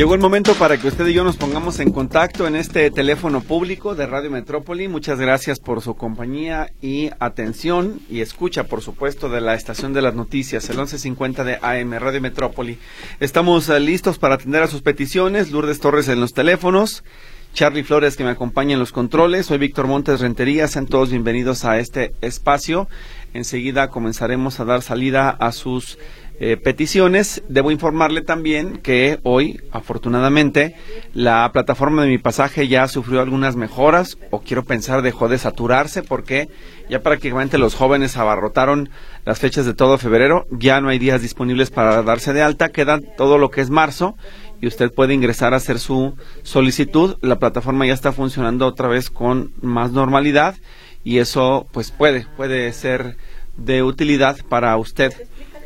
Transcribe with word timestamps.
Llegó 0.00 0.14
el 0.14 0.20
momento 0.20 0.54
para 0.54 0.78
que 0.78 0.88
usted 0.88 1.06
y 1.08 1.12
yo 1.12 1.24
nos 1.24 1.36
pongamos 1.36 1.78
en 1.78 1.92
contacto 1.92 2.46
en 2.46 2.56
este 2.56 2.90
teléfono 2.90 3.42
público 3.42 3.94
de 3.94 4.06
Radio 4.06 4.30
Metrópoli. 4.30 4.88
Muchas 4.88 5.18
gracias 5.18 5.60
por 5.60 5.82
su 5.82 5.94
compañía 5.94 6.72
y 6.80 7.10
atención 7.20 8.00
y 8.08 8.22
escucha, 8.22 8.64
por 8.64 8.80
supuesto, 8.80 9.28
de 9.28 9.42
la 9.42 9.52
estación 9.52 9.92
de 9.92 10.00
las 10.00 10.14
noticias, 10.14 10.70
el 10.70 10.78
1150 10.78 11.44
de 11.44 11.58
AM 11.60 11.92
Radio 11.98 12.22
Metrópoli. 12.22 12.78
Estamos 13.20 13.68
eh, 13.68 13.78
listos 13.78 14.16
para 14.16 14.36
atender 14.36 14.62
a 14.62 14.68
sus 14.68 14.80
peticiones. 14.80 15.50
Lourdes 15.50 15.80
Torres 15.80 16.08
en 16.08 16.18
los 16.18 16.32
teléfonos. 16.32 17.04
Charlie 17.52 17.82
Flores 17.82 18.16
que 18.16 18.24
me 18.24 18.30
acompaña 18.30 18.72
en 18.72 18.78
los 18.78 18.92
controles. 18.92 19.46
Soy 19.46 19.58
Víctor 19.58 19.86
Montes 19.86 20.20
Rentería. 20.20 20.66
Sean 20.66 20.86
todos 20.86 21.10
bienvenidos 21.10 21.66
a 21.66 21.78
este 21.78 22.14
espacio. 22.22 22.88
Enseguida 23.34 23.90
comenzaremos 23.90 24.60
a 24.60 24.64
dar 24.64 24.80
salida 24.80 25.28
a 25.28 25.52
sus 25.52 25.98
eh, 26.40 26.56
peticiones. 26.56 27.42
Debo 27.48 27.70
informarle 27.70 28.22
también 28.22 28.78
que 28.78 29.20
hoy, 29.22 29.60
afortunadamente, 29.72 30.74
la 31.12 31.50
plataforma 31.52 32.02
de 32.02 32.08
mi 32.08 32.18
pasaje 32.18 32.66
ya 32.66 32.88
sufrió 32.88 33.20
algunas 33.20 33.56
mejoras, 33.56 34.16
o 34.30 34.40
quiero 34.40 34.64
pensar 34.64 35.02
dejó 35.02 35.28
de 35.28 35.38
saturarse, 35.38 36.02
porque 36.02 36.48
ya 36.88 37.02
prácticamente 37.02 37.58
los 37.58 37.74
jóvenes 37.74 38.16
abarrotaron 38.16 38.88
las 39.26 39.38
fechas 39.38 39.66
de 39.66 39.74
todo 39.74 39.98
febrero, 39.98 40.46
ya 40.50 40.80
no 40.80 40.88
hay 40.88 40.98
días 40.98 41.20
disponibles 41.20 41.70
para 41.70 42.02
darse 42.02 42.32
de 42.32 42.42
alta, 42.42 42.70
queda 42.70 42.98
todo 43.16 43.36
lo 43.36 43.50
que 43.50 43.60
es 43.60 43.68
marzo 43.68 44.16
y 44.62 44.66
usted 44.66 44.92
puede 44.92 45.14
ingresar 45.14 45.52
a 45.52 45.58
hacer 45.58 45.78
su 45.78 46.14
solicitud. 46.42 47.16
La 47.20 47.38
plataforma 47.38 47.86
ya 47.86 47.94
está 47.94 48.12
funcionando 48.12 48.66
otra 48.66 48.88
vez 48.88 49.10
con 49.10 49.52
más 49.60 49.92
normalidad 49.92 50.56
y 51.04 51.18
eso 51.18 51.66
pues 51.72 51.90
puede, 51.90 52.26
puede 52.36 52.72
ser 52.72 53.16
de 53.56 53.82
utilidad 53.82 54.38
para 54.48 54.76
usted. 54.76 55.12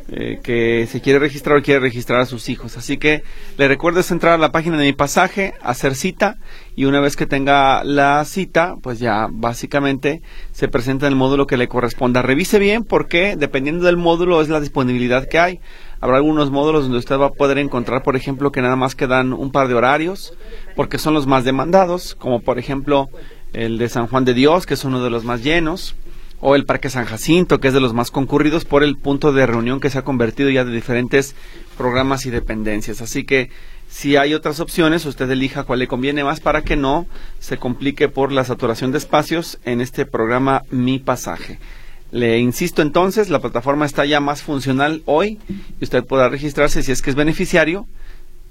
Eh, 0.07 0.39
que 0.43 0.85
se 0.85 1.01
quiere 1.01 1.17
registrar 1.17 1.57
o 1.57 1.63
quiere 1.63 1.79
registrar 1.79 2.19
a 2.19 2.27
sus 2.27 2.47
hijos. 2.49 2.77
Así 2.77 2.97
que 2.97 3.23
le 3.57 3.67
recuerdo 3.67 4.01
entrar 4.07 4.33
a 4.33 4.37
la 4.37 4.51
página 4.51 4.77
de 4.77 4.85
mi 4.85 4.93
pasaje, 4.93 5.55
hacer 5.63 5.95
cita 5.95 6.37
y 6.75 6.85
una 6.85 6.99
vez 6.99 7.15
que 7.15 7.25
tenga 7.25 7.83
la 7.83 8.23
cita, 8.23 8.75
pues 8.83 8.99
ya 8.99 9.27
básicamente 9.31 10.21
se 10.51 10.67
presenta 10.67 11.07
en 11.07 11.13
el 11.13 11.17
módulo 11.17 11.47
que 11.47 11.57
le 11.57 11.67
corresponda. 11.67 12.21
Revise 12.21 12.59
bien 12.59 12.83
porque 12.83 13.35
dependiendo 13.35 13.85
del 13.85 13.97
módulo 13.97 14.41
es 14.41 14.49
la 14.49 14.59
disponibilidad 14.59 15.27
que 15.27 15.39
hay. 15.39 15.59
Habrá 16.01 16.17
algunos 16.17 16.51
módulos 16.51 16.83
donde 16.83 16.99
usted 16.99 17.17
va 17.17 17.27
a 17.27 17.33
poder 17.33 17.57
encontrar, 17.57 18.03
por 18.03 18.15
ejemplo, 18.15 18.51
que 18.51 18.61
nada 18.61 18.75
más 18.75 18.93
quedan 18.93 19.33
un 19.33 19.51
par 19.51 19.67
de 19.67 19.73
horarios 19.73 20.35
porque 20.75 20.99
son 20.99 21.15
los 21.15 21.25
más 21.25 21.45
demandados, 21.45 22.13
como 22.13 22.41
por 22.41 22.59
ejemplo 22.59 23.09
el 23.53 23.79
de 23.79 23.89
San 23.89 24.05
Juan 24.05 24.23
de 24.23 24.35
Dios, 24.35 24.67
que 24.67 24.75
es 24.75 24.85
uno 24.85 25.03
de 25.03 25.09
los 25.09 25.23
más 25.23 25.43
llenos 25.43 25.95
o 26.39 26.55
el 26.55 26.65
Parque 26.65 26.89
San 26.89 27.05
Jacinto, 27.05 27.59
que 27.59 27.69
es 27.69 27.73
de 27.73 27.79
los 27.79 27.93
más 27.93 28.11
concurridos 28.11 28.65
por 28.65 28.83
el 28.83 28.97
punto 28.97 29.31
de 29.31 29.45
reunión 29.45 29.79
que 29.79 29.89
se 29.89 29.97
ha 29.97 30.03
convertido 30.03 30.49
ya 30.49 30.65
de 30.65 30.71
diferentes 30.71 31.35
programas 31.77 32.25
y 32.25 32.29
dependencias. 32.29 33.01
Así 33.01 33.23
que 33.23 33.49
si 33.89 34.17
hay 34.17 34.33
otras 34.33 34.59
opciones, 34.59 35.05
usted 35.05 35.29
elija 35.29 35.63
cuál 35.63 35.79
le 35.79 35.87
conviene 35.87 36.23
más 36.23 36.39
para 36.39 36.63
que 36.63 36.75
no 36.75 37.05
se 37.39 37.57
complique 37.57 38.09
por 38.09 38.31
la 38.31 38.43
saturación 38.43 38.91
de 38.91 38.97
espacios 38.97 39.59
en 39.63 39.81
este 39.81 40.05
programa 40.05 40.63
Mi 40.69 40.99
Pasaje. 40.99 41.59
Le 42.11 42.39
insisto 42.39 42.81
entonces, 42.81 43.29
la 43.29 43.39
plataforma 43.39 43.85
está 43.85 44.05
ya 44.05 44.19
más 44.19 44.41
funcional 44.41 45.01
hoy 45.05 45.39
y 45.79 45.83
usted 45.83 46.03
podrá 46.03 46.29
registrarse 46.29 46.83
si 46.83 46.91
es 46.91 47.01
que 47.01 47.09
es 47.09 47.15
beneficiario. 47.15 47.87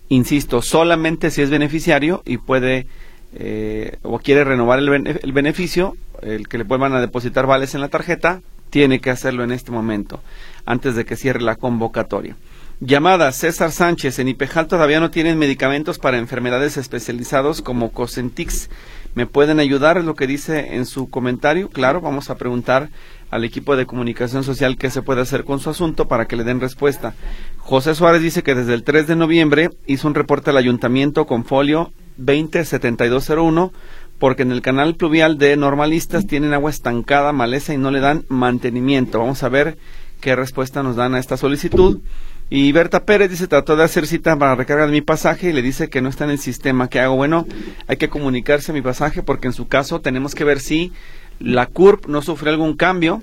Insisto, 0.09 0.61
solamente 0.61 1.31
si 1.31 1.43
es 1.43 1.51
beneficiario 1.51 2.23
y 2.27 2.39
puede 2.39 2.87
eh, 3.35 3.99
o 4.03 4.19
quiere 4.19 4.45
renovar 4.45 4.79
el, 4.79 5.19
el 5.23 5.33
beneficio, 5.33 5.97
el 6.23 6.49
que 6.49 6.59
le 6.59 6.65
vuelvan 6.65 6.95
a 6.95 7.01
depositar 7.01 7.47
vales 7.47 7.75
en 7.75 7.81
la 7.81 7.89
tarjeta, 7.89 8.43
tiene 8.71 9.01
que 9.01 9.11
hacerlo 9.11 9.45
en 9.45 9.53
este 9.53 9.71
momento, 9.71 10.21
antes 10.67 10.97
de 10.97 11.05
que 11.05 11.17
cierre 11.17 11.41
la 11.41 11.57
convocatoria. 11.57 12.37
Llamada 12.81 13.31
César 13.31 13.71
Sánchez. 13.71 14.19
En 14.19 14.29
Ipejal 14.29 14.67
todavía 14.67 15.01
no 15.01 15.11
tienen 15.11 15.39
medicamentos 15.39 15.99
para 15.99 16.19
enfermedades 16.19 16.77
especializados 16.77 17.63
como 17.63 17.93
Cosentix. 17.93 18.69
¿Me 19.15 19.27
pueden 19.27 19.61
ayudar? 19.61 19.97
Es 19.97 20.05
lo 20.05 20.17
que 20.17 20.27
dice 20.27 20.75
en 20.75 20.85
su 20.85 21.09
comentario. 21.09 21.69
Claro, 21.69 22.01
vamos 22.01 22.31
a 22.31 22.35
preguntar 22.35 22.91
al 23.31 23.45
equipo 23.45 23.77
de 23.77 23.87
comunicación 23.87 24.43
social 24.43 24.77
qué 24.77 24.91
se 24.91 25.03
puede 25.03 25.21
hacer 25.21 25.45
con 25.45 25.61
su 25.61 25.71
asunto 25.71 26.09
para 26.09 26.27
que 26.27 26.37
le 26.37 26.45
den 26.45 26.61
respuesta. 26.61 27.15
José 27.59 27.95
Suárez 27.95 28.23
dice 28.23 28.43
que 28.43 28.57
desde 28.57 28.75
el 28.75 28.83
3 28.83 29.07
de 29.07 29.17
noviembre 29.17 29.71
hizo 29.87 30.09
un 30.09 30.15
reporte 30.15 30.51
al 30.51 30.57
ayuntamiento 30.57 31.27
con 31.27 31.45
folio 31.45 31.93
207201 32.17 33.73
porque 34.19 34.43
en 34.43 34.53
el 34.53 34.63
canal 34.63 34.95
pluvial 34.95 35.39
de 35.39 35.57
normalistas 35.57 36.27
tienen 36.27 36.55
agua 36.55 36.71
estancada, 36.71 37.33
maleza 37.33 37.75
y 37.75 37.79
no 37.79 37.91
le 37.91 38.01
dan 38.01 38.25
mantenimiento. 38.29 39.19
Vamos 39.19 39.43
a 39.43 39.49
ver 39.49 39.77
qué 40.21 40.37
respuesta 40.37 40.83
nos 40.83 40.97
dan 40.97 41.15
a 41.15 41.19
esta 41.19 41.37
solicitud. 41.37 42.01
Y 42.51 42.73
Berta 42.73 43.05
Pérez 43.05 43.31
dice, 43.31 43.49
trató 43.49 43.75
de 43.77 43.85
hacer 43.85 44.07
cita 44.07 44.37
para 44.39 44.55
recargar 44.55 44.89
mi 44.91 45.01
pasaje 45.01 45.51
y 45.51 45.53
le 45.53 45.63
dice 45.63 45.89
que 45.89 46.01
no 46.01 46.09
está 46.09 46.25
en 46.25 46.31
el 46.31 46.39
sistema. 46.39 46.89
¿Qué 46.89 47.01
hago? 47.01 47.17
Bueno, 47.17 47.47
hay 47.87 47.97
que 47.97 48.09
comunicarse 48.09 48.71
a 48.71 48.75
mi 48.75 48.83
pasaje 48.83 49.23
porque 49.23 49.49
en 49.49 49.53
su 49.53 49.67
caso 49.67 50.01
tenemos 50.01 50.35
que 50.35 50.45
ver 50.45 50.61
si 50.61 50.93
la 51.41 51.67
CURP 51.67 52.07
no 52.07 52.23
sufre 52.23 52.51
algún 52.51 52.77
cambio 52.77 53.23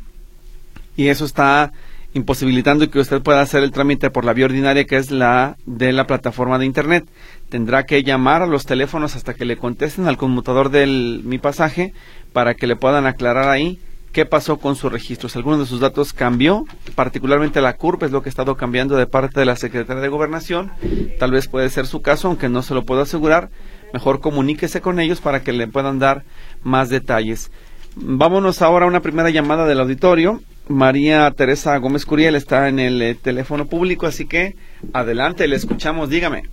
y 0.97 1.07
eso 1.07 1.25
está 1.25 1.71
imposibilitando 2.13 2.89
que 2.89 2.99
usted 2.99 3.21
pueda 3.21 3.41
hacer 3.41 3.63
el 3.63 3.71
trámite 3.71 4.09
por 4.09 4.25
la 4.25 4.33
vía 4.33 4.45
ordinaria 4.45 4.85
que 4.85 4.97
es 4.97 5.11
la 5.11 5.57
de 5.65 5.93
la 5.93 6.07
plataforma 6.07 6.57
de 6.59 6.65
internet. 6.65 7.05
Tendrá 7.49 7.85
que 7.85 8.03
llamar 8.03 8.41
a 8.41 8.47
los 8.47 8.65
teléfonos 8.65 9.15
hasta 9.15 9.33
que 9.33 9.45
le 9.45 9.57
contesten 9.57 10.07
al 10.07 10.17
conmutador 10.17 10.69
del 10.69 11.21
mi 11.23 11.37
pasaje 11.37 11.93
para 12.33 12.53
que 12.53 12.67
le 12.67 12.75
puedan 12.75 13.05
aclarar 13.05 13.49
ahí 13.49 13.79
qué 14.11 14.25
pasó 14.25 14.57
con 14.57 14.75
sus 14.75 14.91
registros. 14.91 15.35
Algunos 15.35 15.59
de 15.59 15.65
sus 15.65 15.79
datos 15.79 16.13
cambió, 16.13 16.65
particularmente 16.95 17.61
la 17.61 17.77
CURP 17.77 18.03
es 18.03 18.11
lo 18.11 18.21
que 18.21 18.29
ha 18.29 18.31
estado 18.31 18.55
cambiando 18.55 18.95
de 18.97 19.07
parte 19.07 19.39
de 19.39 19.45
la 19.45 19.55
Secretaría 19.55 20.01
de 20.01 20.09
Gobernación. 20.09 20.71
Tal 21.19 21.31
vez 21.31 21.47
puede 21.47 21.69
ser 21.69 21.87
su 21.87 22.01
caso, 22.01 22.27
aunque 22.27 22.49
no 22.49 22.61
se 22.61 22.73
lo 22.73 22.83
puedo 22.83 23.01
asegurar. 23.01 23.49
Mejor 23.93 24.19
comuníquese 24.19 24.81
con 24.81 24.99
ellos 24.99 25.21
para 25.21 25.41
que 25.41 25.53
le 25.53 25.67
puedan 25.67 25.99
dar 25.99 26.23
más 26.63 26.89
detalles. 26.89 27.51
Vámonos 27.95 28.61
ahora 28.61 28.85
a 28.85 28.89
una 28.89 29.01
primera 29.01 29.29
llamada 29.29 29.65
del 29.65 29.79
auditorio. 29.79 30.41
María 30.71 31.29
Teresa 31.31 31.77
Gómez 31.77 32.05
Curiel 32.05 32.35
está 32.35 32.67
en 32.67 32.79
el 32.79 33.01
eh, 33.01 33.15
teléfono 33.15 33.65
público, 33.65 34.07
así 34.07 34.25
que 34.25 34.55
adelante, 34.93 35.47
le 35.47 35.55
escuchamos, 35.55 36.09
dígame. 36.09 36.43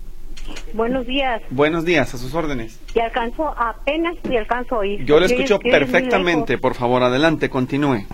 Buenos 0.73 1.07
días. 1.07 1.43
Buenos 1.51 1.85
días, 1.85 2.15
a 2.15 2.19
sus 2.19 2.35
órdenes. 2.35 2.81
Y 2.95 3.01
alcanzo 3.01 3.49
apenas 3.57 4.17
y 4.29 4.37
alcanzo 4.37 4.77
a 4.77 4.79
oír. 4.79 5.05
Yo 5.05 5.21
le 5.21 5.27
escucho 5.27 5.59
perfectamente, 5.59 6.59
por 6.59 6.75
favor, 6.75 7.03
adelante, 7.03 7.49
continúe. 7.49 8.07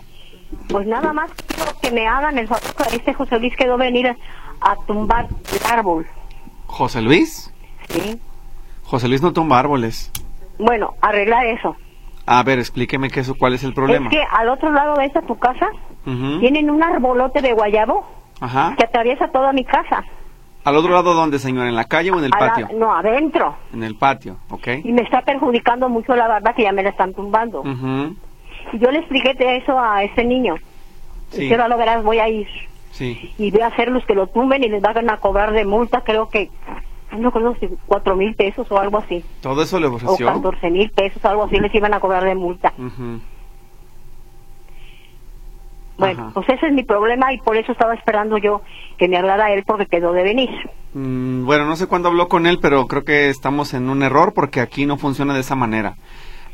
Pues 0.69 0.87
nada 0.87 1.13
más 1.13 1.31
que 1.83 1.91
me 1.91 2.07
hagan 2.07 2.39
el 2.39 2.49
favor, 2.49 2.65
este 2.93 3.13
José 3.13 3.39
Luis 3.39 3.57
quedó 3.57 3.77
venir 3.77 4.07
a, 4.09 4.77
tumbar 4.87 5.27
el 5.29 5.73
árbol. 5.73 6.07
¿José 6.67 7.03
Luis? 7.03 7.53
Sí. 7.89 8.21
José 8.83 9.09
Luis 9.09 9.23
no 9.23 9.33
tumba 9.33 9.59
árboles. 9.59 10.11
Bueno, 10.59 10.95
arregla 11.01 11.45
eso. 11.47 11.77
A 12.27 12.43
ver, 12.43 12.59
explíqueme 12.59 13.11
qué 13.11 13.21
eso, 13.21 13.35
cuál 13.35 13.55
es 13.55 13.65
el 13.65 13.75
problema. 13.75 14.09
Es 14.09 14.17
que 14.17 14.23
al 14.31 14.49
otro 14.49 14.71
lado 14.71 14.95
de 14.95 15.07
esta 15.07 15.23
tu 15.23 15.37
casa 15.39 15.69
tienen 16.05 16.71
un 16.71 16.83
arbolote 16.83 17.43
de 17.43 17.53
guayabo 17.53 18.05
que 18.77 18.85
atraviesa 18.85 19.29
toda 19.29 19.53
mi 19.53 19.65
casa. 19.65 20.05
¿Al 20.65 20.77
otro 20.77 20.93
lado 20.93 21.13
dónde, 21.13 21.39
señora? 21.39 21.69
¿En 21.69 21.77
la 21.77 21.85
calle 21.85 22.11
o 22.11 22.19
en 22.19 22.25
el 22.25 22.31
patio? 22.31 22.69
no, 22.75 22.95
adentro. 22.95 23.55
En 23.75 23.83
el 23.83 23.97
patio, 23.97 24.39
ok. 24.49 24.69
Y 24.83 24.93
me 24.93 25.03
está 25.03 25.21
perjudicando 25.21 25.91
mucho 25.91 26.17
la 26.17 26.27
barba 26.27 26.55
que 26.55 26.63
ya 26.63 26.73
me 26.73 26.83
la 26.83 26.91
están 26.91 27.13
tumbando. 27.13 27.63
Y 28.73 28.79
yo 28.79 28.91
le 28.91 29.01
expliqué 29.01 29.35
eso 29.57 29.79
a 29.79 30.03
ese 30.03 30.25
niño. 30.25 30.55
Sí. 31.31 31.45
Y 31.45 31.55
lo 31.55 31.77
verás, 31.77 32.03
voy 32.03 32.19
a 32.19 32.29
ir. 32.29 32.49
Sí. 32.93 33.35
Y 33.39 33.51
voy 33.51 33.61
a 33.61 33.67
hacer 33.67 33.91
los 33.91 34.07
que 34.07 34.15
lo 34.15 34.29
tumben 34.29 34.65
y 34.65 34.69
les 34.69 34.81
van 34.81 35.11
a 35.11 35.19
cobrar 35.19 35.53
de 35.53 35.65
multa, 35.65 36.01
creo 36.03 36.29
que 36.29 36.49
no 37.19 37.33
conozco, 37.33 37.67
cuatro 37.87 38.17
mil 38.17 38.35
pesos 38.35 38.71
o 38.71 38.79
algo 38.79 38.99
así. 38.99 39.25
¿Todo 39.41 39.63
eso 39.63 39.79
le 39.81 39.87
ofreció? 39.87 40.29
O 40.29 40.35
catorce 40.35 40.71
mil 40.71 40.91
pesos, 40.91 41.25
algo 41.25 41.45
así, 41.45 41.59
les 41.59 41.75
iban 41.75 41.95
a 41.95 42.01
cobrar 42.01 42.25
de 42.25 42.35
multa. 42.35 42.73
Bueno, 45.97 46.33
pues 46.35 46.49
ese 46.49 46.67
es 46.67 46.73
mi 46.73 46.83
problema 46.83 47.33
y 47.33 47.39
por 47.39 47.57
eso 47.57 47.73
estaba 47.73 47.95
esperando 47.95 48.37
yo 48.39 48.63
que 48.99 49.09
me 49.09 49.17
hablara 49.17 49.53
él 49.53 49.63
porque 49.67 49.87
quedó 49.87 50.13
de 50.13 50.25
venir. 50.25 50.51
Mm, 50.93 51.45
bueno, 51.45 51.67
no 51.67 51.77
sé 51.77 51.87
cuándo 51.87 52.09
habló 52.09 52.29
con 52.29 52.47
él, 52.47 52.59
pero 52.61 52.87
creo 52.87 53.05
que 53.05 53.29
estamos 53.29 53.75
en 53.75 53.89
un 53.89 54.03
error 54.03 54.33
porque 54.35 54.61
aquí 54.61 54.87
no 54.87 54.97
funciona 54.97 55.35
de 55.35 55.41
esa 55.41 55.55
manera. 55.55 55.97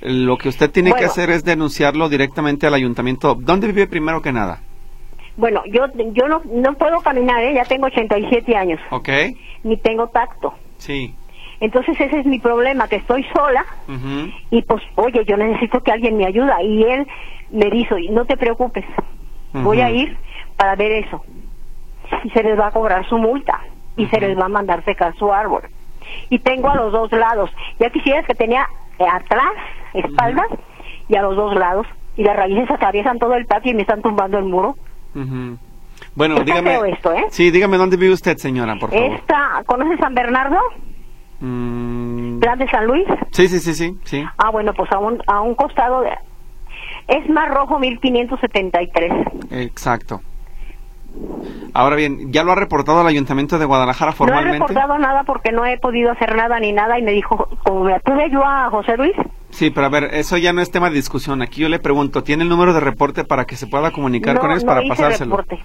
Lo 0.02 0.38
que 0.38 0.48
usted 0.48 0.70
tiene 0.70 0.92
que 0.92 1.04
hacer 1.04 1.30
es 1.30 1.44
denunciarlo 1.44 2.08
directamente 2.08 2.66
al 2.66 2.74
ayuntamiento. 2.74 3.34
¿Dónde 3.34 3.66
vive 3.66 3.86
primero 3.86 4.22
que 4.22 4.32
nada? 4.32 4.60
Bueno, 5.36 5.62
yo 5.66 5.86
yo 6.12 6.28
no, 6.28 6.42
no 6.44 6.74
puedo 6.74 7.00
caminar, 7.00 7.42
¿eh? 7.42 7.54
ya 7.54 7.64
tengo 7.64 7.86
87 7.86 8.56
años. 8.56 8.80
Ok. 8.90 9.08
Ni 9.62 9.76
tengo 9.76 10.08
tacto. 10.08 10.54
Sí. 10.78 11.14
Entonces 11.60 12.00
ese 12.00 12.20
es 12.20 12.26
mi 12.26 12.38
problema, 12.38 12.88
que 12.88 12.96
estoy 12.96 13.22
sola 13.34 13.64
y 14.50 14.62
pues, 14.62 14.82
oye, 14.96 15.24
yo 15.26 15.36
necesito 15.36 15.82
que 15.82 15.92
alguien 15.92 16.16
me 16.16 16.26
ayude. 16.26 16.50
Y 16.64 16.82
él 16.84 17.06
me 17.50 17.66
dijo, 17.70 17.96
no 18.10 18.24
te 18.24 18.36
preocupes, 18.36 18.84
voy 19.52 19.80
a 19.80 19.90
ir 19.90 20.16
para 20.56 20.74
ver 20.76 20.92
eso. 21.04 21.22
y 22.24 22.30
se 22.30 22.42
les 22.42 22.58
va 22.58 22.68
a 22.68 22.70
cobrar 22.70 23.06
su 23.08 23.18
multa 23.18 23.60
y 23.96 24.06
se 24.06 24.20
les 24.20 24.38
va 24.38 24.46
a 24.46 24.48
mandar 24.48 24.82
secar 24.84 25.14
su 25.16 25.32
árbol. 25.32 25.62
Y 26.30 26.38
tengo 26.38 26.70
a 26.70 26.76
los 26.76 26.92
dos 26.92 27.12
lados. 27.12 27.50
Ya 27.78 27.90
quisieras 27.90 28.26
que 28.26 28.34
tenía 28.34 28.66
atrás, 28.98 29.52
espaldas, 29.92 30.48
y 31.08 31.16
a 31.16 31.22
los 31.22 31.36
dos 31.36 31.54
lados. 31.56 31.86
Y 32.16 32.24
las 32.24 32.36
raíces 32.36 32.70
atraviesan 32.70 33.18
todo 33.18 33.34
el 33.34 33.46
patio 33.46 33.72
y 33.72 33.74
me 33.74 33.82
están 33.82 34.00
tumbando 34.02 34.38
el 34.38 34.44
muro. 34.44 34.76
Bueno, 36.14 36.40
dígame. 36.44 36.90
esto, 36.92 37.12
¿eh? 37.12 37.24
Sí, 37.30 37.50
dígame 37.50 37.76
dónde 37.76 37.96
vive 37.96 38.12
usted, 38.14 38.36
señora, 38.36 38.76
por 38.76 38.90
favor. 38.90 39.12
Esta, 39.12 39.62
¿Conoce 39.66 39.96
San 39.98 40.14
Bernardo? 40.14 40.58
Mm. 41.40 42.38
¿Plan 42.40 42.58
de 42.58 42.68
San 42.68 42.86
Luis? 42.86 43.06
Sí, 43.32 43.48
sí, 43.48 43.60
sí, 43.60 43.74
sí, 43.74 43.96
sí. 44.04 44.24
Ah, 44.38 44.50
bueno, 44.50 44.72
pues 44.74 44.90
a 44.92 44.98
un, 44.98 45.22
a 45.26 45.40
un 45.40 45.54
costado 45.54 46.02
de... 46.02 46.10
Es 47.08 47.28
más 47.28 47.48
rojo 47.48 47.78
1573. 47.78 49.12
Exacto. 49.50 50.20
Ahora 51.74 51.96
bien, 51.96 52.32
¿ya 52.32 52.44
lo 52.44 52.52
ha 52.52 52.56
reportado 52.56 53.00
al 53.00 53.06
Ayuntamiento 53.06 53.58
de 53.58 53.64
Guadalajara 53.64 54.12
formalmente? 54.12 54.58
No 54.58 54.64
he 54.64 54.68
reportado 54.68 54.98
nada 54.98 55.24
porque 55.24 55.50
no 55.52 55.64
he 55.66 55.78
podido 55.78 56.12
hacer 56.12 56.36
nada 56.36 56.60
ni 56.60 56.72
nada 56.72 56.98
y 56.98 57.02
me 57.02 57.12
dijo, 57.12 57.48
como 57.64 57.84
me 57.84 57.94
atuve 57.94 58.30
yo 58.30 58.44
a 58.44 58.70
José 58.70 58.96
Luis. 58.96 59.12
Sí, 59.50 59.70
pero 59.70 59.86
a 59.86 59.90
ver, 59.90 60.14
eso 60.14 60.36
ya 60.36 60.52
no 60.52 60.62
es 60.62 60.70
tema 60.70 60.88
de 60.88 60.96
discusión. 60.96 61.42
Aquí 61.42 61.60
yo 61.60 61.68
le 61.68 61.78
pregunto, 61.78 62.22
¿tiene 62.22 62.44
el 62.44 62.48
número 62.48 62.72
de 62.72 62.80
reporte 62.80 63.24
para 63.24 63.44
que 63.44 63.56
se 63.56 63.66
pueda 63.66 63.90
comunicar 63.90 64.38
con 64.38 64.50
ellos 64.50 64.64
para 64.64 64.82
pasárselo? 64.88 65.36
Reporte. 65.36 65.62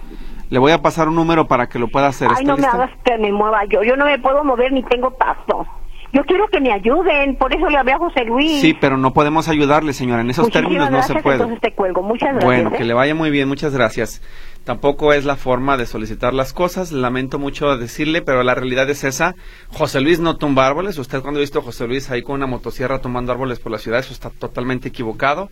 Le 0.50 0.58
voy 0.58 0.72
a 0.72 0.82
pasar 0.82 1.08
un 1.08 1.14
número 1.14 1.46
para 1.46 1.68
que 1.68 1.78
lo 1.78 1.88
pueda 1.88 2.08
hacer. 2.08 2.28
Ay, 2.34 2.44
no 2.44 2.56
me 2.56 2.66
hagas 2.66 2.90
que 3.04 3.16
me 3.18 3.32
mueva 3.32 3.64
yo. 3.64 3.82
Yo 3.82 3.96
no 3.96 4.04
me 4.04 4.18
puedo 4.18 4.44
mover 4.44 4.72
ni 4.72 4.82
tengo 4.82 5.10
paso. 5.10 5.66
Yo 6.12 6.24
quiero 6.24 6.46
que 6.48 6.60
me 6.60 6.72
ayuden, 6.72 7.36
por 7.36 7.52
eso 7.54 7.68
le 7.68 7.76
hablé 7.76 7.92
a 7.92 7.98
José 7.98 8.24
Luis. 8.24 8.60
Sí, 8.60 8.74
pero 8.80 8.96
no 8.96 9.12
podemos 9.12 9.48
ayudarle, 9.48 9.92
señora. 9.92 10.22
En 10.22 10.30
esos 10.30 10.50
términos 10.50 10.90
no 10.90 11.02
se 11.02 11.14
puede. 11.16 11.36
Entonces 11.36 11.60
te 11.60 11.72
cuelgo. 11.72 12.02
Muchas 12.02 12.30
gracias. 12.30 12.44
Bueno, 12.44 12.70
¿eh? 12.70 12.78
que 12.78 12.84
le 12.84 12.94
vaya 12.94 13.14
muy 13.14 13.30
bien. 13.30 13.48
Muchas 13.48 13.74
gracias. 13.74 14.22
Tampoco 14.66 15.12
es 15.12 15.24
la 15.24 15.36
forma 15.36 15.76
de 15.76 15.86
solicitar 15.86 16.34
las 16.34 16.52
cosas. 16.52 16.90
Lamento 16.90 17.38
mucho 17.38 17.76
decirle, 17.76 18.20
pero 18.20 18.42
la 18.42 18.52
realidad 18.56 18.90
es 18.90 19.04
esa. 19.04 19.36
José 19.68 20.00
Luis 20.00 20.18
no 20.18 20.38
tumba 20.38 20.66
árboles. 20.66 20.98
Usted 20.98 21.20
cuando 21.20 21.38
ha 21.38 21.40
visto 21.40 21.60
a 21.60 21.62
José 21.62 21.86
Luis 21.86 22.10
ahí 22.10 22.22
con 22.22 22.34
una 22.34 22.48
motosierra 22.48 23.00
tumbando 23.00 23.30
árboles 23.30 23.60
por 23.60 23.70
la 23.70 23.78
ciudad, 23.78 24.00
eso 24.00 24.12
está 24.12 24.28
totalmente 24.30 24.88
equivocado. 24.88 25.50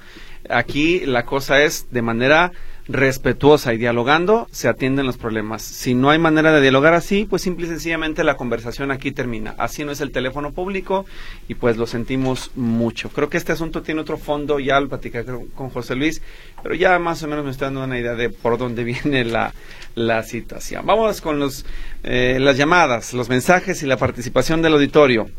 Aquí 0.51 1.07
la 1.07 1.25
cosa 1.25 1.63
es 1.63 1.93
de 1.93 2.03
manera 2.03 2.51
respetuosa 2.87 3.73
y 3.73 3.79
dialogando 3.79 4.47
se 4.51 4.69
atienden 4.69 5.07
los 5.07 5.17
problemas. 5.17 5.63
Si 5.63 5.95
no 5.95 6.11
hay 6.11 6.19
manera 6.19 6.53
de 6.53 6.61
dialogar 6.61 6.95
así, 6.95 7.27
pues 7.29 7.43
simple 7.43 7.67
y 7.67 7.71
sencillamente 7.71 8.25
la 8.25 8.37
conversación 8.37 8.91
aquí 8.91 9.11
termina. 9.11 9.55
Así 9.59 9.85
no 9.85 9.93
es 9.93 10.01
el 10.01 10.11
teléfono 10.11 10.53
público 10.53 11.07
y 11.49 11.55
pues 11.55 11.77
lo 11.77 11.87
sentimos 11.87 12.51
mucho. 12.55 13.09
Creo 13.09 13.31
que 13.31 13.39
este 13.39 13.53
asunto 13.53 13.83
tiene 13.83 14.03
otro 14.03 14.19
fondo, 14.19 14.61
ya 14.61 14.81
lo 14.81 14.89
platicé 14.89 15.25
con 15.55 15.71
José 15.71 15.95
Luis, 15.95 16.21
pero 16.63 16.75
ya 16.75 16.99
más 16.99 17.23
o 17.23 17.29
menos 17.29 17.45
me 17.45 17.51
está 17.51 17.67
dando 17.67 17.85
una 17.85 17.99
idea 17.99 18.15
de 18.15 18.29
por 18.31 18.59
dónde 18.59 18.85
viene 18.85 19.25
la, 19.25 19.55
la 19.95 20.23
situación. 20.23 20.85
Vamos 20.85 21.21
con 21.21 21.39
los, 21.39 21.65
eh, 22.03 22.39
las 22.41 22.57
llamadas, 22.57 23.15
los 23.15 23.29
mensajes 23.29 23.83
y 23.83 23.87
la 23.87 23.97
participación 23.97 24.61
del 24.61 24.75
auditorio. 24.75 25.31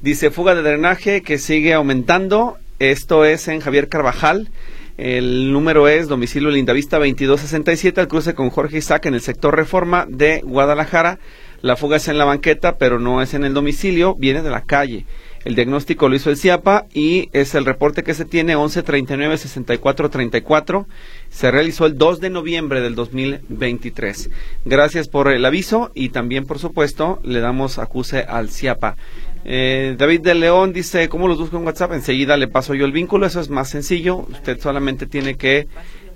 Dice 0.00 0.30
fuga 0.30 0.54
de 0.54 0.62
drenaje 0.62 1.22
que 1.22 1.38
sigue 1.38 1.74
aumentando. 1.74 2.58
Esto 2.78 3.24
es 3.24 3.46
en 3.46 3.60
Javier 3.60 3.88
Carvajal. 3.88 4.50
El 4.98 5.52
número 5.52 5.88
es 5.88 6.08
domicilio 6.08 6.50
Lindavista 6.50 6.98
2267 6.98 8.00
al 8.00 8.08
cruce 8.08 8.34
con 8.34 8.50
Jorge 8.50 8.78
Isaac 8.78 9.06
en 9.06 9.14
el 9.14 9.22
sector 9.22 9.56
Reforma 9.56 10.06
de 10.08 10.42
Guadalajara. 10.42 11.18
La 11.62 11.76
fuga 11.76 11.96
es 11.96 12.08
en 12.08 12.18
la 12.18 12.26
banqueta, 12.26 12.76
pero 12.76 12.98
no 12.98 13.22
es 13.22 13.34
en 13.34 13.44
el 13.44 13.54
domicilio, 13.54 14.16
viene 14.16 14.42
de 14.42 14.50
la 14.50 14.64
calle. 14.64 15.06
El 15.44 15.54
diagnóstico 15.56 16.08
lo 16.08 16.14
hizo 16.14 16.30
el 16.30 16.36
CIAPA 16.36 16.86
y 16.92 17.28
es 17.32 17.54
el 17.54 17.64
reporte 17.64 18.04
que 18.04 18.14
se 18.14 18.24
tiene 18.24 18.56
1139-6434. 18.56 20.86
Se 21.30 21.50
realizó 21.50 21.86
el 21.86 21.98
2 21.98 22.20
de 22.20 22.30
noviembre 22.30 22.80
del 22.80 22.94
2023. 22.94 24.30
Gracias 24.64 25.08
por 25.08 25.32
el 25.32 25.44
aviso 25.44 25.90
y 25.94 26.10
también, 26.10 26.46
por 26.46 26.60
supuesto, 26.60 27.18
le 27.24 27.40
damos 27.40 27.78
acuse 27.78 28.20
al 28.20 28.50
CIAPA. 28.50 28.94
Eh, 29.44 29.96
David 29.98 30.20
de 30.20 30.34
León 30.34 30.72
dice, 30.72 31.08
¿cómo 31.08 31.26
los 31.26 31.38
busco 31.38 31.56
en 31.56 31.64
WhatsApp? 31.64 31.92
Enseguida 31.92 32.36
le 32.36 32.48
paso 32.48 32.74
yo 32.74 32.84
el 32.84 32.92
vínculo, 32.92 33.26
eso 33.26 33.40
es 33.40 33.50
más 33.50 33.68
sencillo. 33.68 34.18
Usted 34.30 34.60
solamente 34.60 35.06
tiene 35.06 35.36
que 35.36 35.66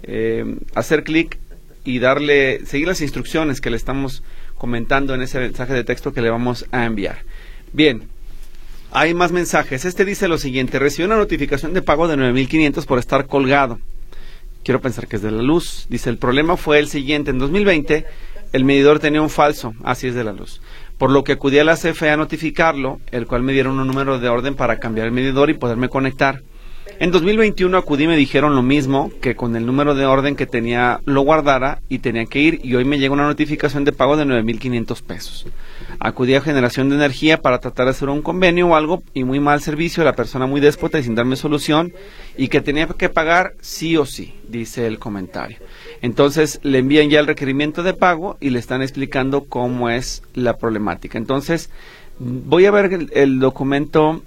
eh, 0.02 0.44
hacer 0.75 1.02
clic 1.02 1.38
y 1.84 1.99
darle, 1.99 2.64
seguir 2.67 2.88
las 2.88 3.00
instrucciones 3.00 3.61
que 3.61 3.70
le 3.70 3.76
estamos 3.76 4.23
comentando 4.56 5.14
en 5.14 5.23
ese 5.23 5.38
mensaje 5.38 5.73
de 5.73 5.84
texto 5.84 6.12
que 6.12 6.23
le 6.23 6.31
vamos 6.31 6.67
a 6.70 6.84
enviar. 6.84 7.19
Bien, 7.73 8.05
hay 8.93 9.14
más 9.14 9.32
mensajes. 9.32 9.84
Este 9.84 10.05
dice 10.05 10.29
lo 10.29 10.38
siguiente, 10.38 10.79
recibió 10.79 11.06
una 11.06 11.17
notificación 11.17 11.75
de 11.75 11.82
pago 11.82 12.08
de 12.08 12.17
9.500 12.17 12.87
por 12.87 12.99
estar 12.99 13.26
colgado. 13.26 13.81
Quiero 14.64 14.81
pensar 14.81 15.06
que 15.06 15.17
es 15.17 15.22
de 15.22 15.31
la 15.31 15.43
luz. 15.43 15.87
Dice, 15.88 16.11
el 16.11 16.19
problema 16.19 16.56
fue 16.56 16.79
el 16.79 16.88
siguiente, 16.88 17.31
en 17.31 17.38
2020 17.38 18.05
el 18.52 18.64
medidor 18.64 19.00
tenía 19.00 19.20
un 19.20 19.29
falso, 19.29 19.75
así 19.82 20.06
es 20.06 20.14
de 20.14 20.25
la 20.25 20.32
luz 20.32 20.61
por 20.98 21.10
lo 21.10 21.25
que 21.25 21.32
acudí 21.32 21.58
a 21.58 21.64
la 21.64 21.76
CFE 21.76 22.10
a 22.10 22.16
notificarlo, 22.16 23.00
el 23.10 23.26
cual 23.26 23.43
me 23.43 23.52
dieron 23.52 23.78
un 23.78 23.87
número 23.87 24.19
de 24.19 24.28
orden 24.28 24.54
para 24.54 24.78
cambiar 24.78 25.06
el 25.06 25.12
medidor 25.12 25.50
y 25.50 25.54
poderme 25.54 25.88
conectar. 25.88 26.43
En 26.98 27.10
2021 27.10 27.76
acudí 27.76 28.04
y 28.04 28.06
me 28.06 28.16
dijeron 28.16 28.54
lo 28.54 28.62
mismo, 28.62 29.10
que 29.20 29.37
con 29.37 29.54
el 29.54 29.66
número 29.66 29.94
de 29.94 30.06
orden 30.06 30.34
que 30.34 30.46
tenía 30.46 31.00
lo 31.04 31.20
guardara 31.20 31.82
y 31.90 31.98
tenía 31.98 32.25
que 32.25 32.38
ir 32.38 32.60
y 32.62 32.75
hoy 32.75 32.87
me 32.87 32.98
llega 32.98 33.12
una 33.12 33.26
notificación 33.26 33.84
de 33.84 33.93
pago 33.93 34.16
de 34.16 34.25
9.500 34.25 35.02
pesos. 35.02 35.46
Acudí 36.00 36.34
a 36.34 36.40
generación 36.40 36.88
de 36.88 36.94
energía 36.94 37.43
para 37.43 37.58
tratar 37.58 37.84
de 37.84 37.90
hacer 37.90 38.08
un 38.08 38.22
convenio 38.22 38.69
o 38.69 38.76
algo 38.76 39.02
y 39.12 39.25
muy 39.25 39.40
mal 39.40 39.60
servicio, 39.60 40.04
la 40.04 40.14
persona 40.14 40.46
muy 40.46 40.62
déspota 40.62 40.98
y 40.98 41.02
sin 41.02 41.14
darme 41.14 41.37
solución 41.37 41.93
y 42.38 42.48
que 42.48 42.62
tenía 42.62 42.87
que 42.87 43.10
pagar 43.10 43.52
sí 43.60 43.98
o 43.98 44.06
sí, 44.06 44.34
dice 44.48 44.87
el 44.87 44.98
comentario. 44.98 45.58
Entonces 46.02 46.60
le 46.62 46.78
envían 46.78 47.10
ya 47.10 47.20
el 47.20 47.26
requerimiento 47.26 47.82
de 47.82 47.94
pago 47.94 48.37
y 48.40 48.50
le 48.50 48.58
están 48.58 48.82
explicando 48.82 49.44
cómo 49.44 49.90
es 49.90 50.22
la 50.34 50.56
problemática. 50.56 51.19
Entonces 51.19 51.70
voy 52.19 52.66
a 52.66 52.70
ver 52.70 53.08
el, 53.12 53.40
documento. 53.40 54.22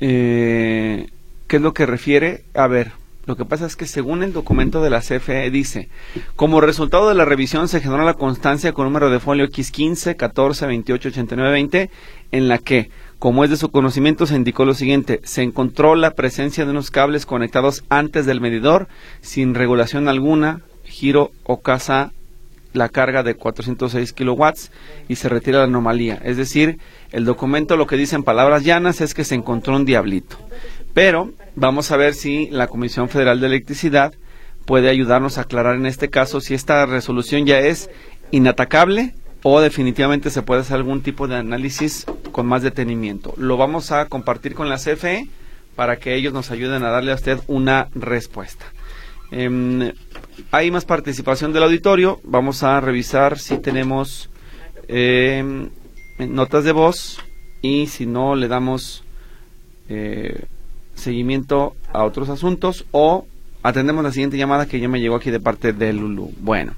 Eh, 0.00 1.08
¿Qué 1.46 1.56
es 1.56 1.62
lo 1.62 1.74
que 1.74 1.86
refiere? 1.86 2.44
A 2.54 2.66
ver, 2.66 2.92
lo 3.26 3.36
que 3.36 3.46
pasa 3.46 3.64
es 3.64 3.74
que 3.74 3.86
según 3.86 4.22
el 4.22 4.34
documento 4.34 4.82
de 4.82 4.90
la 4.90 5.00
CFE 5.00 5.50
dice, 5.50 5.88
como 6.36 6.60
resultado 6.60 7.08
de 7.08 7.14
la 7.14 7.24
revisión 7.24 7.68
se 7.68 7.80
generó 7.80 8.04
la 8.04 8.14
constancia 8.14 8.72
con 8.72 8.84
número 8.84 9.08
de 9.08 9.18
folio 9.18 9.46
X15, 9.46 10.16
14, 10.16 10.66
28, 10.66 11.08
89, 11.08 11.50
20, 11.50 11.90
en 12.32 12.48
la 12.48 12.58
que, 12.58 12.90
como 13.18 13.42
es 13.42 13.50
de 13.50 13.56
su 13.56 13.70
conocimiento, 13.70 14.26
se 14.26 14.36
indicó 14.36 14.66
lo 14.66 14.74
siguiente, 14.74 15.20
se 15.24 15.42
encontró 15.42 15.94
la 15.94 16.10
presencia 16.10 16.64
de 16.64 16.72
unos 16.72 16.90
cables 16.90 17.24
conectados 17.24 17.84
antes 17.88 18.26
del 18.26 18.42
medidor, 18.42 18.88
sin 19.22 19.54
regulación 19.54 20.08
alguna, 20.08 20.60
giro 20.94 21.32
o 21.42 21.60
casa 21.60 22.12
la 22.72 22.88
carga 22.88 23.22
de 23.22 23.34
406 23.34 24.12
kilowatts 24.12 24.70
y 25.08 25.16
se 25.16 25.28
retira 25.28 25.58
la 25.58 25.64
anomalía. 25.64 26.20
Es 26.24 26.36
decir, 26.36 26.78
el 27.12 27.24
documento 27.24 27.76
lo 27.76 27.86
que 27.86 27.96
dice 27.96 28.16
en 28.16 28.24
palabras 28.24 28.64
llanas 28.64 29.00
es 29.00 29.14
que 29.14 29.24
se 29.24 29.34
encontró 29.34 29.76
un 29.76 29.84
diablito. 29.84 30.36
Pero 30.92 31.32
vamos 31.54 31.90
a 31.90 31.96
ver 31.96 32.14
si 32.14 32.48
la 32.50 32.66
Comisión 32.66 33.08
Federal 33.08 33.40
de 33.40 33.46
Electricidad 33.46 34.14
puede 34.64 34.88
ayudarnos 34.88 35.38
a 35.38 35.42
aclarar 35.42 35.76
en 35.76 35.86
este 35.86 36.10
caso 36.10 36.40
si 36.40 36.54
esta 36.54 36.84
resolución 36.86 37.46
ya 37.46 37.60
es 37.60 37.90
inatacable 38.30 39.14
o 39.42 39.60
definitivamente 39.60 40.30
se 40.30 40.42
puede 40.42 40.62
hacer 40.62 40.76
algún 40.76 41.02
tipo 41.02 41.28
de 41.28 41.36
análisis 41.36 42.06
con 42.32 42.46
más 42.46 42.62
detenimiento. 42.62 43.34
Lo 43.36 43.56
vamos 43.56 43.92
a 43.92 44.06
compartir 44.06 44.54
con 44.54 44.68
la 44.68 44.78
CFE 44.78 45.28
para 45.76 45.96
que 45.98 46.14
ellos 46.14 46.32
nos 46.32 46.50
ayuden 46.50 46.82
a 46.82 46.90
darle 46.90 47.12
a 47.12 47.16
usted 47.16 47.38
una 47.46 47.88
respuesta. 47.94 48.64
Em, 49.30 49.92
hay 50.50 50.70
más 50.70 50.84
participación 50.84 51.52
del 51.52 51.64
auditorio. 51.64 52.20
Vamos 52.24 52.62
a 52.62 52.80
revisar 52.80 53.38
si 53.38 53.58
tenemos 53.58 54.30
em, 54.88 55.70
notas 56.18 56.64
de 56.64 56.72
voz 56.72 57.18
y 57.62 57.86
si 57.86 58.06
no 58.06 58.34
le 58.34 58.48
damos 58.48 59.04
eh, 59.88 60.44
seguimiento 60.94 61.74
a 61.92 62.04
otros 62.04 62.28
asuntos 62.28 62.84
o 62.90 63.26
atendemos 63.62 64.04
la 64.04 64.12
siguiente 64.12 64.36
llamada 64.36 64.66
que 64.66 64.78
ya 64.78 64.88
me 64.88 65.00
llegó 65.00 65.16
aquí 65.16 65.30
de 65.30 65.40
parte 65.40 65.72
de 65.72 65.92
Lulu. 65.92 66.32
Bueno, 66.40 66.74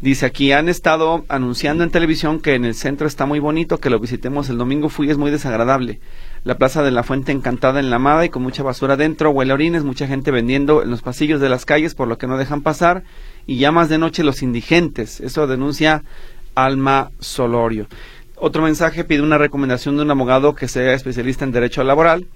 dice 0.00 0.24
aquí, 0.24 0.52
han 0.52 0.68
estado 0.68 1.24
anunciando 1.28 1.82
en 1.82 1.90
televisión 1.90 2.40
que 2.40 2.54
en 2.54 2.64
el 2.64 2.74
centro 2.74 3.08
está 3.08 3.26
muy 3.26 3.40
bonito, 3.40 3.78
que 3.78 3.90
lo 3.90 3.98
visitemos 3.98 4.48
el 4.48 4.56
domingo, 4.56 4.88
fui, 4.88 5.10
es 5.10 5.18
muy 5.18 5.32
desagradable. 5.32 6.00
La 6.48 6.56
plaza 6.56 6.82
de 6.82 6.90
la 6.90 7.02
Fuente 7.02 7.30
encantada 7.30 7.78
en 7.78 7.90
la 7.90 7.96
Amada 7.96 8.24
y 8.24 8.30
con 8.30 8.42
mucha 8.42 8.62
basura 8.62 8.96
dentro, 8.96 9.28
huele 9.28 9.52
orines, 9.52 9.84
mucha 9.84 10.06
gente 10.06 10.30
vendiendo 10.30 10.82
en 10.82 10.90
los 10.90 11.02
pasillos 11.02 11.42
de 11.42 11.50
las 11.50 11.66
calles 11.66 11.94
por 11.94 12.08
lo 12.08 12.16
que 12.16 12.26
no 12.26 12.38
dejan 12.38 12.62
pasar 12.62 13.04
y 13.46 13.58
ya 13.58 13.70
más 13.70 13.90
de 13.90 13.98
noche 13.98 14.24
los 14.24 14.42
indigentes. 14.42 15.20
Eso 15.20 15.46
denuncia 15.46 16.04
Alma 16.54 17.10
Solorio. 17.18 17.86
Otro 18.34 18.62
mensaje 18.62 19.04
pide 19.04 19.20
una 19.20 19.36
recomendación 19.36 19.98
de 19.98 20.04
un 20.04 20.10
abogado 20.10 20.54
que 20.54 20.68
sea 20.68 20.94
especialista 20.94 21.44
en 21.44 21.52
derecho 21.52 21.84
laboral 21.84 22.26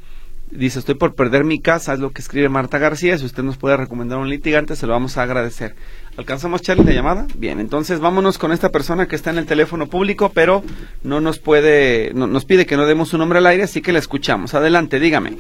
Dice, 0.53 0.81
estoy 0.81 0.97
por 0.97 1.15
perder 1.15 1.45
mi 1.45 1.61
casa, 1.61 1.95
es 1.95 1.99
lo 1.99 2.11
que 2.11 2.21
escribe 2.21 2.51
Marta 2.51 2.77
García. 2.77 3.17
Si 3.17 3.25
usted 3.25 3.43
nos 3.43 3.57
puede 3.57 3.79
recomendar 3.79 4.19
un 4.19 4.29
litigante, 4.29 4.77
se 4.77 4.87
lo 4.87 4.93
vamos 4.93 5.17
a 5.17 5.23
agradecer. 5.23 5.75
¿Alcanzamos, 6.17 6.61
Charlie, 6.61 6.85
la 6.85 6.93
llamada? 6.93 7.27
Bien, 7.37 7.59
entonces 7.59 7.99
vámonos 7.99 8.37
con 8.37 8.53
esta 8.53 8.69
persona 8.69 9.07
que 9.07 9.17
está 9.17 9.31
en 9.31 9.39
el 9.39 9.47
teléfono 9.47 9.87
público, 9.87 10.31
pero 10.35 10.63
no 11.03 11.21
nos 11.21 11.39
puede, 11.39 12.13
no, 12.15 12.27
nos 12.27 12.45
pide 12.45 12.67
que 12.67 12.77
no 12.77 12.85
demos 12.85 13.09
su 13.09 13.19
nombre 13.19 13.39
al 13.39 13.47
aire, 13.47 13.63
así 13.63 13.81
que 13.81 13.93
la 13.93 13.99
escuchamos. 13.99 14.55
Adelante, 14.55 15.01
dígame. 15.01 15.31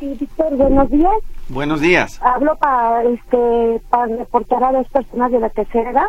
Sí, 0.00 0.16
Víctor, 0.18 0.56
buenos 0.56 0.90
días. 0.90 1.12
Buenos 1.48 1.80
días. 1.80 2.20
Hablo 2.22 2.56
para 2.56 3.02
este 3.04 3.82
para 3.90 4.06
reportar 4.16 4.64
a 4.64 4.72
dos 4.72 4.88
personas 4.88 5.30
de 5.30 5.40
la 5.40 5.50
tercera 5.50 5.90
edad. 5.90 6.06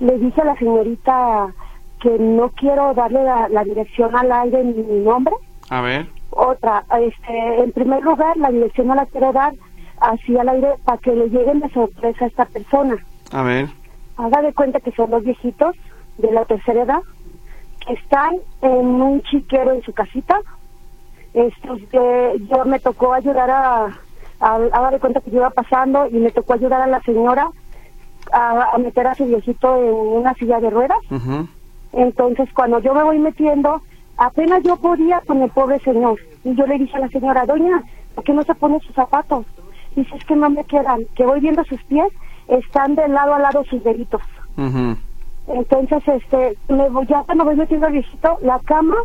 Le 0.00 0.18
dije 0.18 0.40
a 0.40 0.44
la 0.44 0.56
señorita 0.56 1.54
que 2.00 2.10
no 2.18 2.50
quiero 2.50 2.92
darle 2.94 3.22
la, 3.22 3.48
la 3.48 3.64
dirección 3.64 4.16
al 4.16 4.32
aire 4.32 4.64
ni 4.64 4.82
mi 4.82 5.04
nombre. 5.04 5.34
A 5.68 5.80
ver. 5.80 6.08
Otra, 6.30 6.84
este, 7.00 7.62
en 7.62 7.72
primer 7.72 8.02
lugar, 8.02 8.36
la 8.36 8.50
dirección 8.50 8.88
no 8.88 8.94
la 8.94 9.06
quiero 9.06 9.32
dar 9.32 9.52
así 10.00 10.36
al 10.36 10.48
aire 10.48 10.74
para 10.84 10.98
que 10.98 11.14
le 11.14 11.28
lleguen 11.28 11.60
de 11.60 11.70
sorpresa 11.70 12.24
a 12.24 12.28
esta 12.28 12.44
persona. 12.46 12.96
A 13.32 13.42
ver. 13.42 13.68
Haga 14.16 14.42
de 14.42 14.52
cuenta 14.54 14.80
que 14.80 14.92
son 14.92 15.10
dos 15.10 15.24
viejitos 15.24 15.76
de 16.18 16.32
la 16.32 16.44
tercera 16.44 16.82
edad 16.82 17.00
que 17.86 17.94
están 17.94 18.36
en 18.62 18.86
un 18.86 19.22
chiquero 19.22 19.72
en 19.72 19.82
su 19.82 19.92
casita. 19.92 20.40
Estos, 21.34 21.80
eh, 21.92 22.34
yo 22.50 22.64
me 22.64 22.80
tocó 22.80 23.12
ayudar 23.12 23.50
a, 23.50 23.84
a, 24.40 24.54
haga 24.54 24.90
de 24.90 24.98
cuenta 25.00 25.20
que 25.20 25.30
yo 25.30 25.38
iba 25.38 25.50
pasando 25.50 26.08
y 26.08 26.14
me 26.14 26.30
tocó 26.30 26.54
ayudar 26.54 26.80
a 26.80 26.86
la 26.86 27.00
señora 27.02 27.48
a, 28.32 28.70
a 28.74 28.78
meter 28.78 29.06
a 29.06 29.14
su 29.14 29.26
viejito 29.26 29.76
en 29.76 29.92
una 29.92 30.34
silla 30.34 30.60
de 30.60 30.70
ruedas. 30.70 30.98
Entonces, 31.92 32.48
cuando 32.54 32.78
yo 32.80 32.94
me 32.94 33.02
voy 33.04 33.18
metiendo, 33.18 33.82
apenas 34.16 34.62
yo 34.62 34.76
podía 34.76 35.20
con 35.20 35.42
el 35.42 35.50
pobre 35.50 35.78
señor. 35.80 36.18
Y 36.44 36.54
yo 36.54 36.66
le 36.66 36.78
dije 36.78 36.96
a 36.96 37.00
la 37.00 37.08
señora, 37.08 37.46
doña, 37.46 37.82
¿por 38.14 38.24
qué 38.24 38.32
no 38.32 38.42
se 38.42 38.54
pone 38.54 38.80
sus 38.80 38.94
zapatos? 38.94 39.46
Dice, 39.96 40.14
es 40.14 40.24
que 40.26 40.36
no 40.36 40.48
me 40.50 40.62
quedan, 40.64 41.00
que 41.16 41.24
voy 41.26 41.40
viendo 41.40 41.64
sus 41.64 41.82
pies, 41.84 42.06
están 42.46 42.94
de 42.94 43.08
lado 43.08 43.34
a 43.34 43.38
lado 43.40 43.64
sus 43.64 43.82
deditos. 43.82 44.22
Ujú. 44.56 44.96
Entonces, 45.48 46.02
este, 46.06 46.56
me 46.68 46.88
voy, 46.90 47.06
ya 47.06 47.22
cuando 47.24 47.44
voy 47.44 47.56
metiendo 47.56 47.86
al 47.86 47.92
viejito, 47.94 48.38
la 48.42 48.58
cama 48.60 48.96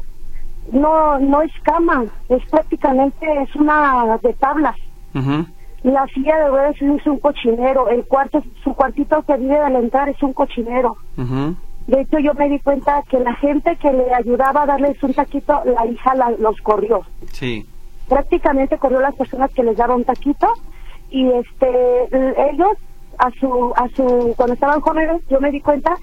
no 0.72 1.18
no 1.20 1.42
es 1.42 1.52
cama, 1.64 2.06
es 2.30 2.44
prácticamente, 2.50 3.26
es 3.42 3.56
una 3.56 4.18
de 4.22 4.34
tablas. 4.34 4.76
La 5.84 6.06
silla 6.14 6.38
de 6.38 6.48
ruedas 6.50 6.76
es 6.80 7.08
un 7.08 7.18
cochinero, 7.20 7.88
el 7.90 8.06
cuarto, 8.06 8.44
su 8.64 8.74
cuartito 8.76 9.24
que 9.24 9.36
vive 9.38 9.58
al 9.58 9.76
entrar 9.78 10.10
es 10.10 10.22
un 10.22 10.34
cochinero. 10.34 10.96
Ujú. 11.18 11.56
De 11.88 12.02
hecho, 12.02 12.20
yo 12.20 12.36
me 12.36 12.48
di 12.50 12.60
cuenta 12.60 13.02
que 13.10 13.20
la 13.20 13.34
gente 13.36 13.76
que 13.78 13.92
le 13.92 14.14
ayudaba 14.14 14.62
a 14.64 14.66
darles 14.68 15.02
un 15.02 15.14
taquito, 15.16 15.60
la 15.66 15.88
hija 15.88 16.14
la- 16.14 16.30
los 16.38 16.56
corrió. 16.62 17.02
Sí. 17.32 17.66
Prácticamente 18.08 18.78
corrió 18.78 19.00
las 19.00 19.16
personas 19.16 19.50
que 19.52 19.64
les 19.64 19.76
daban 19.76 19.98
un 19.98 20.04
taquito 20.04 20.48
y 21.12 21.30
este 21.30 22.08
ellos 22.50 22.78
a 23.18 23.30
su 23.32 23.74
a 23.76 23.88
su 23.90 24.34
cuando 24.36 24.54
estaban 24.54 24.82
jóvenes 24.82 25.22
yo 25.30 25.40
me 25.40 25.52
di 25.52 25.62
cuenta 25.62 25.96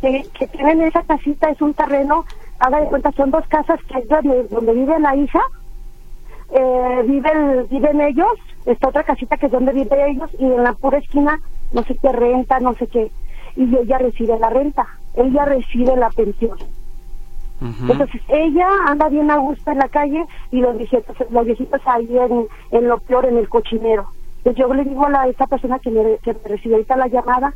que, 0.00 0.26
que 0.38 0.46
tienen 0.48 0.82
esa 0.82 1.02
casita 1.02 1.48
es 1.48 1.62
un 1.62 1.72
terreno 1.72 2.24
haga 2.58 2.80
de 2.80 2.88
cuenta 2.88 3.12
son 3.12 3.30
dos 3.30 3.46
casas 3.48 3.80
que 3.84 3.98
es 3.98 4.08
donde, 4.08 4.44
donde 4.48 4.74
vive 4.74 4.98
la 4.98 5.16
hija 5.16 5.40
eh, 6.50 7.02
viven 7.06 7.66
viven 7.70 8.00
ellos 8.00 8.32
está 8.66 8.88
otra 8.88 9.04
casita 9.04 9.36
que 9.36 9.46
es 9.46 9.52
donde 9.52 9.72
viven 9.72 10.00
ellos 10.00 10.30
y 10.38 10.44
en 10.44 10.62
la 10.62 10.72
pura 10.74 10.98
esquina 10.98 11.40
no 11.72 11.82
sé 11.84 11.96
qué 12.02 12.12
renta 12.12 12.60
no 12.60 12.74
sé 12.74 12.86
qué 12.88 13.10
y 13.56 13.74
ella 13.76 13.98
recibe 13.98 14.38
la 14.38 14.50
renta 14.50 14.86
ella 15.14 15.44
recibe 15.44 15.96
la 15.96 16.10
pensión 16.10 16.58
entonces 17.60 18.20
ella 18.28 18.68
anda 18.86 19.08
bien 19.08 19.30
a 19.30 19.38
gusto 19.38 19.70
en 19.70 19.78
la 19.78 19.88
calle 19.88 20.24
y 20.50 20.60
los 20.60 20.76
viejitos, 20.76 21.16
los 21.30 21.46
viejitos 21.46 21.80
ahí 21.86 22.18
en, 22.18 22.46
en 22.70 22.88
lo 22.88 22.98
peor, 22.98 23.24
en 23.24 23.38
el 23.38 23.48
cochinero. 23.48 24.06
Entonces 24.46 24.64
yo 24.64 24.72
le 24.72 24.84
digo 24.84 25.04
a 25.06 25.10
la, 25.10 25.26
esta 25.26 25.46
persona 25.48 25.80
que 25.80 25.90
me, 25.90 26.18
que 26.22 26.32
me 26.32 26.38
recibe 26.48 26.74
ahorita 26.76 26.96
la 26.96 27.08
llamada 27.08 27.52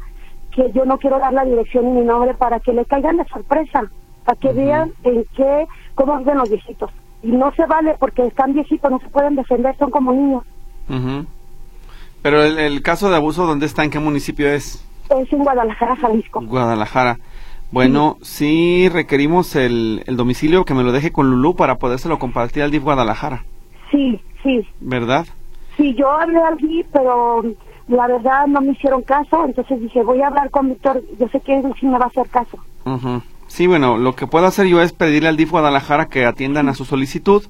que 0.51 0.73
yo 0.73 0.85
no 0.85 0.99
quiero 0.99 1.21
dar 1.21 1.33
la 1.33 1.45
dirección 1.45 1.85
ni 1.85 2.01
mi 2.01 2.05
nombre 2.05 2.35
para 2.35 2.59
que 2.59 2.73
le 2.73 2.85
caigan 2.85 3.17
de 3.17 3.25
sorpresa, 3.27 3.85
para 4.25 4.37
que 4.41 4.53
vean 4.53 4.91
en 5.05 5.25
qué, 5.37 5.67
cómo 5.95 6.19
viven 6.19 6.39
los 6.39 6.51
viejitos. 6.51 6.91
Y 7.23 7.29
no 7.29 7.53
se 7.55 7.65
vale 7.67 7.95
porque 8.01 8.27
están 8.27 8.55
viejitos, 8.55 8.91
no 8.91 8.99
se 8.99 9.09
pueden 9.09 9.37
defender, 9.37 9.77
son 9.79 9.93
como 9.93 10.13
niños. 10.13 10.43
Ujú. 10.89 11.27
Pero 12.23 12.43
el, 12.43 12.59
el 12.59 12.83
caso 12.83 13.09
de 13.09 13.15
abuso, 13.17 13.47
¿dónde 13.47 13.67
está? 13.67 13.85
¿En 13.85 13.91
qué 13.91 14.01
municipio 14.01 14.49
es? 14.51 14.85
Es 15.17 15.33
en 15.33 15.39
Guadalajara, 15.45 15.95
Jalisco. 15.95 16.41
Guadalajara. 16.45 17.19
Bueno, 17.71 18.17
sí 18.23 18.89
requerimos 18.89 19.55
el, 19.55 20.03
el 20.09 20.17
domicilio 20.17 20.65
que 20.65 20.75
me 20.75 20.83
lo 20.83 20.91
deje 20.91 21.13
con 21.13 21.31
Lulú 21.31 21.55
para 21.55 21.77
podérselo 21.77 22.19
compartir 22.19 22.65
al 22.65 22.73
DIF 22.73 22.83
Guadalajara, 22.83 23.45
Sí, 23.93 24.21
sí. 24.43 24.67
¿verdad? 24.81 25.27
Sí, 25.81 25.95
yo 25.95 26.11
hablé 26.11 26.39
allí, 26.43 26.85
pero 26.93 27.43
la 27.89 28.07
verdad 28.07 28.47
no 28.47 28.61
me 28.61 28.73
hicieron 28.73 29.03
caso, 29.03 29.47
entonces 29.47 29.81
dije, 29.81 30.03
voy 30.03 30.21
a 30.21 30.27
hablar 30.27 30.51
con 30.51 30.69
Víctor, 30.69 31.03
yo 31.19 31.27
sé 31.29 31.41
que 31.41 31.59
él 31.59 31.73
sí 31.81 31.87
me 31.87 31.99
va 31.99 32.05
a 32.05 32.09
hacer 32.09 32.29
caso. 32.29 32.59
Sí, 33.47 33.67
bueno, 33.67 33.97
lo 33.99 34.15
que 34.15 34.27
puedo 34.27 34.47
hacer 34.47 34.67
yo 34.67 34.81
es 34.83 34.93
pedirle 34.93 35.29
al 35.31 35.37
DIF 35.37 35.51
Guadalajara 35.51 36.07
que 36.07 36.25
atiendan 36.27 36.69
a 36.69 36.75
su 36.75 36.85
solicitud, 36.85 37.43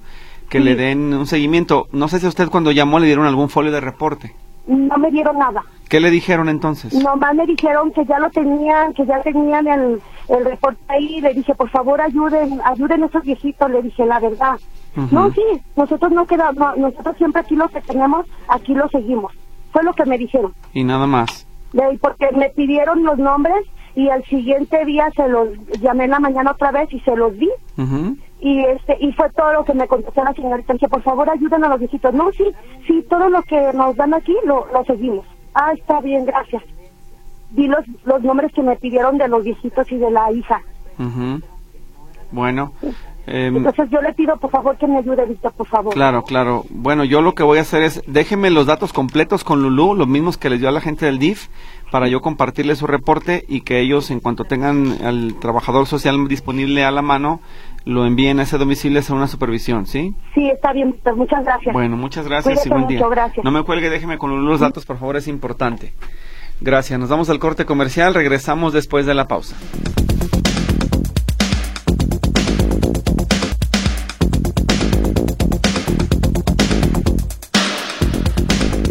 que 0.49 0.59
Sí. 0.59 0.65
le 0.65 0.75
den 0.77 1.13
un 1.13 1.27
seguimiento. 1.27 1.89
No 1.93 2.09
sé 2.09 2.21
si 2.21 2.27
a 2.27 2.29
usted 2.29 2.49
cuando 2.49 2.71
llamó 2.73 2.99
le 3.01 3.07
dieron 3.07 3.27
algún 3.27 3.49
folio 3.49 3.71
de 3.73 3.81
reporte. 3.81 4.35
No 4.67 4.97
me 4.99 5.11
dieron 5.11 5.39
nada. 5.39 5.63
¿Qué 5.89 5.99
le 6.01 6.11
dijeron 6.11 6.49
entonces? 6.49 6.95
Nomás 6.95 7.35
me 7.35 7.45
dijeron 7.47 7.91
que 7.93 8.05
ya 8.05 8.19
lo 8.21 8.31
tenían, 8.31 8.95
que 8.95 9.05
ya 9.07 9.21
tenían 9.23 9.67
el, 9.67 10.01
el 10.29 10.45
reporte 10.45 10.81
ahí. 10.89 11.21
Le 11.21 11.35
dije, 11.35 11.55
por 11.55 11.69
favor, 11.71 12.01
ayuden, 12.01 12.61
ayuden 12.65 13.03
a 13.03 13.07
esos 13.07 13.23
viejitos. 13.25 13.71
Le 13.71 13.83
dije, 13.83 14.07
la 14.07 14.21
verdad. 14.21 14.59
No, 14.97 15.31
sí, 15.31 15.43
nosotros 15.77 16.11
no 16.13 16.27
quedamos, 16.27 16.77
nosotros 16.77 17.17
siempre 17.17 17.41
aquí 17.43 17.55
lo 17.55 17.69
que 17.69 17.81
tenemos, 17.81 18.27
aquí 18.49 18.75
lo 18.75 18.89
seguimos. 18.89 19.33
Fue 19.73 19.83
lo 19.85 19.93
que 19.93 20.05
me 20.05 20.19
dijeron. 20.19 20.53
Y 20.73 20.83
nada 20.85 21.07
más. 21.07 21.47
Porque 22.01 22.31
me 22.37 22.51
pidieron 22.51 23.05
los 23.05 23.19
nombres 23.19 23.65
y 23.95 24.09
al 24.09 24.25
siguiente 24.25 24.85
día 24.85 25.09
se 25.15 25.29
los 25.29 25.49
llamé 25.81 26.05
en 26.05 26.11
la 26.11 26.19
mañana 26.21 26.53
otra 26.53 26.73
vez 26.73 26.93
y 26.93 27.01
se 27.01 27.15
los 27.15 27.37
di. 27.39 27.51
Y 28.41 28.65
este 28.65 28.97
y 29.01 29.13
fue 29.13 29.31
todo 29.31 29.53
lo 29.53 29.65
que 29.65 29.75
me 29.75 29.87
contestó 29.87 30.25
la 30.25 30.33
señorita. 30.33 30.73
Dije, 30.73 30.89
por 30.89 31.03
favor, 31.03 31.29
ayuden 31.31 31.65
a 31.65 31.69
los 31.69 31.79
viejitos. 31.79 32.13
No, 32.15 32.33
sí, 32.33 32.45
sí, 32.87 33.05
todo 33.09 33.29
lo 33.29 33.43
que 33.43 33.73
nos 33.73 33.95
dan 33.97 34.15
aquí 34.15 34.35
lo, 34.45 34.67
lo 34.73 34.85
seguimos. 34.85 35.27
Ah, 35.55 35.73
está 35.77 36.01
bien, 36.01 36.25
gracias. 36.25 36.63
Di 37.51 37.67
los, 37.67 37.85
los 38.05 38.23
nombres 38.23 38.53
que 38.53 38.63
me 38.63 38.77
pidieron 38.77 39.19
de 39.19 39.29
los 39.29 39.45
viejitos 39.45 39.91
y 39.93 39.99
de 39.99 40.11
la 40.11 40.33
hija. 40.33 40.63
Bueno, 42.33 42.73
em, 43.27 43.57
Entonces 43.57 43.89
yo 43.91 44.01
le 44.01 44.13
pido, 44.15 44.37
por 44.39 44.51
favor, 44.51 44.77
que 44.77 44.87
me 44.87 44.99
ayude, 44.99 45.25
Víctor, 45.27 45.53
por 45.53 45.67
favor. 45.67 45.95
claro, 45.95 46.23
claro. 46.25 46.65
Bueno, 46.71 47.05
yo 47.05 47.21
lo 47.23 47.35
que 47.35 47.43
voy 47.43 47.59
a 47.59 47.63
hacer 47.63 47.83
es, 47.83 48.03
déjeme 48.07 48.51
los 48.51 48.67
datos 48.67 48.93
completos 48.93 49.45
con 49.45 49.63
Lulú, 49.63 49.95
los 49.95 50.09
mismos 50.09 50.37
que 50.39 50.51
les 50.51 50.61
dio 50.61 50.69
a 50.69 50.73
la 50.73 50.81
gente 50.81 51.07
del 51.07 51.19
DIF, 51.19 51.49
para 51.91 52.09
yo 52.09 52.21
compartirle 52.21 52.77
su 52.77 52.87
reporte 52.87 53.45
y 53.49 53.63
que 53.63 53.81
ellos, 53.81 54.11
en 54.11 54.21
cuanto 54.21 54.45
tengan 54.45 55.03
al 55.05 55.35
trabajador 55.41 55.87
social 55.87 56.29
disponible 56.29 56.85
a 56.85 56.91
la 56.91 57.03
mano, 57.03 57.41
lo 57.85 58.07
envíen 58.07 58.39
a 58.41 58.43
ese 58.43 58.59
domicilio 58.59 59.01
a 59.09 59.13
una 59.13 59.27
supervisión, 59.27 59.87
¿sí? 59.87 60.15
Sí, 60.35 60.49
está 60.49 60.73
bien, 60.73 60.93
Víctor, 60.93 61.17
muchas 61.17 61.45
gracias. 61.45 61.73
Bueno, 61.73 61.97
muchas 61.97 62.27
gracias 62.27 62.61
Cuídate 62.61 62.69
y 62.69 62.73
buen 62.73 62.87
día. 62.87 62.99
mucho, 62.99 63.11
gracias. 63.11 63.45
No 63.45 63.51
me 63.51 63.63
cuelgue, 63.63 63.91
déjeme 63.91 64.19
con 64.19 64.31
Lulú 64.31 64.49
los 64.51 64.61
datos, 64.61 64.87
por 64.87 64.99
favor, 64.99 65.17
es 65.17 65.29
importante. 65.29 65.93
Gracias, 66.61 67.01
nos 67.01 67.09
vamos 67.09 67.31
al 67.31 67.39
corte 67.39 67.65
comercial, 67.65 68.13
regresamos 68.13 68.73
después 68.73 69.07
de 69.07 69.15
la 69.15 69.27
pausa. 69.27 69.57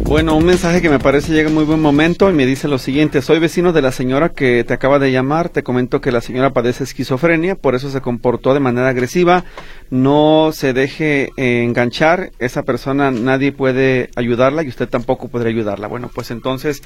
Bueno, 0.10 0.36
un 0.36 0.44
mensaje 0.44 0.82
que 0.82 0.89
me 0.89 0.98
parece 0.98 1.34
llega 1.34 1.50
en 1.50 1.54
muy 1.54 1.66
buen 1.66 1.80
momento 1.80 2.32
y 2.32 2.34
me 2.34 2.48
dice 2.48 2.68
lo 2.68 2.80
siguiente, 2.80 3.22
soy 3.22 3.38
vecino 3.38 3.74
de 3.74 3.84
la 3.84 3.92
señora 3.92 4.30
que 4.30 4.63
te 4.63 4.74
acaba 4.74 4.98
de 4.98 5.12
llamar, 5.12 5.50
te 5.50 5.62
comento 5.62 6.01
que 6.01 6.12
la 6.12 6.20
señora 6.20 6.50
padece 6.50 6.84
esquizofrenia, 6.84 7.54
por 7.54 7.75
eso 7.75 7.92
se 7.92 8.01
comportó 8.01 8.56
de 8.56 8.60
manera 8.60 8.89
agresiva, 8.89 9.46
no 9.92 10.50
se 10.51 10.74
deje 10.74 11.30
eh, 11.38 11.63
enganchar, 11.63 12.32
esa 12.39 12.63
persona 12.63 13.12
nadie 13.12 13.51
puede 13.51 14.10
ayudarla 14.16 14.63
y 14.63 14.70
usted 14.70 14.89
tampoco 14.89 15.28
podría 15.28 15.54
ayudarla. 15.54 15.88
Bueno, 15.88 16.10
pues 16.12 16.32
entonces 16.32 16.82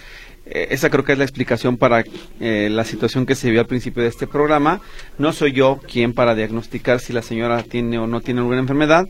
eh, 0.46 0.68
esa 0.72 0.90
creo 0.90 1.06
que 1.06 1.14
es 1.14 1.18
la 1.18 1.24
explicación 1.24 1.78
para 1.78 2.04
eh, 2.42 2.68
la 2.70 2.84
situación 2.84 3.26
que 3.26 3.36
se 3.36 3.50
vio 3.52 3.62
al 3.62 3.68
principio 3.68 4.04
de 4.04 4.10
este 4.10 4.28
programa. 4.28 4.82
No 5.18 5.32
soy 5.32 5.54
yo 5.54 5.80
quien 5.90 6.12
para 6.12 6.36
diagnosticar 6.36 7.00
si 7.00 7.14
la 7.14 7.22
señora 7.22 7.64
tiene 7.64 8.00
o 8.00 8.06
no 8.06 8.20
tiene 8.20 8.42
alguna 8.42 8.60
enfermedad, 8.60 9.08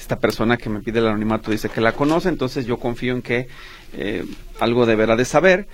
esta 0.00 0.18
persona 0.18 0.56
que 0.56 0.70
me 0.70 0.80
pide 0.80 0.98
el 0.98 1.06
anonimato 1.06 1.50
dice 1.50 1.68
que 1.68 1.80
la 1.80 1.92
conoce, 1.92 2.28
entonces 2.28 2.66
yo 2.66 2.78
confío 2.78 3.14
en 3.14 3.22
que 3.22 3.48
eh, 3.92 4.24
algo 4.58 4.86
deberá 4.86 5.16
de 5.16 5.24
saber. 5.24 5.68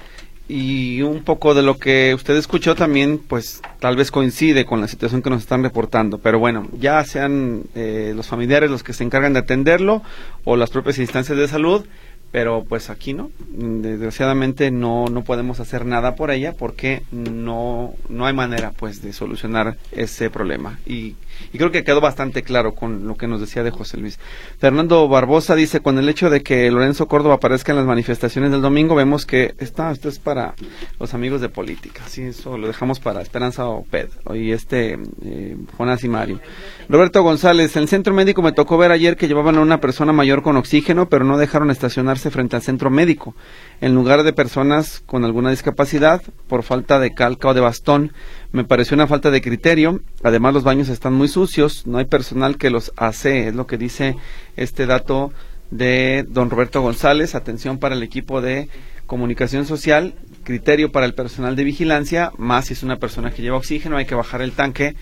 Y 0.49 1.02
un 1.02 1.25
poco 1.25 1.54
de 1.54 1.62
lo 1.62 1.76
que 1.76 2.14
usted 2.14 2.37
escuchó 2.37 2.76
también, 2.76 3.18
pues 3.18 3.62
tal 3.80 3.97
vez 3.97 4.12
coincide 4.12 4.64
con 4.64 4.80
la 4.80 4.87
situación 4.87 5.21
que 5.21 5.28
nos 5.28 5.42
están 5.42 5.64
reportando, 5.64 6.18
pero 6.18 6.38
bueno, 6.38 6.68
ya 6.78 7.02
sean 7.02 7.64
eh, 7.75 8.12
los 8.14 8.28
familiares 8.28 8.71
los 8.71 8.85
que 8.85 8.92
se 8.92 9.02
encargan 9.02 9.33
de 9.33 9.40
atenderlo 9.40 10.02
o 10.45 10.56
las 10.56 10.71
propias 10.71 10.99
instancias 10.99 11.37
de 11.37 11.49
salud, 11.49 11.85
pero 12.33 12.64
pues 12.64 12.90
aquí 12.90 13.14
no. 13.14 13.30
Desgraciadamente 13.49 14.71
no 14.71 15.06
no 15.06 15.25
podemos 15.25 15.61
hacer 15.61 15.87
nada 15.87 16.16
por 16.16 16.30
ella 16.30 16.52
porque 16.52 17.02
no 17.11 17.95
no 18.09 18.26
hay 18.26 18.35
manera 18.35 18.73
pues 18.76 19.02
de 19.02 19.12
solucionar 19.12 19.76
ese 19.92 20.30
problema. 20.30 20.78
Y, 20.87 21.14
y, 21.52 21.59
creo 21.59 21.71
que 21.71 21.85
quedó 21.85 22.00
bastante 22.00 22.42
claro 22.42 22.75
con 22.75 23.06
lo 23.06 23.16
que 23.16 23.26
nos 23.26 23.40
decía 23.40 23.62
de 23.62 23.71
José 23.71 23.97
Luis. 23.97 24.18
Fernando 24.59 25.09
Barbosa 25.09 25.54
dice 25.54 25.80
con 25.80 25.99
el 25.99 26.09
hecho 26.09 26.30
de 26.30 26.42
que 26.42 26.71
Lorenzo 26.71 27.06
Córdoba 27.09 27.37
aparezca 27.37 27.73
en 27.73 27.78
las 27.78 27.87
manifestaciones 27.87 28.50
del 28.50 28.62
domingo 28.62 28.95
vemos 28.95 29.26
que 29.26 29.54
está 29.59 29.90
esto 29.90 30.09
es 30.09 30.18
para 30.18 30.54
los 30.99 31.14
amigos 31.14 31.40
de 31.40 31.49
política. 31.49 32.02
Sí 32.06 32.23
eso 32.23 32.59
lo 32.59 32.66
dejamos 32.66 33.00
para 33.00 33.23
Esperanza 33.23 33.66
Oped 33.66 34.09
y 34.35 34.52
este 34.52 34.99
eh, 35.25 35.56
Jonás 35.76 36.04
y 36.04 36.09
Mario. 36.09 36.40
Roberto 36.88 37.23
González 37.23 37.76
en 37.76 37.83
el 37.83 37.88
centro 37.88 38.12
médico 38.14 38.42
me 38.42 38.52
tocó 38.52 38.76
ver 38.76 38.90
ayer 38.90 39.16
que 39.16 39.28
llevaban 39.28 39.56
a 39.56 39.61
una 39.61 39.80
persona 39.80 40.12
mayor 40.12 40.42
con 40.42 40.56
oxígeno 40.56 41.09
pero 41.09 41.25
no 41.25 41.38
dejaron 41.38 41.71
frente 42.18 42.56
al 42.56 42.62
centro 42.62 42.90
médico, 42.90 43.35
en 43.80 43.94
lugar 43.94 44.23
de 44.23 44.32
personas 44.32 45.02
con 45.06 45.25
alguna 45.25 45.50
discapacidad 45.50 46.23
por 46.49 46.62
falta 46.62 46.99
de 46.99 47.14
calca 47.14 47.49
o 47.49 47.54
de 47.54 47.61
bastón. 47.61 48.12
Me 48.52 48.64
pareció 48.64 48.94
una 48.94 49.06
falta 49.06 49.30
de 49.30 49.40
criterio. 49.40 50.00
Además, 50.23 50.54
los 50.54 50.64
baños 50.64 50.88
están 50.88 51.14
muy 51.14 51.28
sucios, 51.28 51.87
no 51.87 51.99
hay 51.99 52.04
personal 52.06 52.56
que 52.58 52.70
los 52.70 52.92
hace, 52.96 53.49
es 53.49 53.54
lo 53.54 53.66
que 53.66 53.78
dice 53.78 54.16
este 54.56 54.87
dato 54.87 55.32
de 55.70 56.25
don 56.28 56.50
Roberto 56.50 56.80
González. 56.80 57.35
Atención 57.35 57.78
para 57.78 57.94
el 57.94 58.02
equipo 58.02 58.40
de 58.40 58.68
comunicación 59.06 59.66
social, 59.66 60.14
criterio 60.42 60.90
para 60.92 61.06
el 61.06 61.14
personal 61.14 61.56
de 61.56 61.64
vigilancia, 61.64 62.32
más 62.38 62.66
si 62.66 62.73
es 62.75 62.82
una 62.82 62.96
persona 62.96 63.30
que 63.30 63.42
lleva 63.42 63.56
oxígeno, 63.56 63.96
hay 63.96 64.06
que 64.06 64.14
bajar 64.14 64.42
el 64.42 64.52
tanque 64.52 64.96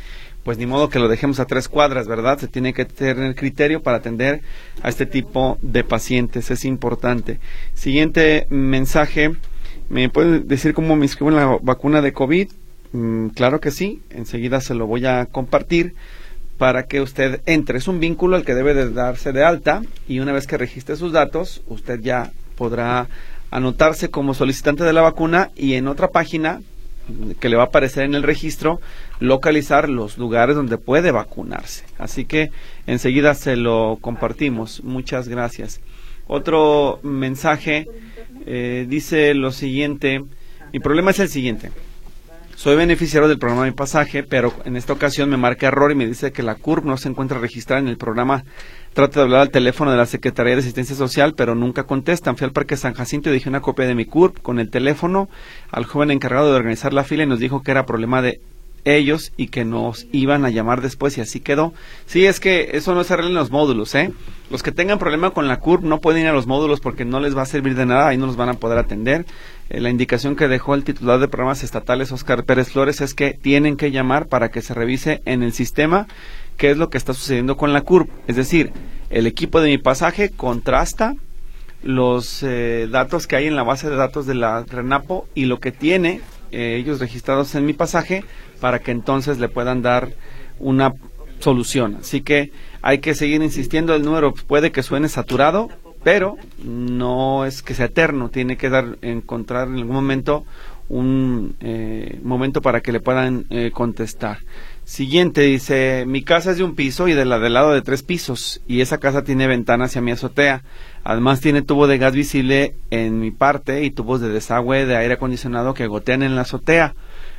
pues 0.44 0.58
ni 0.58 0.66
modo 0.66 0.90
que 0.90 0.98
lo 0.98 1.08
dejemos 1.08 1.40
a 1.40 1.46
tres 1.46 1.68
cuadras, 1.68 2.06
¿verdad? 2.06 2.38
Se 2.38 2.48
tiene 2.48 2.74
que 2.74 2.84
tener 2.84 3.34
criterio 3.34 3.82
para 3.82 3.96
atender 3.96 4.42
a 4.82 4.90
este 4.90 5.06
tipo 5.06 5.58
de 5.62 5.84
pacientes, 5.84 6.50
es 6.50 6.64
importante. 6.64 7.40
Siguiente 7.72 8.46
mensaje, 8.50 9.32
¿me 9.88 10.08
puede 10.10 10.40
decir 10.40 10.74
cómo 10.74 10.96
me 10.96 11.06
inscribo 11.06 11.30
en 11.30 11.36
la 11.36 11.58
vacuna 11.62 12.02
de 12.02 12.12
COVID? 12.12 12.48
Mm, 12.92 13.28
claro 13.28 13.60
que 13.60 13.70
sí, 13.70 14.02
enseguida 14.10 14.60
se 14.60 14.74
lo 14.74 14.86
voy 14.86 15.06
a 15.06 15.26
compartir 15.26 15.94
para 16.58 16.84
que 16.84 17.00
usted 17.00 17.40
entre. 17.46 17.78
Es 17.78 17.88
un 17.88 17.98
vínculo 17.98 18.36
al 18.36 18.44
que 18.44 18.54
debe 18.54 18.74
de 18.74 18.90
darse 18.90 19.32
de 19.32 19.42
alta 19.42 19.82
y 20.06 20.20
una 20.20 20.32
vez 20.32 20.46
que 20.46 20.58
registre 20.58 20.96
sus 20.96 21.12
datos, 21.12 21.62
usted 21.66 22.00
ya 22.00 22.30
podrá 22.54 23.08
anotarse 23.50 24.10
como 24.10 24.34
solicitante 24.34 24.84
de 24.84 24.92
la 24.92 25.00
vacuna 25.00 25.50
y 25.56 25.74
en 25.74 25.88
otra 25.88 26.08
página 26.08 26.60
que 27.40 27.48
le 27.48 27.56
va 27.56 27.64
a 27.64 27.66
aparecer 27.66 28.04
en 28.04 28.14
el 28.14 28.22
registro 28.22 28.80
localizar 29.20 29.88
los 29.88 30.18
lugares 30.18 30.56
donde 30.56 30.78
puede 30.78 31.10
vacunarse. 31.10 31.84
Así 31.98 32.24
que 32.24 32.50
enseguida 32.86 33.34
se 33.34 33.56
lo 33.56 33.98
compartimos. 34.00 34.82
Muchas 34.82 35.28
gracias. 35.28 35.80
Otro 36.26 37.00
mensaje 37.02 37.86
eh, 38.46 38.86
dice 38.88 39.34
lo 39.34 39.52
siguiente. 39.52 40.24
Mi 40.72 40.80
problema 40.80 41.10
es 41.10 41.20
el 41.20 41.28
siguiente. 41.28 41.70
Soy 42.56 42.76
beneficiario 42.76 43.28
del 43.28 43.38
programa 43.38 43.64
Mi 43.64 43.72
Pasaje, 43.72 44.22
pero 44.22 44.52
en 44.64 44.76
esta 44.76 44.92
ocasión 44.92 45.28
me 45.28 45.36
marca 45.36 45.66
error 45.66 45.90
y 45.90 45.96
me 45.96 46.06
dice 46.06 46.32
que 46.32 46.42
la 46.42 46.54
CURP 46.54 46.84
no 46.84 46.96
se 46.96 47.08
encuentra 47.08 47.38
registrada 47.38 47.82
en 47.82 47.88
el 47.88 47.96
programa. 47.96 48.44
Trata 48.94 49.18
de 49.18 49.24
hablar 49.24 49.40
al 49.40 49.50
teléfono 49.50 49.90
de 49.90 49.96
la 49.96 50.06
Secretaría 50.06 50.54
de 50.54 50.60
Asistencia 50.60 50.94
Social, 50.94 51.34
pero 51.34 51.56
nunca 51.56 51.82
contestan. 51.82 52.36
Fui 52.36 52.44
al 52.44 52.52
Parque 52.52 52.76
San 52.76 52.94
Jacinto 52.94 53.28
y 53.28 53.32
dije 53.32 53.48
una 53.48 53.60
copia 53.60 53.86
de 53.86 53.96
mi 53.96 54.04
CURP 54.04 54.40
con 54.40 54.60
el 54.60 54.70
teléfono 54.70 55.28
al 55.72 55.84
joven 55.84 56.12
encargado 56.12 56.52
de 56.52 56.56
organizar 56.56 56.92
la 56.92 57.02
fila 57.02 57.24
y 57.24 57.26
nos 57.26 57.40
dijo 57.40 57.64
que 57.64 57.72
era 57.72 57.86
problema 57.86 58.22
de 58.22 58.40
ellos 58.84 59.32
y 59.36 59.48
que 59.48 59.64
nos 59.64 60.06
iban 60.12 60.44
a 60.44 60.50
llamar 60.50 60.80
después 60.80 61.18
y 61.18 61.22
así 61.22 61.40
quedó. 61.40 61.74
Sí, 62.06 62.24
es 62.24 62.38
que 62.38 62.70
eso 62.74 62.94
no 62.94 63.02
se 63.02 63.14
arregla 63.14 63.30
en 63.30 63.36
los 63.36 63.50
módulos, 63.50 63.96
¿eh? 63.96 64.12
Los 64.48 64.62
que 64.62 64.70
tengan 64.70 65.00
problema 65.00 65.30
con 65.30 65.48
la 65.48 65.58
CURP 65.58 65.82
no 65.82 66.00
pueden 66.00 66.22
ir 66.22 66.28
a 66.28 66.32
los 66.32 66.46
módulos 66.46 66.78
porque 66.78 67.04
no 67.04 67.18
les 67.18 67.36
va 67.36 67.42
a 67.42 67.46
servir 67.46 67.74
de 67.74 67.86
nada, 67.86 68.06
ahí 68.06 68.16
no 68.16 68.26
los 68.26 68.36
van 68.36 68.50
a 68.50 68.54
poder 68.54 68.78
atender. 68.78 69.26
Eh, 69.70 69.80
la 69.80 69.90
indicación 69.90 70.36
que 70.36 70.46
dejó 70.46 70.74
el 70.76 70.84
titular 70.84 71.18
de 71.18 71.26
programas 71.26 71.64
estatales, 71.64 72.12
Oscar 72.12 72.44
Pérez 72.44 72.70
Flores, 72.70 73.00
es 73.00 73.14
que 73.14 73.32
tienen 73.32 73.76
que 73.76 73.90
llamar 73.90 74.28
para 74.28 74.50
que 74.50 74.62
se 74.62 74.72
revise 74.72 75.20
en 75.24 75.42
el 75.42 75.52
sistema 75.52 76.06
qué 76.56 76.70
es 76.70 76.76
lo 76.76 76.90
que 76.90 76.98
está 76.98 77.14
sucediendo 77.14 77.56
con 77.56 77.72
la 77.72 77.82
CURP. 77.82 78.10
Es 78.26 78.36
decir, 78.36 78.72
el 79.10 79.26
equipo 79.26 79.60
de 79.60 79.70
mi 79.70 79.78
pasaje 79.78 80.30
contrasta 80.30 81.14
los 81.82 82.42
eh, 82.42 82.88
datos 82.90 83.26
que 83.26 83.36
hay 83.36 83.46
en 83.46 83.56
la 83.56 83.62
base 83.62 83.90
de 83.90 83.96
datos 83.96 84.26
de 84.26 84.34
la 84.34 84.64
RENAPO 84.64 85.28
y 85.34 85.44
lo 85.44 85.60
que 85.60 85.70
tiene 85.70 86.20
eh, 86.50 86.76
ellos 86.76 87.00
registrados 87.00 87.54
en 87.54 87.66
mi 87.66 87.72
pasaje 87.72 88.24
para 88.60 88.78
que 88.78 88.90
entonces 88.90 89.38
le 89.38 89.48
puedan 89.48 89.82
dar 89.82 90.12
una 90.58 90.92
solución. 91.40 91.96
Así 92.00 92.22
que 92.22 92.52
hay 92.80 92.98
que 92.98 93.14
seguir 93.14 93.42
insistiendo, 93.42 93.94
el 93.94 94.02
número 94.02 94.32
puede 94.32 94.72
que 94.72 94.82
suene 94.82 95.08
saturado, 95.08 95.68
pero 96.02 96.36
no 96.62 97.44
es 97.44 97.62
que 97.62 97.74
sea 97.74 97.86
eterno, 97.86 98.28
tiene 98.28 98.56
que 98.56 98.70
dar 98.70 98.98
encontrar 99.02 99.68
en 99.68 99.74
algún 99.74 99.94
momento 99.94 100.44
un 100.88 101.56
eh, 101.60 102.20
momento 102.22 102.60
para 102.60 102.80
que 102.80 102.92
le 102.92 103.00
puedan 103.00 103.46
eh, 103.50 103.70
contestar. 103.72 104.38
Siguiente 104.84 105.40
dice, 105.40 106.04
mi 106.06 106.22
casa 106.22 106.50
es 106.50 106.58
de 106.58 106.64
un 106.64 106.74
piso 106.74 107.08
y 107.08 107.14
de 107.14 107.24
la 107.24 107.38
del 107.38 107.54
lado 107.54 107.72
de 107.72 107.80
tres 107.80 108.02
pisos 108.02 108.60
y 108.68 108.82
esa 108.82 108.98
casa 108.98 109.24
tiene 109.24 109.46
ventana 109.46 109.86
hacia 109.86 110.02
mi 110.02 110.10
azotea. 110.10 110.62
Además 111.04 111.40
tiene 111.40 111.62
tubo 111.62 111.86
de 111.86 111.96
gas 111.96 112.12
visible 112.12 112.74
en 112.90 113.18
mi 113.18 113.30
parte 113.30 113.84
y 113.84 113.90
tubos 113.90 114.20
de 114.20 114.28
desagüe 114.28 114.84
de 114.84 114.96
aire 114.96 115.14
acondicionado 115.14 115.72
que 115.72 115.86
gotean 115.86 116.22
en 116.22 116.36
la 116.36 116.42
azotea. 116.42 116.94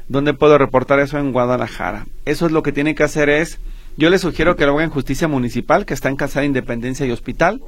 ¿Dónde 0.07 0.33
puedo 0.33 0.57
reportar 0.57 0.99
eso 0.99 1.19
en 1.19 1.31
Guadalajara? 1.31 2.07
Eso 2.25 2.47
es 2.47 2.51
lo 2.51 2.63
que 2.63 2.71
tiene 2.71 2.95
que 2.95 3.03
hacer 3.03 3.29
es, 3.29 3.59
yo 3.95 4.09
le 4.09 4.17
sugiero 4.17 4.55
que 4.55 4.65
lo 4.65 4.73
haga 4.73 4.83
en 4.83 4.89
Justicia 4.89 5.27
Municipal, 5.27 5.85
que 5.85 5.93
está 5.93 6.09
en 6.09 6.15
Casa 6.15 6.39
de 6.39 6.47
Independencia 6.47 7.05
y 7.05 7.11
Hospital, 7.11 7.61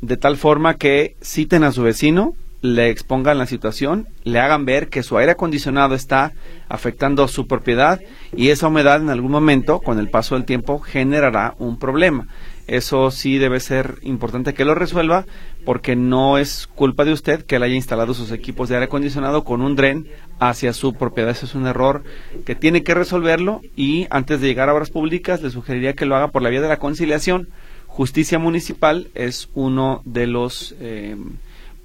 de 0.00 0.16
tal 0.16 0.36
forma 0.36 0.74
que 0.74 1.16
citen 1.20 1.64
a 1.64 1.72
su 1.72 1.82
vecino, 1.82 2.34
le 2.64 2.88
expongan 2.88 3.36
la 3.36 3.44
situación, 3.44 4.08
le 4.22 4.40
hagan 4.40 4.64
ver 4.64 4.88
que 4.88 5.02
su 5.02 5.18
aire 5.18 5.32
acondicionado 5.32 5.94
está 5.94 6.32
afectando 6.70 7.28
su 7.28 7.46
propiedad 7.46 8.00
y 8.34 8.48
esa 8.48 8.68
humedad 8.68 9.02
en 9.02 9.10
algún 9.10 9.32
momento, 9.32 9.80
con 9.80 9.98
el 9.98 10.08
paso 10.08 10.34
del 10.34 10.46
tiempo, 10.46 10.78
generará 10.78 11.56
un 11.58 11.78
problema. 11.78 12.26
Eso 12.66 13.10
sí 13.10 13.36
debe 13.36 13.60
ser 13.60 13.96
importante 14.00 14.54
que 14.54 14.64
lo 14.64 14.74
resuelva 14.74 15.26
porque 15.66 15.94
no 15.94 16.38
es 16.38 16.66
culpa 16.66 17.04
de 17.04 17.12
usted 17.12 17.44
que 17.44 17.56
él 17.56 17.64
haya 17.64 17.74
instalado 17.74 18.14
sus 18.14 18.32
equipos 18.32 18.70
de 18.70 18.76
aire 18.76 18.86
acondicionado 18.86 19.44
con 19.44 19.60
un 19.60 19.76
dren 19.76 20.08
hacia 20.38 20.72
su 20.72 20.94
propiedad. 20.94 21.32
Ese 21.32 21.44
es 21.44 21.54
un 21.54 21.66
error 21.66 22.02
que 22.46 22.54
tiene 22.54 22.82
que 22.82 22.94
resolverlo 22.94 23.60
y 23.76 24.06
antes 24.08 24.40
de 24.40 24.46
llegar 24.46 24.70
a 24.70 24.74
obras 24.74 24.88
públicas 24.88 25.42
le 25.42 25.50
sugeriría 25.50 25.92
que 25.92 26.06
lo 26.06 26.16
haga 26.16 26.28
por 26.28 26.40
la 26.40 26.48
vía 26.48 26.62
de 26.62 26.68
la 26.68 26.78
conciliación. 26.78 27.48
Justicia 27.88 28.38
municipal 28.38 29.08
es 29.14 29.50
uno 29.52 30.00
de 30.06 30.26
los 30.26 30.74
eh, 30.80 31.14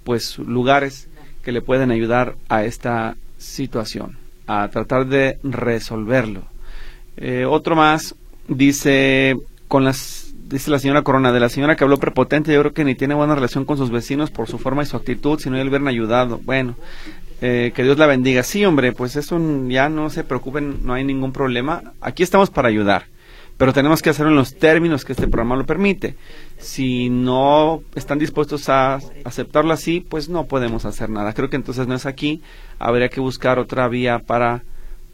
pues 0.03 0.37
lugares 0.39 1.07
que 1.43 1.51
le 1.51 1.61
pueden 1.61 1.91
ayudar 1.91 2.35
a 2.49 2.63
esta 2.63 3.15
situación, 3.37 4.17
a 4.47 4.67
tratar 4.69 5.07
de 5.07 5.39
resolverlo. 5.43 6.43
Eh, 7.17 7.45
otro 7.45 7.75
más 7.75 8.15
dice 8.47 9.37
con 9.67 9.83
las 9.83 10.33
dice 10.49 10.71
la 10.71 10.79
señora 10.79 11.03
Corona, 11.03 11.31
de 11.31 11.39
la 11.39 11.49
señora 11.49 11.75
que 11.75 11.83
habló 11.83 11.97
prepotente, 11.97 12.51
yo 12.51 12.59
creo 12.61 12.73
que 12.73 12.83
ni 12.83 12.95
tiene 12.95 13.13
buena 13.13 13.35
relación 13.35 13.65
con 13.65 13.77
sus 13.77 13.91
vecinos 13.91 14.31
por 14.31 14.47
su 14.47 14.57
forma 14.57 14.81
y 14.81 14.87
su 14.87 14.97
actitud, 14.97 15.39
si 15.39 15.49
no 15.49 15.57
le 15.57 15.63
hubieran 15.63 15.87
ayudado. 15.87 16.39
Bueno, 16.43 16.75
eh, 17.41 17.71
que 17.75 17.83
Dios 17.83 17.97
la 17.99 18.07
bendiga. 18.07 18.41
Sí, 18.41 18.65
hombre, 18.65 18.91
pues 18.91 19.15
eso 19.15 19.39
ya 19.67 19.89
no 19.89 20.09
se 20.09 20.23
preocupen, 20.23 20.85
no 20.85 20.93
hay 20.93 21.03
ningún 21.03 21.31
problema. 21.31 21.93
Aquí 22.01 22.23
estamos 22.23 22.49
para 22.49 22.67
ayudar 22.67 23.05
pero 23.59 23.73
tenemos 23.73 24.01
que 24.01 24.09
hacerlo 24.09 24.31
en 24.31 24.37
los 24.37 24.55
términos 24.55 25.03
que 25.03 25.11
este 25.11 25.27
programa 25.27 25.57
lo 25.57 25.65
permite. 25.65 26.15
Si 26.59 27.09
no 27.09 27.83
están 27.93 28.17
dispuestos 28.17 28.69
a 28.69 29.01
aceptarlo 29.25 29.73
así, 29.73 29.99
pues 29.99 30.29
no 30.29 30.45
podemos 30.45 30.85
hacer 30.85 31.09
nada. 31.09 31.33
Creo 31.33 31.49
que 31.49 31.57
entonces 31.57 31.85
no 31.85 31.93
es 31.93 32.05
aquí, 32.05 32.41
habría 32.79 33.09
que 33.09 33.19
buscar 33.19 33.59
otra 33.59 33.89
vía 33.89 34.19
para 34.19 34.63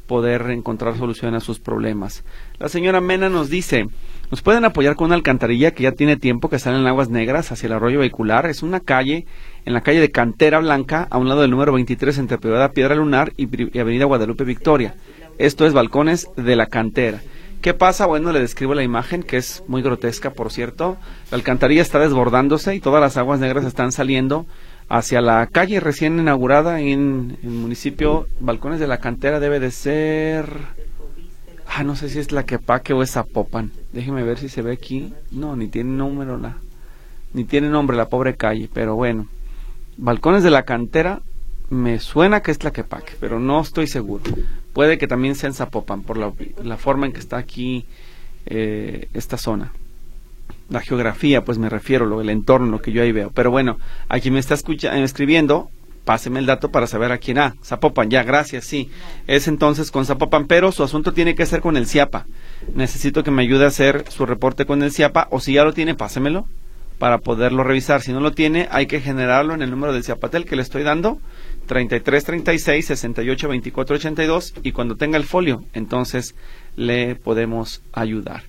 poder 0.05 0.51
encontrar 0.51 0.95
solución 0.95 1.33
a 1.33 1.39
sus 1.39 1.59
problemas. 1.59 2.23
La 2.59 2.69
señora 2.69 3.01
Mena 3.01 3.29
nos 3.29 3.49
dice, 3.49 3.87
nos 4.29 4.43
pueden 4.43 4.63
apoyar 4.63 4.95
con 4.95 5.05
una 5.05 5.15
alcantarilla 5.15 5.71
que 5.71 5.81
ya 5.81 5.93
tiene 5.93 6.15
tiempo 6.15 6.47
que 6.47 6.59
sale 6.59 6.77
en 6.77 6.85
aguas 6.85 7.09
negras 7.09 7.51
hacia 7.51 7.65
el 7.65 7.73
arroyo 7.73 7.97
vehicular. 7.97 8.45
Es 8.45 8.61
una 8.61 8.79
calle, 8.79 9.25
en 9.65 9.73
la 9.73 9.81
calle 9.81 10.01
de 10.01 10.11
Cantera 10.11 10.59
Blanca, 10.59 11.07
a 11.09 11.17
un 11.17 11.27
lado 11.27 11.41
del 11.41 11.49
número 11.49 11.73
23 11.73 12.19
entre 12.19 12.37
Piedra 12.37 12.93
Lunar 12.93 13.33
y, 13.37 13.75
y 13.75 13.79
Avenida 13.79 14.05
Guadalupe 14.05 14.43
Victoria. 14.43 14.93
Esto 15.39 15.65
es 15.65 15.73
Balcones 15.73 16.27
de 16.37 16.55
la 16.55 16.67
Cantera. 16.67 17.23
¿Qué 17.61 17.73
pasa? 17.73 18.05
Bueno, 18.05 18.31
le 18.31 18.39
describo 18.39 18.75
la 18.75 18.83
imagen, 18.83 19.23
que 19.23 19.37
es 19.37 19.63
muy 19.67 19.81
grotesca, 19.81 20.31
por 20.31 20.51
cierto. 20.51 20.97
La 21.31 21.37
alcantarilla 21.37 21.81
está 21.81 21.99
desbordándose 21.99 22.75
y 22.75 22.79
todas 22.79 23.01
las 23.01 23.17
aguas 23.17 23.39
negras 23.39 23.65
están 23.65 23.91
saliendo 23.91 24.45
hacia 24.87 25.19
la 25.19 25.47
calle 25.47 25.79
recién 25.79 26.19
inaugurada 26.19 26.79
en 26.79 27.37
el 27.41 27.49
municipio 27.49 28.27
Balcones 28.39 28.79
de 28.79 28.87
la 28.87 28.99
Cantera. 28.99 29.39
Debe 29.39 29.59
de 29.59 29.71
ser... 29.71 30.45
Ah, 31.67 31.83
no 31.83 31.95
sé 31.95 32.09
si 32.09 32.19
es 32.19 32.31
la 32.31 32.43
Quepaque 32.43 32.93
o 32.93 33.01
es 33.01 33.11
Zapopan. 33.11 33.71
Déjeme 33.91 34.23
ver 34.23 34.37
si 34.37 34.47
se 34.47 34.61
ve 34.61 34.71
aquí. 34.71 35.11
No, 35.31 35.55
ni 35.55 35.67
tiene 35.67 35.89
número 35.89 36.37
la... 36.37 36.57
Ni 37.33 37.43
tiene 37.43 37.69
nombre 37.69 37.97
la 37.97 38.09
pobre 38.09 38.35
calle, 38.35 38.69
pero 38.71 38.95
bueno. 38.95 39.27
Balcones 39.97 40.43
de 40.43 40.51
la 40.51 40.63
Cantera 40.63 41.21
me 41.69 41.99
suena 41.99 42.41
que 42.41 42.51
es 42.51 42.63
la 42.63 42.71
Quepaque, 42.71 43.13
pero 43.19 43.39
no 43.39 43.59
estoy 43.59 43.87
seguro. 43.87 44.23
Puede 44.75 44.97
que 44.97 45.07
también 45.07 45.35
sea 45.35 45.47
en 45.47 45.53
Zapopan, 45.53 46.03
por 46.03 46.17
la, 46.17 46.77
forma 46.77 47.05
en 47.05 47.13
que 47.13 47.19
está 47.19 47.37
aquí 47.37 47.85
eh, 48.45 49.07
esta 49.13 49.37
zona. 49.37 49.71
la 50.69 50.81
geografía, 50.81 51.45
pues 51.45 51.57
me 51.57 51.69
refiero, 51.69 52.05
lo, 52.05 52.19
el 52.19 52.29
entorno, 52.29 52.67
lo 52.67 52.81
que 52.81 52.91
yo 52.91 53.01
ahí 53.01 53.13
veo. 53.13 53.31
Pero 53.33 53.51
bueno, 53.51 53.77
aquí 54.09 54.31
me 54.31 54.39
está 54.39 54.53
escucha, 54.53 54.93
escribiendo, 54.97 55.69
páseme 56.03 56.39
el 56.39 56.45
dato 56.45 56.71
para 56.71 56.87
saber 56.87 57.13
a 57.13 57.19
quién 57.19 57.37
ha. 57.37 57.55
Zapopan, 57.63 58.09
ya, 58.09 58.23
gracias, 58.23 58.65
sí. 58.65 58.89
Es 59.27 59.47
entonces 59.47 59.91
con 59.91 60.05
Zapopan, 60.05 60.45
pero 60.45 60.73
su 60.73 60.83
asunto 60.83 61.13
tiene 61.13 61.35
que 61.35 61.45
ser 61.45 61.61
con 61.61 61.77
el 61.77 61.87
CIAPA. 61.87 62.25
Necesito 62.73 63.23
que 63.23 63.31
me 63.31 63.43
ayude 63.43 63.63
a 63.63 63.69
hacer 63.69 64.03
su 64.09 64.25
reporte 64.25 64.65
con 64.65 64.83
el 64.83 64.91
CIAPA, 64.91 65.29
o 65.31 65.39
si 65.39 65.53
ya 65.53 65.63
lo 65.63 65.71
tiene, 65.71 65.95
pásemelo 65.95 66.47
para 66.99 67.19
poderlo 67.19 67.63
revisar. 67.63 68.01
Si 68.01 68.11
no 68.11 68.19
lo 68.19 68.33
tiene, 68.33 68.67
hay 68.71 68.87
que 68.87 68.99
generarlo 68.99 69.53
en 69.53 69.61
el 69.61 69.71
número 69.71 69.93
del 69.93 70.03
CIAPATEL 70.03 70.43
que 70.43 70.57
le 70.57 70.61
estoy 70.61 70.83
dando, 70.83 71.19
33 71.65 72.23
36 72.23 72.85
68 72.85 73.47
24 73.49 73.95
82, 73.95 74.53
y 74.63 74.71
cuando 74.71 74.95
tenga 74.95 75.17
el 75.17 75.23
folio, 75.23 75.63
entonces 75.73 76.35
le 76.75 77.15
podemos 77.15 77.81
ayudar. 77.93 78.43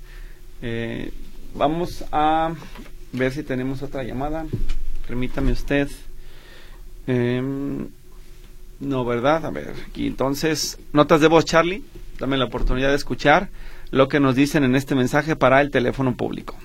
Eh, 0.62 1.12
vamos 1.54 2.04
a 2.12 2.52
ver 3.12 3.32
si 3.32 3.42
tenemos 3.42 3.82
otra 3.82 4.02
llamada. 4.02 4.46
Permítame 5.06 5.52
usted. 5.52 5.88
Em, 7.06 7.88
no, 8.80 9.04
¿verdad? 9.04 9.46
A 9.46 9.50
ver, 9.50 9.74
aquí 9.88 10.06
entonces, 10.06 10.78
notas 10.92 11.20
de 11.20 11.28
voz, 11.28 11.44
Charlie. 11.44 11.84
Dame 12.18 12.36
la 12.36 12.46
oportunidad 12.46 12.90
de 12.90 12.96
escuchar 12.96 13.48
lo 13.90 14.08
que 14.08 14.20
nos 14.20 14.34
dicen 14.34 14.64
en 14.64 14.74
este 14.74 14.94
mensaje 14.94 15.36
para 15.36 15.60
el 15.60 15.70
teléfono 15.70 16.16
público. 16.16 16.56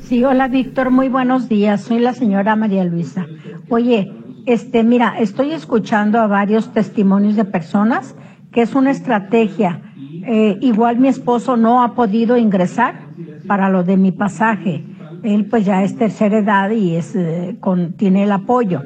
Sí, 0.00 0.22
hola 0.24 0.48
Víctor, 0.48 0.90
muy 0.90 1.08
buenos 1.08 1.48
días. 1.48 1.82
Soy 1.82 1.98
la 1.98 2.12
señora 2.12 2.54
María 2.54 2.84
Luisa. 2.84 3.26
Oye, 3.68 4.12
este, 4.46 4.84
mira, 4.84 5.18
estoy 5.18 5.52
escuchando 5.52 6.20
a 6.20 6.26
varios 6.26 6.72
testimonios 6.72 7.36
de 7.36 7.44
personas 7.44 8.14
que 8.52 8.62
es 8.62 8.74
una 8.74 8.92
estrategia. 8.92 9.82
Eh, 10.24 10.58
igual 10.60 10.98
mi 10.98 11.08
esposo 11.08 11.56
no 11.56 11.82
ha 11.82 11.94
podido 11.94 12.36
ingresar 12.36 13.00
para 13.46 13.68
lo 13.68 13.82
de 13.82 13.96
mi 13.96 14.12
pasaje. 14.12 14.84
Él 15.22 15.46
pues 15.46 15.64
ya 15.64 15.82
es 15.82 15.96
tercera 15.96 16.38
edad 16.38 16.70
y 16.70 16.94
es 16.94 17.14
eh, 17.16 17.56
con, 17.60 17.94
tiene 17.94 18.22
el 18.22 18.32
apoyo. 18.32 18.82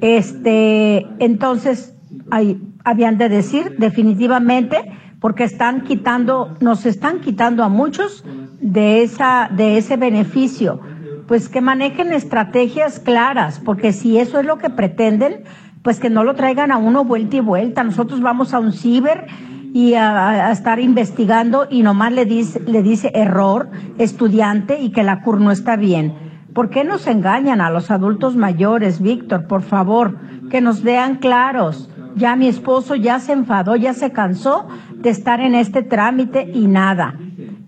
Este, 0.00 1.06
entonces, 1.18 1.94
hay, 2.30 2.60
habían 2.84 3.18
de 3.18 3.28
decir 3.28 3.76
definitivamente 3.78 4.78
porque 5.20 5.44
están 5.44 5.82
quitando, 5.82 6.56
nos 6.60 6.86
están 6.86 7.20
quitando 7.20 7.64
a 7.64 7.68
muchos 7.68 8.24
de 8.60 9.02
esa, 9.02 9.50
de 9.54 9.78
ese 9.78 9.96
beneficio. 9.96 10.80
Pues 11.26 11.48
que 11.48 11.60
manejen 11.60 12.12
estrategias 12.12 13.00
claras, 13.00 13.60
porque 13.60 13.92
si 13.92 14.18
eso 14.18 14.38
es 14.38 14.46
lo 14.46 14.58
que 14.58 14.70
pretenden, 14.70 15.44
pues 15.82 16.00
que 16.00 16.10
no 16.10 16.24
lo 16.24 16.34
traigan 16.34 16.72
a 16.72 16.78
uno 16.78 17.04
vuelta 17.04 17.36
y 17.36 17.40
vuelta. 17.40 17.84
Nosotros 17.84 18.20
vamos 18.20 18.54
a 18.54 18.58
un 18.58 18.72
ciber 18.72 19.26
y 19.72 19.94
a, 19.94 20.50
estar 20.50 20.80
investigando 20.80 21.66
y 21.70 21.82
nomás 21.82 22.12
le 22.12 22.24
dice, 22.24 22.60
le 22.60 22.82
dice 22.82 23.10
error 23.14 23.68
estudiante 23.98 24.80
y 24.80 24.90
que 24.90 25.02
la 25.02 25.20
CUR 25.20 25.40
no 25.40 25.50
está 25.50 25.76
bien. 25.76 26.14
¿Por 26.54 26.70
qué 26.70 26.84
nos 26.84 27.06
engañan 27.06 27.60
a 27.60 27.68
los 27.68 27.90
adultos 27.90 28.34
mayores, 28.34 29.02
Víctor? 29.02 29.46
Por 29.46 29.60
favor, 29.60 30.16
que 30.48 30.62
nos 30.62 30.82
vean 30.82 31.16
claros. 31.16 31.90
Ya 32.14 32.34
mi 32.34 32.48
esposo 32.48 32.94
ya 32.94 33.18
se 33.18 33.34
enfadó, 33.34 33.76
ya 33.76 33.92
se 33.92 34.10
cansó 34.10 34.66
de 34.94 35.10
estar 35.10 35.40
en 35.40 35.54
este 35.54 35.82
trámite 35.82 36.50
y 36.54 36.66
nada. 36.66 37.14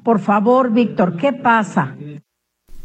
Por 0.02 0.20
favor, 0.20 0.72
Víctor, 0.72 1.18
¿qué 1.18 1.34
pasa? 1.34 1.97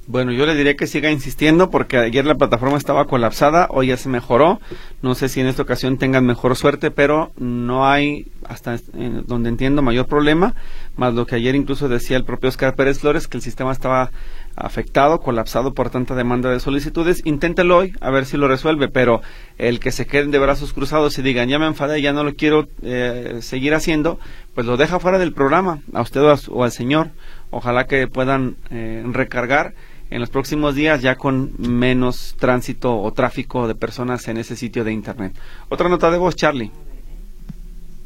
Bueno, 0.06 0.34
yo 0.34 0.46
le 0.46 0.54
diría 0.54 0.76
que 0.76 0.86
siga 0.86 1.12
insistiendo 1.12 1.70
porque 1.70 1.98
ayer 1.98 2.26
la 2.26 2.36
plataforma 2.36 2.78
estaba 2.78 3.06
colapsada, 3.06 3.68
hoy 3.70 3.88
ya 3.88 3.98
se 3.98 4.10
mejoró. 4.10 4.60
No 5.02 5.16
sé 5.16 5.30
si 5.30 5.40
en 5.40 5.48
esta 5.48 5.62
ocasión 5.62 5.98
tengan 5.98 6.26
mejor 6.26 6.58
suerte, 6.58 6.92
pero 6.92 7.32
no 7.38 7.88
hay, 7.88 8.28
hasta 8.46 8.78
donde 9.26 9.48
entiendo, 9.48 9.82
mayor 9.82 10.08
problema. 10.08 10.56
Más 10.98 11.14
lo 11.14 11.26
que 11.26 11.36
ayer 11.36 11.56
incluso 11.56 11.88
decía 11.88 12.18
el 12.18 12.26
propio 12.26 12.50
Oscar 12.50 12.76
Pérez 12.76 13.00
Flores, 13.00 13.30
que 13.30 13.38
el 13.38 13.44
sistema 13.44 13.72
estaba 13.72 14.12
afectado, 14.58 15.22
colapsado 15.22 15.74
por 15.74 15.90
tanta 15.90 16.16
demanda 16.16 16.50
de 16.52 16.60
solicitudes. 16.60 17.22
Inténtelo 17.26 17.78
hoy, 17.78 17.94
a 18.02 18.12
ver 18.12 18.26
si 18.26 18.36
lo 18.36 18.50
resuelve, 18.50 18.90
pero 18.90 19.22
el 19.58 19.80
que 19.80 19.92
se 19.92 20.06
queden 20.06 20.32
de 20.32 20.40
brazos 20.40 20.74
cruzados 20.74 21.18
y 21.18 21.22
digan, 21.22 21.48
ya 21.48 21.60
me 21.60 21.66
enfadé, 21.66 22.02
ya 22.02 22.12
no 22.12 22.26
lo 22.26 22.36
quiero 22.36 22.68
eh, 22.82 23.38
seguir 23.40 23.74
haciendo, 23.74 24.20
pues 24.54 24.68
lo 24.68 24.76
deja 24.76 25.00
fuera 25.00 25.18
del 25.18 25.32
programa, 25.32 25.80
a 25.94 26.02
usted 26.02 26.22
o, 26.22 26.64
al 26.64 26.72
señor. 26.72 27.12
Ojalá 27.52 27.86
que 27.86 28.08
puedan 28.08 28.58
eh, 28.70 29.04
recargar 29.06 29.74
en 30.14 30.20
los 30.20 30.30
próximos 30.30 30.76
días 30.76 31.02
ya 31.02 31.16
con 31.16 31.54
menos 31.58 32.36
tránsito 32.40 33.02
o 33.02 33.12
tráfico 33.14 33.68
de 33.68 33.74
personas 33.74 34.28
en 34.28 34.38
ese 34.38 34.56
sitio 34.56 34.84
de 34.84 34.94
internet. 34.94 35.34
Otra 35.70 35.90
nota 35.90 36.12
de 36.12 36.20
voz, 36.20 36.36
Charlie. 36.36 36.72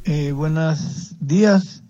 Eh, 0.06 0.32
buenos 0.32 1.18
días, 1.20 1.84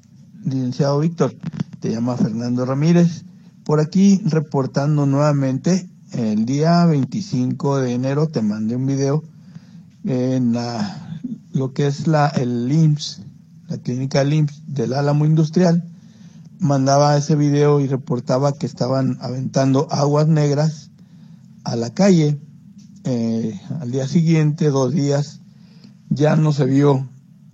licenciado 0.44 1.00
Víctor. 1.02 1.36
Te 1.80 1.92
llama 1.92 2.18
Fernando 2.18 2.66
Ramírez. 2.66 3.26
Por 3.64 3.80
aquí 3.80 4.20
reportando 4.26 5.06
nuevamente, 5.06 5.88
el 6.14 6.46
día 6.46 6.84
25 6.88 7.82
de 7.82 7.94
enero 7.94 8.26
te 8.26 8.42
mandé 8.42 8.76
un 8.76 8.88
video 8.88 9.24
en 10.04 10.54
la, 10.54 11.20
lo 11.54 11.74
que 11.74 11.86
es 11.86 12.08
la, 12.08 12.30
el 12.30 12.68
LIMS, 12.68 13.22
la 13.68 13.78
clínica 13.78 14.24
LIMS 14.24 14.64
del 14.66 14.94
Álamo 14.94 15.28
Industrial 15.28 15.84
mandaba 16.60 17.18
ese 17.18 17.36
video 17.36 17.80
y 17.80 17.88
reportaba 17.88 18.54
que 18.54 18.66
estaban 18.66 19.18
aventando 19.22 19.88
aguas 19.92 20.28
negras 20.28 20.92
a 21.64 21.76
la 21.76 21.94
calle. 21.94 22.40
Eh, 23.04 23.60
al 23.80 23.92
día 23.92 24.08
siguiente, 24.08 24.70
dos 24.70 24.94
días, 24.94 25.42
ya 26.10 26.36
no 26.36 26.52
se 26.54 26.66
vio 26.66 27.08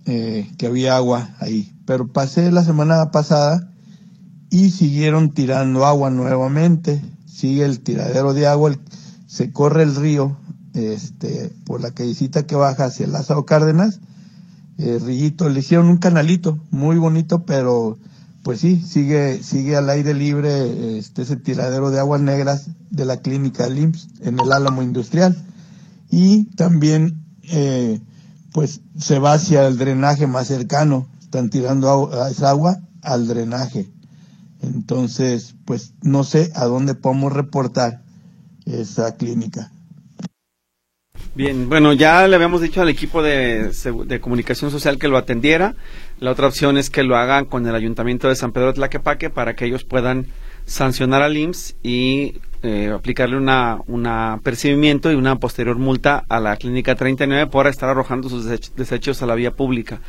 eh, 0.06 0.50
que 0.58 0.66
había 0.66 0.96
agua 0.96 1.34
ahí. 1.38 1.72
Pero 1.86 2.08
pasé 2.12 2.50
la 2.50 2.64
semana 2.64 3.10
pasada 3.10 3.70
y 4.50 4.70
siguieron 4.70 5.30
tirando 5.30 5.84
agua 5.84 6.10
nuevamente. 6.10 7.02
Sigue 7.26 7.64
el 7.64 7.80
tiradero 7.80 8.34
de 8.34 8.46
agua, 8.46 8.72
se 9.26 9.52
corre 9.52 9.82
el 9.82 9.96
río 9.96 10.36
este, 10.74 11.52
por 11.64 11.80
la 11.80 11.92
callecita 11.92 12.46
que 12.46 12.56
baja 12.56 12.86
hacia 12.86 13.06
Lázaro 13.06 13.44
Cárdenas. 13.44 14.00
Eh, 14.78 14.98
Rillito, 15.00 15.48
le 15.48 15.60
hicieron 15.60 15.88
un 15.88 15.98
canalito 15.98 16.58
muy 16.70 16.96
bonito, 16.98 17.44
pero 17.44 17.98
pues 18.44 18.60
sí, 18.60 18.80
sigue, 18.82 19.42
sigue 19.42 19.74
al 19.74 19.88
aire 19.88 20.12
libre 20.12 20.98
este, 20.98 21.22
ese 21.22 21.36
tiradero 21.36 21.90
de 21.90 21.98
aguas 21.98 22.20
negras 22.20 22.66
de 22.90 23.06
la 23.06 23.16
clínica 23.16 23.66
LIMS 23.68 24.08
en 24.20 24.38
el 24.38 24.52
Álamo 24.52 24.82
Industrial. 24.82 25.34
Y 26.10 26.44
también, 26.54 27.24
eh, 27.44 28.02
pues 28.52 28.82
se 28.98 29.18
va 29.18 29.32
hacia 29.32 29.66
el 29.66 29.78
drenaje 29.78 30.26
más 30.26 30.46
cercano, 30.46 31.08
están 31.20 31.48
tirando 31.48 32.12
esa 32.28 32.50
agua 32.50 32.82
al 33.00 33.26
drenaje. 33.26 33.90
Entonces, 34.60 35.54
pues 35.64 35.94
no 36.02 36.22
sé 36.22 36.52
a 36.54 36.66
dónde 36.66 36.94
podemos 36.94 37.32
reportar 37.32 38.02
esa 38.66 39.16
clínica. 39.16 39.72
Bien, 41.34 41.68
bueno, 41.68 41.92
ya 41.92 42.28
le 42.28 42.36
habíamos 42.36 42.60
dicho 42.60 42.80
al 42.80 42.88
equipo 42.88 43.20
de, 43.20 43.72
comunicación 44.20 44.70
social 44.70 44.98
que 44.98 45.08
lo 45.08 45.16
atendiera. 45.16 45.74
La 46.20 46.30
otra 46.30 46.46
opción 46.46 46.78
es 46.78 46.90
que 46.90 47.02
lo 47.02 47.16
hagan 47.16 47.46
con 47.46 47.66
el 47.66 47.74
Ayuntamiento 47.74 48.28
de 48.28 48.36
San 48.36 48.52
Pedro 48.52 48.68
de 48.68 48.74
Tlaquepaque 48.74 49.30
para 49.30 49.54
que 49.54 49.64
ellos 49.64 49.82
puedan 49.82 50.26
sancionar 50.64 51.22
al 51.22 51.36
IMSS 51.36 51.74
y 51.82 52.40
eh, 52.62 52.92
aplicarle 52.94 53.36
una, 53.36 53.78
un 53.88 54.08
percibimiento 54.44 55.10
y 55.10 55.16
una 55.16 55.36
posterior 55.36 55.76
multa 55.76 56.24
a 56.28 56.38
la 56.38 56.56
Clínica 56.56 56.94
39 56.94 57.50
por 57.50 57.66
estar 57.66 57.88
arrojando 57.88 58.28
sus 58.28 58.44
desechos 58.46 59.20
a 59.20 59.26
la 59.26 59.34
vía 59.34 59.50
pública. 59.50 60.00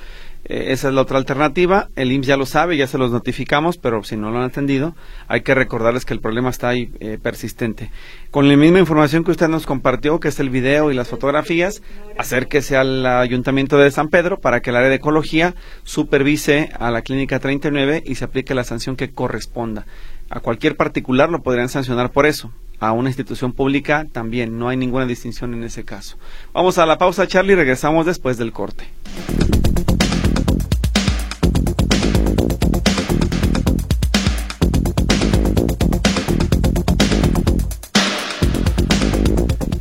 Eh, 0.45 0.71
esa 0.71 0.89
es 0.89 0.93
la 0.93 1.01
otra 1.01 1.17
alternativa. 1.17 1.89
El 1.95 2.11
IMSS 2.11 2.27
ya 2.27 2.37
lo 2.37 2.45
sabe, 2.45 2.77
ya 2.77 2.87
se 2.87 2.97
los 2.97 3.11
notificamos, 3.11 3.77
pero 3.77 4.03
si 4.03 4.15
no 4.15 4.31
lo 4.31 4.37
han 4.37 4.43
atendido, 4.43 4.95
hay 5.27 5.41
que 5.41 5.55
recordarles 5.55 6.05
que 6.05 6.13
el 6.13 6.21
problema 6.21 6.49
está 6.49 6.69
ahí 6.69 6.91
eh, 6.99 7.17
persistente. 7.21 7.91
Con 8.31 8.47
la 8.47 8.55
misma 8.55 8.79
información 8.79 9.23
que 9.23 9.31
usted 9.31 9.47
nos 9.47 9.65
compartió, 9.65 10.19
que 10.19 10.27
es 10.27 10.39
el 10.39 10.49
video 10.49 10.91
y 10.91 10.95
las 10.95 11.07
fotografías, 11.07 11.81
acérquese 12.17 12.77
al 12.77 13.05
Ayuntamiento 13.05 13.77
de 13.77 13.89
San 13.91 14.09
Pedro 14.09 14.39
para 14.39 14.61
que 14.61 14.69
el 14.69 14.75
área 14.75 14.89
de 14.89 14.95
ecología 14.95 15.55
supervise 15.83 16.69
a 16.77 16.91
la 16.91 17.01
Clínica 17.01 17.39
39 17.39 18.03
y 18.05 18.15
se 18.15 18.25
aplique 18.25 18.53
la 18.53 18.63
sanción 18.63 18.95
que 18.95 19.11
corresponda. 19.11 19.85
A 20.29 20.39
cualquier 20.39 20.75
particular 20.75 21.29
lo 21.29 21.41
podrían 21.41 21.69
sancionar 21.69 22.11
por 22.11 22.25
eso. 22.25 22.51
A 22.79 22.91
una 22.91 23.09
institución 23.09 23.53
pública 23.53 24.05
también, 24.11 24.59
no 24.59 24.67
hay 24.67 24.75
ninguna 24.75 25.05
distinción 25.05 25.53
en 25.53 25.63
ese 25.63 25.85
caso. 25.85 26.17
Vamos 26.53 26.77
a 26.77 26.85
la 26.85 26.97
pausa, 26.97 27.25
Charlie, 27.25 27.55
regresamos 27.55 28.05
después 28.05 28.37
del 28.37 28.51
corte. 28.51 28.85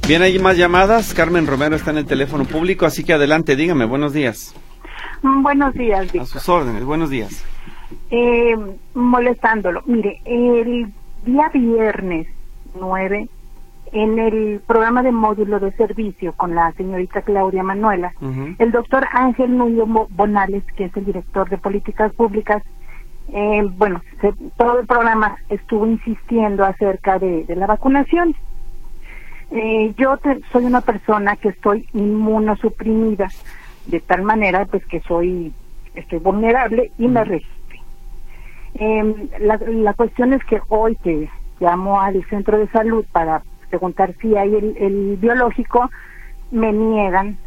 Bien, 0.07 0.21
hay 0.21 0.39
más 0.39 0.59
llamadas. 0.59 1.15
Carmen 1.15 1.47
Romero 1.47 1.77
está 1.77 1.91
en 1.91 1.97
el 1.97 2.05
teléfono 2.05 2.45
público, 2.45 2.85
así 2.85 3.05
que 3.05 3.15
adelante, 3.15 3.57
dígame, 3.57 3.87
buenos 3.87 4.13
días. 4.13 4.55
Mm, 5.23 5.43
buenos 5.43 5.73
días, 5.73 6.03
Víctor. 6.13 6.23
A 6.23 6.27
sus 6.27 6.49
órdenes, 6.49 6.85
buenos 6.85 7.09
días. 7.09 7.43
Eh, 8.11 8.55
molestándolo. 8.93 9.83
Mire, 9.87 10.21
el 10.27 10.93
día 11.25 11.49
viernes 11.55 12.27
9, 12.79 13.29
en 13.93 14.19
el 14.19 14.61
programa 14.67 15.03
de 15.03 15.11
módulo 15.11 15.59
de 15.59 15.73
servicio 15.73 16.35
con 16.35 16.55
la 16.55 16.73
señorita 16.73 17.23
Claudia 17.23 17.63
Manuela, 17.63 18.13
el 18.59 18.73
doctor 18.73 19.07
Ángel 19.11 19.57
Núñez 19.57 19.87
Bonales, 20.11 20.65
que 20.77 20.85
es 20.85 20.97
el 20.99 21.07
director 21.07 21.49
de 21.49 21.57
políticas 21.57 22.13
públicas, 22.13 22.63
eh, 23.33 23.63
bueno, 23.79 24.03
todo 24.59 24.81
el 24.81 24.87
programa 24.87 25.37
estuvo 25.49 25.87
insistiendo 25.87 26.65
acerca 26.65 27.19
de, 27.19 27.47
la 27.57 27.67
vacunación. 27.67 28.35
Eh, 29.57 29.95
yo 29.97 30.19
soy 30.51 30.65
una 30.65 30.81
persona 30.81 31.37
que 31.37 31.51
estoy 31.51 31.87
inmunosuprimida, 31.93 33.29
de 33.87 34.01
tal 34.01 34.23
manera 34.23 34.65
pues 34.65 34.85
que 34.87 35.01
soy, 35.03 35.53
estoy 35.95 36.19
vulnerable 36.19 36.91
y 36.99 37.07
me 37.07 37.23
resiste. 37.23 37.81
Em, 38.75 39.29
la, 39.39 39.57
la 39.59 39.95
cuestión 39.95 40.33
es 40.33 40.43
que 40.45 40.61
hoy 40.69 40.97
que 40.97 41.31
llamo 41.61 42.01
al 42.01 42.25
centro 42.25 42.59
de 42.59 42.67
salud 42.71 43.05
para 43.13 43.45
preguntar 43.71 44.13
si 44.21 44.37
hay 44.37 44.57
el, 44.57 45.19
biológico, 45.21 45.89
me 46.51 46.73
niegan 46.73 47.39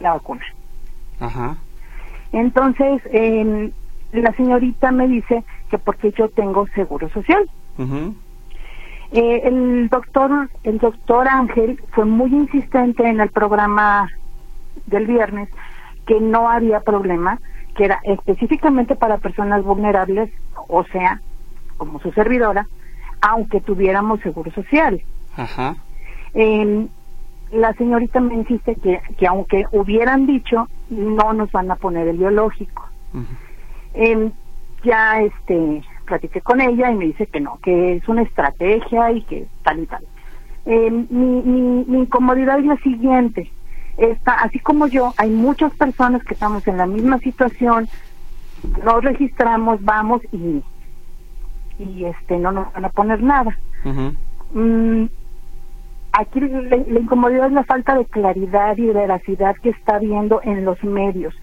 la 0.00 0.12
vacuna. 0.12 0.44
Ajá. 1.18 1.56
Entonces, 2.32 3.00
eh, 3.06 3.72
la 4.12 4.32
señorita 4.34 4.92
me 4.92 5.08
dice 5.08 5.44
que 5.70 5.78
porque 5.78 6.12
yo 6.12 6.28
tengo 6.28 6.66
seguro 6.74 7.08
social. 7.08 7.48
Eh, 9.12 9.42
el 9.44 9.88
doctor, 9.88 10.50
el 10.64 10.78
doctor 10.78 11.28
Ángel 11.28 11.80
fue 11.92 12.04
muy 12.04 12.30
insistente 12.30 13.08
en 13.08 13.20
el 13.20 13.30
programa 13.30 14.08
del 14.86 15.06
viernes 15.06 15.48
que 16.06 16.20
no 16.20 16.48
había 16.48 16.80
problema, 16.80 17.38
que 17.74 17.86
era 17.86 18.00
específicamente 18.04 18.96
para 18.96 19.18
personas 19.18 19.64
vulnerables, 19.64 20.30
o 20.68 20.84
sea, 20.84 21.20
como 21.76 22.00
su 22.00 22.12
servidora, 22.12 22.66
aunque 23.20 23.60
tuviéramos 23.60 24.20
seguro 24.20 24.50
social. 24.52 25.00
Ajá. 25.36 25.76
la 27.52 27.72
señorita 27.74 28.20
me 28.20 28.34
insiste 28.34 28.74
que, 28.76 29.00
que 29.16 29.26
aunque 29.26 29.64
hubieran 29.72 30.26
dicho, 30.26 30.68
no 30.90 31.32
nos 31.32 31.50
van 31.52 31.70
a 31.70 31.76
poner 31.76 32.08
el 32.08 32.18
biológico. 32.18 32.88
Eh, 33.94 34.30
ya 34.84 35.20
este 35.20 35.82
platiqué 36.08 36.40
con 36.40 36.60
ella 36.60 36.90
y 36.90 36.96
me 36.96 37.04
dice 37.04 37.26
que 37.26 37.40
no, 37.40 37.58
que 37.62 37.96
es 37.96 38.08
una 38.08 38.22
estrategia 38.22 39.12
y 39.12 39.22
que 39.22 39.46
tal 39.62 39.80
y 39.80 39.86
tal. 39.86 40.04
Em, 40.64 41.06
mi, 41.10 41.42
mi, 41.42 41.84
mi 41.86 41.98
incomodidad 42.00 42.58
es 42.58 42.66
la 42.66 42.76
siguiente. 42.78 43.50
Está, 43.96 44.34
así 44.34 44.58
como 44.60 44.86
yo, 44.86 45.12
hay 45.16 45.30
muchas 45.30 45.72
personas 45.74 46.22
que 46.24 46.34
estamos 46.34 46.66
en 46.68 46.76
la 46.76 46.86
misma 46.86 47.18
situación, 47.18 47.88
nos 48.84 49.04
registramos, 49.04 49.82
vamos 49.82 50.22
y, 50.32 50.62
y 51.78 52.04
este 52.04 52.38
no 52.38 52.52
nos 52.52 52.72
van 52.72 52.84
a 52.84 52.90
poner 52.90 53.22
nada. 53.22 53.56
Mm, 54.52 55.06
aquí 56.12 56.40
la, 56.40 56.76
incomodidad 56.76 57.46
es 57.46 57.52
la 57.52 57.64
falta 57.64 57.96
de 57.96 58.04
claridad 58.06 58.76
y 58.76 58.86
veracidad 58.86 59.56
que 59.56 59.70
está 59.70 59.96
habiendo 59.96 60.40
en 60.42 60.64
los 60.64 60.82
medios. 60.84 61.34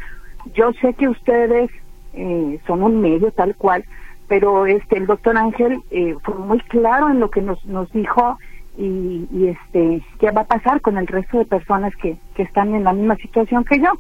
Yo 0.54 0.72
sé 0.74 0.94
que 0.94 1.08
ustedes 1.10 1.70
eh, 2.14 2.60
son 2.68 2.84
un 2.84 3.02
medio 3.02 3.32
tal 3.32 3.56
cual, 3.56 3.84
pero 4.28 4.66
este 4.66 4.98
el 4.98 5.06
doctor 5.06 5.38
Ángel 5.38 5.82
eh, 5.92 6.16
fue 6.24 6.36
muy 6.36 6.60
claro 6.62 7.10
en 7.10 7.20
lo 7.20 7.30
que 7.30 7.42
nos, 7.42 7.64
nos 7.66 7.92
dijo 7.92 8.38
y, 8.78 9.48
este 9.48 10.04
qué 10.20 10.32
va 10.32 10.42
a 10.42 10.46
pasar 10.46 10.82
con 10.82 10.98
el 10.98 11.08
resto 11.08 11.38
de 11.38 11.46
personas 11.46 11.94
que, 11.96 12.18
que 12.36 12.44
están 12.44 12.76
en 12.76 12.84
la 12.84 12.94
misma 12.94 13.16
situación 13.18 13.64
que 13.64 13.80
yo. 13.80 13.92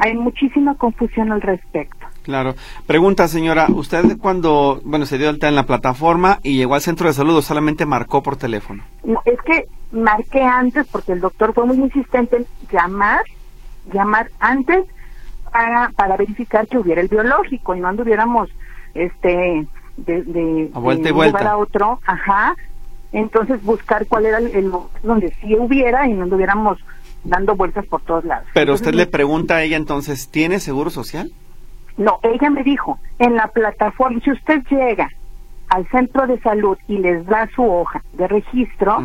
Hay 0.00 0.14
muchísima 0.14 0.76
confusión 0.76 1.32
al 1.32 1.40
respecto. 1.40 2.06
Claro. 2.22 2.54
Pregunta, 2.86 3.26
señora, 3.26 3.66
¿usted 3.68 4.16
cuando, 4.20 4.80
bueno, 4.84 5.06
se 5.06 5.18
dio 5.18 5.28
alta 5.28 5.48
en 5.48 5.56
la 5.56 5.66
plataforma 5.66 6.38
y 6.42 6.56
llegó 6.56 6.74
al 6.74 6.82
centro 6.82 7.08
de 7.08 7.14
salud 7.14 7.40
solamente 7.42 7.84
marcó 7.84 8.22
por 8.22 8.36
teléfono? 8.36 8.84
No, 9.02 9.20
es 9.24 9.40
que 9.42 9.64
marqué 9.90 10.42
antes 10.42 10.86
porque 10.86 11.12
el 11.12 11.20
doctor 11.20 11.52
fue 11.52 11.66
muy 11.66 11.78
insistente 11.78 12.36
en 12.36 12.46
llamar, 12.70 13.22
llamar 13.92 14.30
antes 14.38 14.84
para, 15.50 15.90
para 15.96 16.16
verificar 16.16 16.68
que 16.68 16.78
hubiera 16.78 17.00
el 17.00 17.08
biológico 17.08 17.74
y 17.74 17.80
no 17.80 17.88
anduviéramos 17.88 18.50
este 18.94 19.66
de, 19.96 20.22
de, 20.22 20.70
a 20.74 20.78
vuelta 20.78 21.08
y 21.08 21.12
vuelta. 21.12 21.50
a 21.50 21.56
otro, 21.56 22.00
ajá. 22.06 22.54
Entonces 23.12 23.62
buscar 23.62 24.06
cuál 24.06 24.26
era 24.26 24.38
el, 24.38 24.70
donde 25.02 25.32
sí 25.40 25.56
hubiera 25.56 26.06
y 26.06 26.12
no 26.12 26.24
anduviéramos 26.24 26.78
dando 27.24 27.56
vueltas 27.56 27.86
por 27.86 28.02
todos 28.02 28.24
lados. 28.24 28.46
Pero 28.54 28.74
usted 28.74 28.94
le 28.94 29.06
pregunta 29.06 29.56
a 29.56 29.62
ella 29.62 29.76
entonces, 29.76 30.28
¿tiene 30.28 30.60
seguro 30.60 30.90
social? 30.90 31.32
No, 31.96 32.20
ella 32.22 32.50
me 32.50 32.62
dijo, 32.62 32.98
en 33.18 33.34
la 33.34 33.48
plataforma, 33.48 34.20
si 34.20 34.30
usted 34.30 34.62
llega 34.70 35.10
al 35.68 35.86
centro 35.88 36.26
de 36.26 36.38
salud 36.40 36.78
y 36.86 36.98
les 36.98 37.26
da 37.26 37.48
su 37.54 37.62
hoja 37.62 38.02
de 38.12 38.28
registro, 38.28 38.98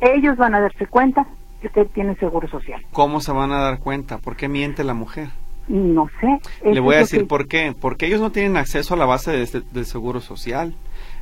ellos 0.00 0.36
van 0.36 0.54
a 0.54 0.60
darse 0.60 0.86
cuenta 0.86 1.26
que 1.60 1.68
usted 1.68 1.86
tiene 1.94 2.14
seguro 2.16 2.46
social. 2.48 2.82
¿Cómo 2.92 3.20
se 3.20 3.32
van 3.32 3.52
a 3.52 3.60
dar 3.60 3.78
cuenta? 3.78 4.18
¿Por 4.18 4.36
qué 4.36 4.48
miente 4.48 4.84
la 4.84 4.94
mujer? 4.94 5.28
No 5.68 6.08
sé. 6.20 6.38
Le 6.70 6.80
voy 6.80 6.94
a 6.94 6.98
decir 6.98 7.26
por 7.26 7.48
qué. 7.48 7.74
Porque 7.78 8.06
ellos 8.06 8.20
no 8.20 8.32
tienen 8.32 8.56
acceso 8.56 8.94
a 8.94 8.96
la 8.96 9.06
base 9.06 9.32
de, 9.32 9.84
Seguro 9.84 10.20
Social. 10.20 10.74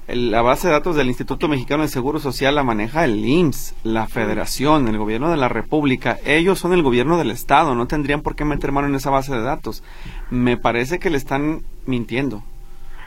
la 0.07 0.42
base 0.42 0.68
de 0.68 0.74
datos 0.74 0.96
del 0.96 1.09
Instituto 1.09 1.48
Mexicano 1.48 1.83
de 1.83 1.88
Seguro 1.88 2.18
Social 2.18 2.54
la 2.54 2.62
maneja 2.62 3.04
el 3.04 3.24
IMSS, 3.24 3.74
la 3.85 4.07
Federación, 4.07 4.88
el 4.88 4.98
Gobierno 4.98 5.30
de 5.30 5.38
la 5.38 5.48
República. 5.48 6.18
Ellos 6.26 6.59
son 6.59 6.72
el 6.72 6.83
Gobierno 6.83 7.16
del 7.16 7.30
Estado, 7.30 7.74
no 7.74 7.87
tendrían 7.87 8.20
por 8.20 8.37
qué 8.37 8.44
meter 8.44 8.72
mano 8.72 8.88
en 8.88 8.94
esa 8.94 9.11
base 9.11 9.35
de 9.35 9.42
datos. 9.42 9.83
Me 10.30 10.57
parece 10.57 10.98
que 10.98 11.11
le 11.11 11.16
están 11.16 11.62
mintiendo. 11.87 12.42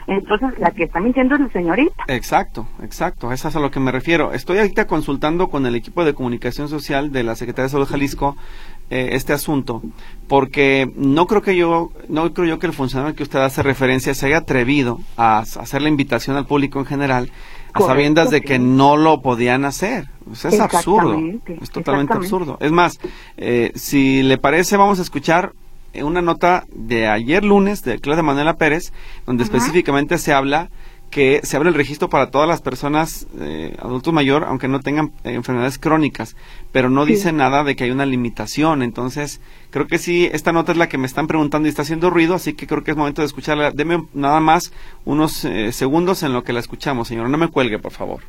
Entonces, 0.08 0.58
la 0.58 0.70
que 0.70 0.84
está 0.84 1.00
mintiendo 1.00 1.34
es 1.34 1.42
la 1.42 1.50
señorita. 1.50 2.04
Exacto, 2.08 2.66
exacto, 2.82 3.30
eso 3.30 3.48
es 3.48 3.56
a 3.56 3.60
lo 3.60 3.70
que 3.70 3.78
me 3.78 3.92
refiero. 3.92 4.32
Estoy 4.32 4.56
ahorita 4.56 4.86
consultando 4.86 5.50
con 5.50 5.66
el 5.66 5.74
equipo 5.74 6.02
de 6.02 6.14
comunicación 6.14 6.68
social 6.68 7.12
de 7.12 7.24
la 7.24 7.36
Secretaría 7.36 7.64
de 7.64 7.72
Salud 7.72 7.84
de 7.84 7.92
Jalisco 7.92 8.34
eh, 8.90 9.10
este 9.12 9.32
asunto, 9.32 9.82
porque 10.28 10.90
no 10.96 11.26
creo 11.26 11.42
que 11.42 11.56
yo, 11.56 11.90
no 12.08 12.32
creo 12.32 12.46
yo 12.46 12.58
que 12.58 12.66
el 12.66 12.72
funcionario 12.72 13.14
que 13.14 13.22
usted 13.22 13.38
hace 13.38 13.62
referencia 13.62 14.14
se 14.14 14.26
haya 14.26 14.38
atrevido 14.38 14.98
a, 15.16 15.40
hacer 15.40 15.82
la 15.82 15.88
invitación 15.88 16.36
al 16.36 16.46
público 16.46 16.78
en 16.78 16.86
general, 16.86 17.30
a 17.74 17.80
sabiendas 17.80 18.30
de 18.30 18.40
que 18.40 18.58
no 18.58 18.96
lo 18.96 19.20
podían 19.20 19.64
hacer. 19.66 20.08
es 20.32 20.58
absurdo, 20.58 21.18
es 21.60 21.70
totalmente 21.70 22.14
absurdo. 22.14 22.56
Es 22.60 22.72
más, 22.72 22.98
eh, 23.36 23.72
si 23.74 24.22
le 24.22 24.38
parece, 24.38 24.76
vamos 24.76 24.98
a 24.98 25.02
escuchar 25.02 25.52
una 25.94 26.22
nota 26.22 26.64
de 26.74 27.08
ayer 27.08 27.44
lunes 27.44 27.82
de 27.82 27.98
Claudia 27.98 28.22
Manuela 28.22 28.56
Pérez, 28.56 28.92
donde 29.26 29.44
específicamente 29.44 30.18
se 30.18 30.32
habla 30.32 30.70
que 31.10 31.40
se 31.42 31.56
abre 31.56 31.70
el 31.70 31.74
registro 31.74 32.08
para 32.08 32.30
todas 32.30 32.46
las 32.46 32.60
personas 32.60 33.26
eh, 33.38 33.76
adultos 33.80 34.12
mayor, 34.12 34.44
aunque 34.44 34.68
no 34.68 34.80
tengan 34.80 35.12
eh, 35.24 35.32
enfermedades 35.32 35.78
crónicas, 35.78 36.36
pero 36.70 36.90
no 36.90 37.06
dice 37.06 37.32
nada 37.32 37.64
de 37.64 37.76
que 37.76 37.84
hay 37.84 37.90
una 37.90 38.06
limitación. 38.06 38.82
Entonces, 38.82 39.40
creo 39.70 39.86
que 39.86 39.98
sí, 39.98 40.28
esta 40.32 40.52
nota 40.52 40.72
es 40.72 40.78
la 40.78 40.88
que 40.88 40.98
me 40.98 41.06
están 41.06 41.26
preguntando 41.26 41.66
y 41.66 41.70
está 41.70 41.82
haciendo 41.82 42.10
ruido, 42.10 42.34
así 42.34 42.52
que 42.52 42.66
creo 42.66 42.84
que 42.84 42.90
es 42.90 42.96
momento 42.96 43.22
de 43.22 43.26
escucharla. 43.26 43.70
Deme 43.70 44.04
nada 44.12 44.40
más 44.40 44.72
unos 45.04 45.44
eh, 45.44 45.72
segundos 45.72 46.22
en 46.22 46.32
lo 46.32 46.44
que 46.44 46.52
la 46.52 46.60
escuchamos, 46.60 47.08
señora. 47.08 47.28
No 47.28 47.38
me 47.38 47.48
cuelgue, 47.48 47.78
por 47.78 47.92
favor. 47.92 48.20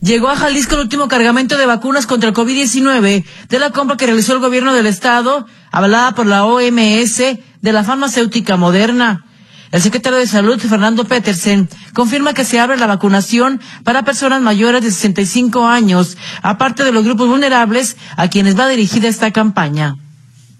Llegó 0.00 0.28
a 0.28 0.36
Jalisco 0.36 0.74
el 0.74 0.82
último 0.82 1.08
cargamento 1.08 1.56
de 1.56 1.66
vacunas 1.66 2.06
contra 2.06 2.28
el 2.28 2.34
COVID-19 2.34 3.24
de 3.48 3.58
la 3.58 3.70
compra 3.70 3.96
que 3.96 4.06
realizó 4.06 4.34
el 4.34 4.40
gobierno 4.40 4.74
del 4.74 4.86
estado, 4.86 5.46
avalada 5.70 6.14
por 6.14 6.26
la 6.26 6.44
OMS 6.44 7.16
de 7.18 7.72
la 7.72 7.82
farmacéutica 7.82 8.56
moderna. 8.56 9.25
El 9.72 9.82
secretario 9.82 10.18
de 10.18 10.26
Salud, 10.26 10.58
Fernando 10.60 11.04
Petersen, 11.04 11.68
confirma 11.92 12.34
que 12.34 12.44
se 12.44 12.60
abre 12.60 12.76
la 12.76 12.86
vacunación 12.86 13.60
para 13.84 14.04
personas 14.04 14.40
mayores 14.40 14.82
de 14.82 14.90
65 14.90 15.66
años, 15.66 16.16
aparte 16.42 16.84
de 16.84 16.92
los 16.92 17.04
grupos 17.04 17.28
vulnerables 17.28 17.96
a 18.16 18.28
quienes 18.28 18.58
va 18.58 18.68
dirigida 18.68 19.08
esta 19.08 19.32
campaña. 19.32 19.96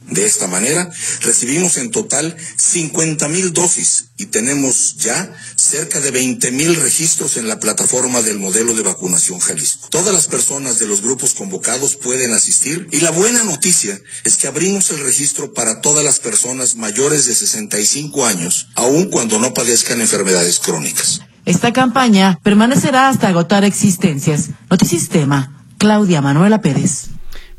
De 0.08 0.24
esta 0.24 0.46
manera, 0.46 0.88
recibimos 1.22 1.76
en 1.78 1.90
total 1.90 2.36
50 2.56 3.28
mil 3.28 3.52
dosis 3.52 4.06
y 4.16 4.26
tenemos 4.26 4.96
ya 4.98 5.32
cerca 5.56 6.00
de 6.00 6.12
20 6.12 6.52
mil 6.52 6.76
registros 6.76 7.36
en 7.36 7.48
la 7.48 7.58
plataforma 7.58 8.22
del 8.22 8.38
modelo 8.38 8.74
de 8.74 8.82
vacunación 8.82 9.40
Jalisco. 9.40 9.88
Todas 9.90 10.14
las 10.14 10.28
personas 10.28 10.78
de 10.78 10.86
los 10.86 11.02
grupos 11.02 11.34
convocados 11.34 11.96
pueden 11.96 12.32
asistir 12.32 12.88
y 12.92 13.00
la 13.00 13.10
buena 13.10 13.42
noticia 13.42 14.00
es 14.24 14.36
que 14.36 14.46
abrimos 14.46 14.90
el 14.90 15.00
registro 15.00 15.52
para 15.52 15.80
todas 15.80 16.04
las 16.04 16.20
personas 16.20 16.76
mayores 16.76 17.26
de 17.26 17.34
65 17.34 18.26
años, 18.26 18.68
aun 18.76 19.10
cuando 19.10 19.40
no 19.40 19.54
padezcan 19.54 20.00
enfermedades 20.00 20.60
crónicas. 20.60 21.20
Esta 21.44 21.72
campaña 21.72 22.38
permanecerá 22.42 23.08
hasta 23.08 23.28
agotar 23.28 23.64
existencias. 23.64 24.50
Notisistema, 24.70 25.64
Claudia 25.78 26.20
Manuela 26.20 26.60
Pérez. 26.60 27.15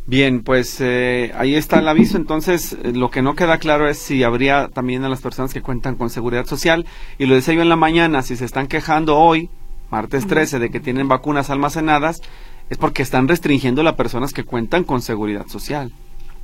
Bien, 0.08 0.42
pues 0.42 0.80
eh, 0.80 1.34
ahí 1.36 1.56
está 1.56 1.80
el 1.80 1.88
aviso. 1.90 2.16
Entonces, 2.16 2.78
eh, 2.82 2.94
lo 2.94 3.12
que 3.12 3.22
no 3.22 3.36
queda 3.36 3.58
claro 3.58 3.90
es 3.90 4.00
si 4.00 4.24
habría 4.24 4.70
también 4.70 5.04
a 5.04 5.10
las 5.10 5.22
personas 5.22 5.54
que 5.54 5.62
cuentan 5.62 5.96
con 5.96 6.10
seguridad 6.10 6.46
social. 6.46 6.86
Y 7.18 7.26
lo 7.26 7.36
decía 7.36 7.56
yo 7.56 7.62
en 7.62 7.68
la 7.68 7.76
mañana, 7.76 8.22
si 8.22 8.38
se 8.38 8.46
están 8.46 8.68
quejando 8.68 9.18
hoy, 9.18 9.50
martes 9.92 10.26
13, 10.26 10.60
de 10.60 10.70
que 10.70 10.80
tienen 10.80 11.10
vacunas 11.10 11.50
almacenadas, 11.50 12.22
es 12.70 12.78
porque 12.78 13.02
están 13.02 13.28
restringiendo 13.28 13.82
a 13.82 13.84
las 13.84 13.96
personas 13.96 14.32
que 14.32 14.46
cuentan 14.46 14.86
con 14.86 15.02
seguridad 15.02 15.48
social. 15.48 15.92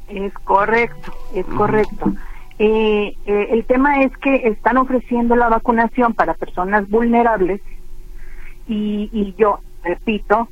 Es 0.09 0.33
correcto, 0.33 1.13
es 1.33 1.45
correcto. 1.45 2.13
Eh, 2.59 3.15
el 3.25 3.63
tema 3.63 4.03
es 4.03 4.11
que 4.17 4.45
están 4.45 4.75
ofreciendo 4.75 5.37
la 5.37 5.47
vacunación 5.47 6.13
para 6.13 6.33
personas 6.33 6.89
vulnerables 6.89 7.61
y, 8.67 9.09
y 9.13 9.33
yo 9.37 9.59
repito, 9.83 10.49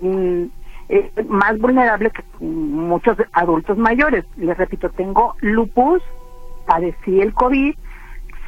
mm, 0.00 0.46
es 0.88 1.10
más 1.28 1.58
vulnerable 1.58 2.10
que 2.10 2.22
muchos 2.44 3.16
adultos 3.32 3.78
mayores. 3.78 4.24
Les 4.36 4.56
repito, 4.56 4.90
tengo 4.90 5.34
lupus, 5.40 6.02
padecí 6.66 7.20
el 7.20 7.32
COVID, 7.32 7.74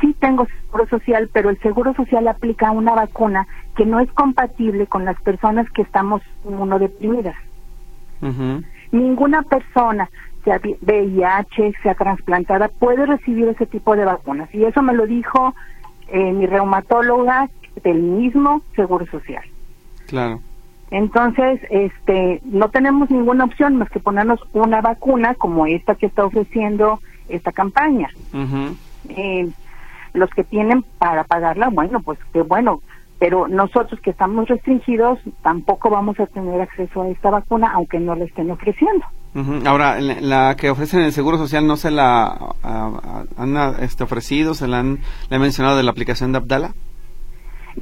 sí 0.01 0.16
tengo 0.18 0.46
seguro 0.46 0.87
social, 0.88 1.31
pero 1.33 1.51
el 1.51 1.59
seguro 1.61 1.94
social 1.94 2.29
aplica 2.29 2.70
una 2.70 2.94
vacuna 2.94 3.46
que 3.77 3.87
no 3.87 4.01
es 4.01 4.11
compatible 4.12 4.87
con 4.87 5.05
las 5.05 5.20
personas 5.22 5.70
que 5.70 5.83
estamos 5.83 6.22
inmunodeprimidas. 6.44 7.37
Ninguna 8.92 9.42
persona, 9.42 10.09
sea 10.44 10.61
VIH, 10.62 11.75
sea 11.83 11.94
trasplantada, 11.94 12.68
puede 12.68 13.05
recibir 13.07 13.49
ese 13.49 13.66
tipo 13.66 13.96
de 13.96 14.05
vacunas. 14.05 14.53
Y 14.55 14.64
eso 14.64 14.83
me 14.83 14.94
lo 14.94 15.07
dijo 15.07 15.55
eh, 16.09 16.33
mi 16.33 16.46
reumatóloga 16.46 17.49
del 17.83 18.01
mismo 18.03 18.62
seguro 18.75 19.07
social. 19.07 19.44
Claro. 20.07 20.40
Entonces, 20.90 21.61
este, 21.70 22.40
no 22.44 22.68
tenemos 22.70 23.11
ninguna 23.11 23.44
opción 23.44 23.77
más 23.77 23.90
que 23.90 24.01
ponernos 24.01 24.40
una 24.53 24.81
vacuna 24.81 25.35
como 25.35 25.66
esta 25.66 25.94
que 25.94 26.07
está 26.07 26.25
ofreciendo 26.25 27.01
esta 27.29 27.53
campaña. 27.53 28.09
eh, 29.09 29.49
los 30.12 30.31
que 30.31 30.44
tienen 30.44 30.83
para 30.99 31.25
pagarla, 31.25 31.68
bueno, 31.68 32.01
pues 32.01 32.18
qué 32.33 32.40
bueno, 32.40 32.81
pero 33.18 33.49
nosotros 33.49 34.01
que 34.01 34.11
estamos 34.11 34.49
restringidos 34.49 35.18
tampoco 35.42 35.90
vamos 35.90 36.18
a 36.20 36.27
tener 36.27 36.61
acceso 36.61 37.03
a 37.03 37.09
esta 37.09 37.31
vacuna 37.31 37.70
aunque 37.75 37.99
no 37.99 38.14
la 38.14 38.25
estén 38.25 38.51
ofreciendo. 38.51 39.05
Ahora, 39.66 40.01
la, 40.01 40.57
que 40.57 40.70
ofrecen 40.70 41.01
en 41.01 41.07
el 41.07 41.12
Seguro 41.12 41.37
Social 41.37 41.66
no 41.66 41.77
se 41.77 41.90
la 41.90 42.55
han 42.62 43.57
este, 43.81 44.05
ofrecido, 44.05 44.55
se 44.55 44.66
la 44.66 44.79
han 44.79 45.01
le 45.29 45.38
mencionado 45.38 45.77
de 45.77 45.83
la 45.83 45.90
aplicación 45.90 46.33
de 46.33 46.38
Abdala. 46.38 46.72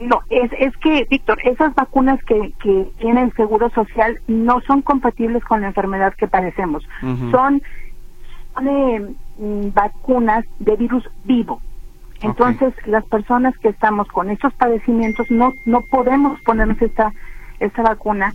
No, 0.01 0.23
es, 0.29 0.51
es 0.59 0.77
que, 0.79 1.07
Víctor, 1.09 1.39
esas 1.45 1.75
vacunas 1.75 2.23
que, 2.25 2.53
que 2.63 2.89
tienen 2.99 3.33
Seguro 3.35 3.71
Social 3.71 4.19
no 4.27 4.61
son 4.63 4.83
compatibles 4.83 5.45
con 5.45 5.61
la 5.61 5.69
enfermedad 5.69 6.15
que 6.15 6.27
padecemos. 6.27 6.87
Son, 7.31 7.63
eh, 8.67 9.15
mm, 9.39 9.69
vacunas 9.73 10.45
de 10.59 10.77
virus 10.77 11.09
vivo. 11.25 11.61
Entonces, 12.23 12.73
las 12.87 13.05
personas 13.05 13.57
que 13.59 13.69
estamos 13.69 14.09
con 14.09 14.31
estos 14.31 14.53
padecimientos 14.55 15.31
no 15.31 15.53
no 15.67 15.83
podemos 15.83 16.41
ponernos 16.41 16.81
esta 16.81 17.13
esta 17.61 17.83
vacuna 17.83 18.33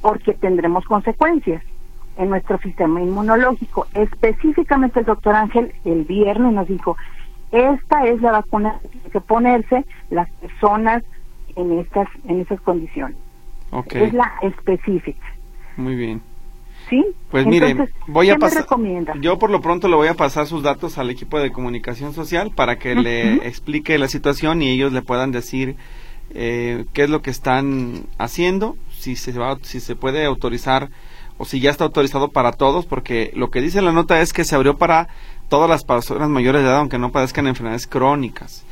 porque 0.00 0.34
tendremos 0.34 0.84
consecuencias 0.84 1.62
en 2.16 2.30
nuestro 2.30 2.58
sistema 2.58 3.00
inmunológico. 3.00 3.86
Específicamente 3.94 5.00
el 5.00 5.06
doctor 5.06 5.34
Ángel 5.34 5.72
el 5.84 6.04
viernes 6.04 6.52
nos 6.52 6.68
dijo, 6.68 6.96
esta 7.52 8.06
es 8.06 8.20
la 8.20 8.32
vacuna 8.32 8.78
que 8.82 8.88
tienen 8.88 9.10
que 9.10 9.20
ponerse 9.20 9.84
las 10.10 10.28
personas 10.32 11.02
en 11.54 11.78
estas 11.78 12.08
en 12.26 12.40
esas 12.40 12.60
condiciones. 12.62 13.16
Es 13.90 14.12
la 14.12 14.32
específica. 14.42 15.26
Muy 15.76 15.94
bien. 15.94 16.20
¿Sí? 16.90 17.04
Pues 17.30 17.46
mire, 17.46 17.88
voy 18.06 18.30
a 18.30 18.36
pasar. 18.36 18.66
Yo 19.20 19.38
por 19.38 19.50
lo 19.50 19.60
pronto 19.60 19.88
le 19.88 19.96
voy 19.96 20.08
a 20.08 20.14
pasar 20.14 20.46
sus 20.46 20.62
datos 20.62 20.98
al 20.98 21.10
equipo 21.10 21.38
de 21.38 21.52
comunicación 21.52 22.12
social 22.12 22.50
para 22.54 22.78
que 22.78 22.94
le 22.94 23.46
explique 23.46 23.98
la 23.98 24.08
situación 24.08 24.62
y 24.62 24.70
ellos 24.70 24.92
le 24.92 25.00
puedan 25.00 25.30
decir 25.30 25.76
eh, 26.34 26.84
qué 26.92 27.04
es 27.04 27.10
lo 27.10 27.22
que 27.22 27.30
están 27.30 28.04
haciendo, 28.18 28.76
si 28.90 29.16
se 29.16 29.32
va, 29.32 29.58
si 29.62 29.80
se 29.80 29.96
puede 29.96 30.24
autorizar 30.24 30.90
o 31.38 31.44
si 31.44 31.60
ya 31.60 31.70
está 31.70 31.84
autorizado 31.84 32.28
para 32.28 32.52
todos, 32.52 32.86
porque 32.86 33.32
lo 33.34 33.50
que 33.50 33.60
dice 33.60 33.80
la 33.80 33.92
nota 33.92 34.20
es 34.20 34.32
que 34.32 34.44
se 34.44 34.54
abrió 34.54 34.76
para 34.76 35.08
todas 35.52 35.68
las 35.68 35.84
personas 35.84 36.30
mayores 36.30 36.62
de 36.62 36.68
edad, 36.68 36.78
aunque 36.78 36.96
no 36.96 37.12
padezcan 37.12 37.46
enfermedades 37.46 37.86
crónicas. 37.86 38.64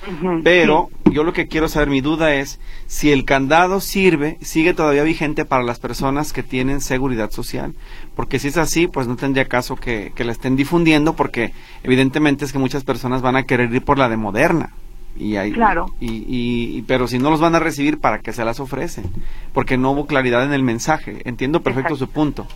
Pero 0.42 0.88
yo 1.12 1.24
lo 1.24 1.34
que 1.34 1.46
quiero 1.46 1.68
saber, 1.68 1.90
mi 1.90 2.00
duda 2.00 2.34
es 2.34 2.58
si 2.86 3.12
el 3.12 3.26
candado 3.26 3.82
sirve, 3.82 4.38
sigue 4.40 4.72
todavía 4.72 5.02
vigente 5.02 5.44
para 5.44 5.62
las 5.62 5.78
personas 5.78 6.32
que 6.32 6.42
tienen 6.42 6.80
seguridad 6.80 7.30
social. 7.32 7.74
Porque 8.16 8.38
si 8.38 8.48
es 8.48 8.56
así, 8.56 8.86
pues 8.86 9.06
no 9.06 9.16
tendría 9.16 9.44
caso 9.44 9.76
que, 9.76 10.12
que 10.14 10.24
la 10.24 10.32
estén 10.32 10.56
difundiendo, 10.56 11.12
porque 11.16 11.52
evidentemente 11.82 12.46
es 12.46 12.52
que 12.54 12.58
muchas 12.58 12.82
personas 12.82 13.20
van 13.20 13.36
a 13.36 13.42
querer 13.42 13.70
ir 13.74 13.84
por 13.84 13.98
la 13.98 14.08
de 14.08 14.16
Moderna. 14.16 14.70
Y 15.14 15.36
ahí, 15.36 15.52
claro. 15.52 15.84
Y, 16.00 16.24
y, 16.26 16.82
pero 16.88 17.08
si 17.08 17.18
no 17.18 17.28
los 17.28 17.40
van 17.40 17.54
a 17.56 17.60
recibir, 17.60 18.00
¿para 18.00 18.20
qué 18.20 18.32
se 18.32 18.42
las 18.42 18.58
ofrecen? 18.58 19.04
Porque 19.52 19.76
no 19.76 19.90
hubo 19.90 20.06
claridad 20.06 20.46
en 20.46 20.54
el 20.54 20.62
mensaje. 20.62 21.20
Entiendo 21.26 21.60
perfecto 21.60 21.94
su 21.94 22.08
punto. 22.08 22.46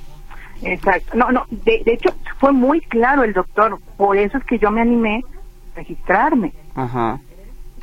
Exacto. 0.64 1.16
No, 1.16 1.30
no, 1.30 1.46
de, 1.50 1.82
hecho 1.86 2.10
fue 2.38 2.52
muy 2.52 2.80
claro 2.80 3.22
el 3.22 3.32
doctor, 3.32 3.78
por 3.96 4.16
eso 4.16 4.38
es 4.38 4.44
que 4.44 4.58
yo 4.58 4.70
me 4.70 4.80
animé 4.80 5.22
a 5.72 5.76
registrarme. 5.76 6.52
Ajá. 6.74 7.20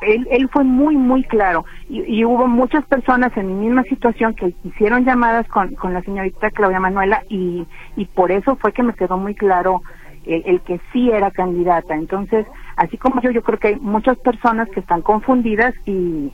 Él, 0.01 0.27
él 0.31 0.49
fue 0.51 0.63
muy, 0.63 0.97
muy 0.97 1.23
claro. 1.23 1.63
Y, 1.87 2.25
hubo 2.25 2.47
muchas 2.47 2.83
personas 2.85 3.35
en 3.37 3.47
mi 3.47 3.53
misma 3.53 3.83
situación 3.83 4.33
que 4.33 4.55
hicieron 4.63 5.05
llamadas 5.05 5.47
con, 5.47 5.75
con 5.75 5.93
la 5.93 6.01
señorita 6.01 6.49
Claudia 6.49 6.79
Manuela 6.79 7.23
y, 7.29 7.67
y 7.95 8.05
por 8.05 8.31
eso 8.31 8.55
fue 8.55 8.73
que 8.73 8.81
me 8.81 8.93
quedó 8.93 9.17
muy 9.17 9.35
claro 9.35 9.83
el, 10.25 10.41
el, 10.45 10.61
que 10.61 10.81
sí 10.91 11.11
era 11.11 11.29
candidata. 11.29 11.93
Entonces, 11.93 12.47
así 12.77 12.97
como 12.97 13.21
yo, 13.21 13.29
yo 13.29 13.43
creo 13.43 13.59
que 13.59 13.67
hay 13.69 13.75
muchas 13.75 14.17
personas 14.17 14.69
que 14.69 14.79
están 14.79 15.03
confundidas 15.03 15.75
y, 15.85 16.31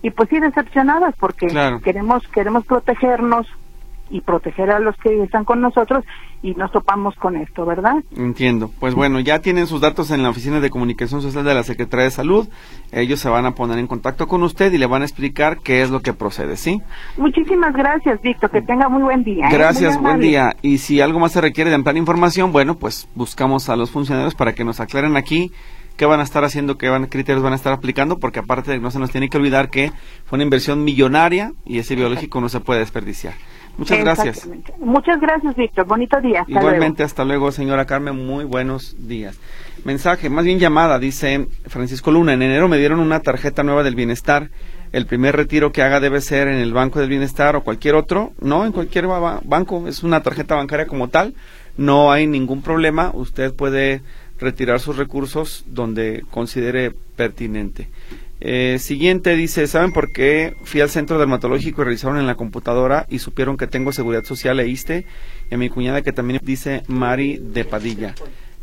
y 0.00 0.10
pues 0.10 0.28
sí 0.28 0.38
decepcionadas 0.38 1.14
porque 1.18 1.46
queremos 1.82 2.26
queremos 2.28 2.66
protegernos 2.66 3.46
y 4.10 4.20
proteger 4.20 4.70
a 4.70 4.78
los 4.78 4.96
que 4.96 5.22
están 5.22 5.44
con 5.44 5.60
nosotros 5.60 6.04
y 6.42 6.54
nos 6.54 6.70
topamos 6.70 7.14
con 7.16 7.36
esto, 7.36 7.64
¿verdad? 7.64 7.96
Entiendo. 8.16 8.70
Pues 8.78 8.94
bueno, 8.94 9.18
ya 9.20 9.38
tienen 9.38 9.66
sus 9.66 9.80
datos 9.80 10.10
en 10.10 10.22
la 10.22 10.28
Oficina 10.28 10.60
de 10.60 10.68
Comunicación 10.68 11.22
Social 11.22 11.44
de 11.44 11.54
la 11.54 11.62
Secretaría 11.62 12.04
de 12.04 12.10
Salud. 12.10 12.48
Ellos 12.92 13.18
se 13.18 13.30
van 13.30 13.46
a 13.46 13.52
poner 13.52 13.78
en 13.78 13.86
contacto 13.86 14.28
con 14.28 14.42
usted 14.42 14.72
y 14.72 14.78
le 14.78 14.86
van 14.86 15.02
a 15.02 15.06
explicar 15.06 15.58
qué 15.64 15.82
es 15.82 15.90
lo 15.90 16.00
que 16.00 16.12
procede, 16.12 16.56
¿sí? 16.56 16.82
Muchísimas 17.16 17.72
gracias, 17.72 18.20
Víctor. 18.20 18.50
Que 18.50 18.60
tenga 18.60 18.88
muy 18.88 19.02
buen 19.02 19.24
día. 19.24 19.46
¿eh? 19.46 19.50
Gracias, 19.52 19.98
buen 20.00 20.20
día. 20.20 20.54
Y 20.60 20.78
si 20.78 21.00
algo 21.00 21.18
más 21.18 21.32
se 21.32 21.40
requiere 21.40 21.70
de 21.70 21.76
ampliar 21.76 21.96
información, 21.96 22.52
bueno, 22.52 22.76
pues 22.76 23.08
buscamos 23.14 23.70
a 23.70 23.76
los 23.76 23.90
funcionarios 23.90 24.34
para 24.34 24.54
que 24.54 24.64
nos 24.64 24.80
aclaren 24.80 25.16
aquí 25.16 25.50
qué 25.96 26.06
van 26.06 26.20
a 26.20 26.24
estar 26.24 26.44
haciendo, 26.44 26.76
qué 26.76 26.88
van, 26.88 27.06
criterios 27.06 27.42
van 27.42 27.52
a 27.52 27.56
estar 27.56 27.72
aplicando, 27.72 28.18
porque 28.18 28.40
aparte 28.40 28.78
no 28.78 28.90
se 28.90 28.98
nos 28.98 29.10
tiene 29.10 29.28
que 29.28 29.36
olvidar 29.38 29.70
que 29.70 29.92
fue 30.24 30.36
una 30.36 30.44
inversión 30.44 30.84
millonaria 30.84 31.52
y 31.64 31.78
ese 31.78 31.94
biológico 31.94 32.40
no 32.40 32.48
se 32.48 32.60
puede 32.60 32.80
desperdiciar. 32.80 33.34
Muchas 33.76 33.98
gracias. 33.98 34.48
Muchas 34.78 35.20
gracias, 35.20 35.56
Víctor. 35.56 35.86
Bonito 35.86 36.20
día. 36.20 36.44
Igualmente, 36.46 37.02
hasta 37.02 37.24
luego, 37.24 37.50
señora 37.52 37.86
Carmen. 37.86 38.26
Muy 38.26 38.44
buenos 38.44 38.96
días. 38.98 39.38
Mensaje, 39.84 40.30
más 40.30 40.44
bien 40.44 40.58
llamada, 40.58 40.98
dice 40.98 41.48
Francisco 41.66 42.10
Luna. 42.10 42.32
En 42.32 42.42
enero 42.42 42.68
me 42.68 42.78
dieron 42.78 43.00
una 43.00 43.20
tarjeta 43.20 43.62
nueva 43.62 43.82
del 43.82 43.94
bienestar. 43.94 44.50
El 44.92 45.06
primer 45.06 45.34
retiro 45.34 45.72
que 45.72 45.82
haga 45.82 45.98
debe 45.98 46.20
ser 46.20 46.46
en 46.46 46.54
el 46.54 46.72
Banco 46.72 47.00
del 47.00 47.08
Bienestar 47.08 47.56
o 47.56 47.64
cualquier 47.64 47.96
otro. 47.96 48.32
No, 48.40 48.64
en 48.64 48.70
cualquier 48.70 49.06
banco. 49.08 49.88
Es 49.88 50.04
una 50.04 50.22
tarjeta 50.22 50.54
bancaria 50.54 50.86
como 50.86 51.08
tal. 51.08 51.34
No 51.76 52.12
hay 52.12 52.28
ningún 52.28 52.62
problema. 52.62 53.10
Usted 53.12 53.52
puede 53.52 54.02
retirar 54.38 54.78
sus 54.78 54.96
recursos 54.96 55.64
donde 55.66 56.24
considere 56.30 56.92
pertinente. 57.16 57.88
Eh, 58.46 58.78
siguiente 58.78 59.36
dice, 59.36 59.66
¿saben 59.66 59.94
por 59.94 60.12
qué 60.12 60.54
fui 60.64 60.82
al 60.82 60.90
centro 60.90 61.18
dermatológico 61.18 61.80
y 61.80 61.86
revisaron 61.86 62.18
en 62.18 62.26
la 62.26 62.34
computadora 62.34 63.06
y 63.08 63.18
supieron 63.20 63.56
que 63.56 63.66
tengo 63.66 63.90
seguridad 63.90 64.24
social 64.24 64.60
e 64.60 64.68
ISTE? 64.68 65.06
Y 65.50 65.54
a 65.54 65.56
mi 65.56 65.70
cuñada 65.70 66.02
que 66.02 66.12
también 66.12 66.40
dice 66.42 66.82
Mari 66.86 67.38
de 67.38 67.64
Padilla. 67.64 68.14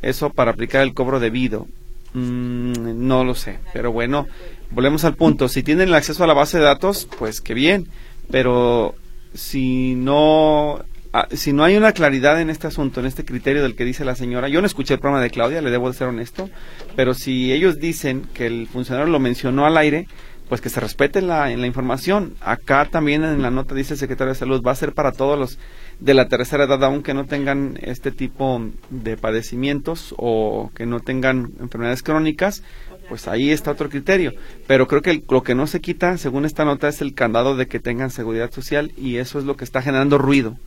Eso 0.04 0.30
para 0.30 0.52
aplicar 0.52 0.84
el 0.84 0.94
cobro 0.94 1.20
debido. 1.20 1.68
Mm, 2.14 3.08
no 3.08 3.24
lo 3.24 3.34
sé, 3.34 3.58
pero 3.74 3.92
bueno, 3.92 4.28
volvemos 4.70 5.04
al 5.04 5.16
punto. 5.16 5.50
Si 5.50 5.64
tienen 5.64 5.88
el 5.88 5.96
acceso 5.96 6.24
a 6.24 6.28
la 6.28 6.36
base 6.36 6.60
de 6.60 6.66
datos, 6.66 7.08
pues 7.18 7.42
qué 7.42 7.56
bien, 7.56 7.88
pero 8.30 8.94
si 9.34 9.96
no 9.96 10.86
Ah, 11.14 11.28
si 11.32 11.52
no 11.52 11.66
hay 11.66 11.76
una 11.76 11.92
claridad 11.92 12.40
en 12.40 12.50
este 12.50 12.68
asunto, 12.68 13.02
en 13.02 13.06
este 13.06 13.26
criterio 13.26 13.62
del 13.62 13.76
que 13.76 13.84
dice 13.84 14.06
la 14.06 14.16
señora, 14.16 14.48
yo 14.48 14.62
no 14.62 14.68
escuché 14.68 14.94
el 14.94 15.02
programa 15.02 15.22
de 15.22 15.30
Claudia, 15.30 15.62
le 15.62 15.70
debo 15.70 15.90
de 15.90 15.98
ser 15.98 16.08
honesto, 16.08 16.50
pero 16.96 17.14
si 17.14 17.52
ellos 17.52 17.80
dicen 17.80 18.22
que 18.34 18.46
el 18.48 18.68
funcionario 18.68 19.12
lo 19.12 19.20
mencionó 19.20 19.66
al 19.66 19.76
aire, 19.76 20.08
pues 20.48 20.62
que 20.62 20.70
se 20.70 20.80
respete 20.80 21.22
la, 21.22 21.52
en 21.52 21.60
la 21.60 21.68
información. 21.68 22.36
Acá 22.40 22.86
también 22.90 23.26
en 23.26 23.42
la 23.42 23.52
nota 23.52 23.76
dice 23.76 23.96
el 23.96 24.00
secretario 24.00 24.32
de 24.32 24.40
Salud, 24.40 24.64
va 24.66 24.72
a 24.72 24.76
ser 24.76 24.94
para 24.94 25.12
todos 25.12 25.38
los 25.38 25.60
de 26.00 26.14
la 26.14 26.30
tercera 26.30 26.64
edad, 26.64 26.82
aunque 26.86 27.14
no 27.14 27.26
tengan 27.26 27.78
este 27.82 28.12
tipo 28.12 28.62
de 28.90 29.18
padecimientos 29.18 30.16
o 30.18 30.72
que 30.74 30.86
no 30.86 31.02
tengan 31.02 31.52
enfermedades 31.60 32.04
crónicas, 32.04 32.64
pues 33.10 33.28
ahí 33.28 33.50
está 33.50 33.72
otro 33.72 33.90
criterio. 33.90 34.32
Pero 34.66 34.88
creo 34.88 35.02
que 35.02 35.22
lo 35.30 35.44
que 35.44 35.56
no 35.56 35.68
se 35.68 35.82
quita, 35.82 36.18
según 36.18 36.46
esta 36.46 36.64
nota, 36.64 36.88
es 36.88 37.02
el 37.02 37.14
candado 37.14 37.58
de 37.58 37.68
que 37.68 37.82
tengan 37.82 38.12
seguridad 38.12 38.52
social 38.52 38.94
y 38.96 39.18
eso 39.18 39.40
es 39.40 39.46
lo 39.46 39.58
que 39.58 39.66
está 39.66 39.82
generando 39.82 40.18
ruido 40.18 40.58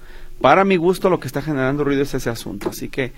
para 0.40 0.64
mi 0.64 0.77
gusto 0.77 1.11
lo 1.11 1.20
que 1.20 1.27
está 1.27 1.42
generando 1.42 1.85
ruido 1.85 2.03
es 2.03 2.14
ese 2.14 2.31
asunto. 2.31 2.70
Así 2.70 2.88
que 2.88 3.12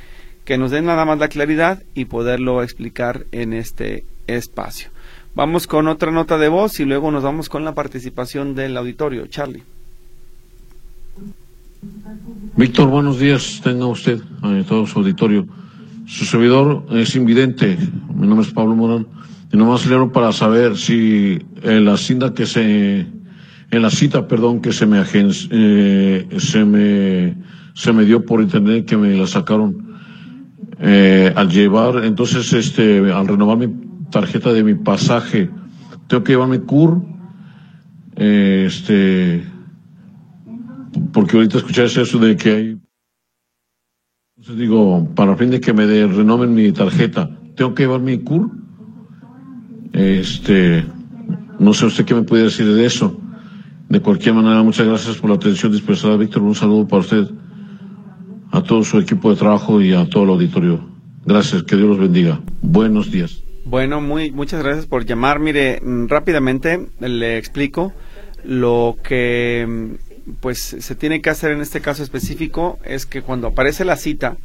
que 0.47 0.59
nos 0.59 0.71
den 0.71 0.87
nada 0.87 1.05
más 1.05 1.19
la 1.19 1.29
claridad 1.29 1.83
y 1.95 2.05
poderlo 2.05 2.63
explicar 2.63 3.27
en 3.33 3.53
este 3.53 4.05
espacio. 4.29 4.91
Vamos 5.35 5.67
con 5.67 5.89
otra 5.89 6.13
nota 6.13 6.39
de 6.39 6.49
voz 6.49 6.79
y 6.79 6.85
luego 6.85 7.11
nos 7.11 7.25
vamos 7.25 7.49
con 7.49 7.65
la 7.65 7.75
participación 7.75 8.55
del 8.55 8.77
auditorio. 8.77 9.27
Charlie. 9.27 9.65
Víctor, 12.57 12.89
buenos 12.89 13.19
días. 13.19 13.61
Tenga 13.63 13.87
usted 13.87 14.21
a 14.41 14.63
todo 14.63 14.87
su 14.87 15.01
auditorio. 15.01 15.47
Su 16.07 16.25
servidor 16.25 16.87
es 16.91 17.17
invidente. 17.17 17.77
Mi 18.15 18.29
nombre 18.29 18.47
es 18.47 18.53
Pablo 18.55 18.77
Morán. 18.77 19.07
Y 19.53 19.57
nomás 19.57 19.85
le 19.87 20.07
para 20.07 20.33
saber 20.33 20.77
si 20.77 21.41
la 21.63 21.97
cinta 21.97 22.33
que 22.33 22.47
se 22.47 23.07
en 23.71 23.83
la 23.83 23.91
cita, 23.91 24.29
perdón, 24.29 24.61
que 24.61 24.73
se 24.73 24.87
me, 24.87 25.03
eh, 25.03 26.29
se 26.39 26.65
me, 26.65 27.37
se 27.75 27.93
me 27.93 28.05
dio 28.05 28.25
por 28.25 28.41
internet, 28.41 28.87
que 28.87 28.97
me 28.97 29.17
la 29.17 29.27
sacaron 29.27 29.99
eh, 30.79 31.33
al 31.35 31.49
llevar, 31.51 32.05
entonces, 32.05 32.53
este, 32.53 33.13
al 33.13 33.27
renovar 33.27 33.59
mi 33.59 33.69
tarjeta 34.11 34.53
de 34.53 34.63
mi 34.63 34.75
pasaje, 34.75 35.51
tengo 36.07 36.23
que 36.23 36.33
llevarme 36.33 36.61
CUR, 36.61 37.03
este, 38.15 39.45
porque 41.13 41.37
ahorita 41.37 41.59
escuché 41.59 41.85
eso 41.85 42.19
de 42.19 42.37
que 42.37 42.51
hay, 42.51 42.81
entonces 44.37 44.59
digo, 44.59 45.09
para 45.15 45.37
fin 45.37 45.51
de 45.51 45.61
que 45.61 45.73
me 45.73 45.87
de, 45.87 46.07
renoven 46.07 46.55
mi 46.55 46.71
tarjeta, 46.71 47.31
tengo 47.57 47.75
que 47.75 47.83
llevar 47.83 48.01
mi 48.01 48.19
CUR, 48.19 48.51
este, 49.93 50.85
no 51.59 51.73
sé 51.73 51.87
usted 51.87 52.05
qué 52.05 52.15
me 52.15 52.23
puede 52.23 52.45
decir 52.45 52.67
de 52.73 52.85
eso. 52.85 53.19
De 53.89 54.01
cualquier 54.01 54.35
manera, 54.35 54.63
muchas 54.63 54.87
gracias 54.87 55.17
por 55.19 55.31
la 55.31 55.37
atención 55.37 55.71
dispensada, 55.71 56.17
Víctor. 56.17 56.43
Un 56.43 56.55
saludo 56.55 56.89
para 56.89 57.01
usted, 57.01 57.31
a 58.51 58.63
todo 58.63 58.83
su 58.83 58.99
equipo 58.99 59.31
de 59.31 59.37
trabajo 59.37 59.81
y 59.81 59.93
a 59.95 60.09
todo 60.09 60.25
el 60.25 60.31
auditorio. 60.31 60.89
Gracias, 61.25 61.63
que 61.63 61.77
Dios 61.77 61.89
los 61.89 61.99
bendiga. 61.99 62.41
Buenos 62.63 63.11
días. 63.11 63.43
Bueno, 63.65 64.01
muy, 64.01 64.31
muchas 64.33 64.63
gracias 64.63 64.87
por 64.87 65.05
llamar. 65.05 65.39
Mire, 65.39 65.81
mm, 65.81 66.07
rápidamente 66.09 66.89
le 67.01 67.39
explico 67.39 67.93
lo 68.45 68.97
que 69.03 69.67
mm, 69.69 70.33
pues 70.41 70.59
se 70.59 70.95
tiene 70.95 71.21
que 71.21 71.31
hacer 71.31 71.53
en 71.53 71.61
este 71.61 71.81
caso 71.81 72.03
específico 72.03 72.79
es 72.85 73.07
que 73.07 73.23
cuando 73.23 73.49
aparece 73.49 73.85
la 73.85 73.97
cita 73.97 74.37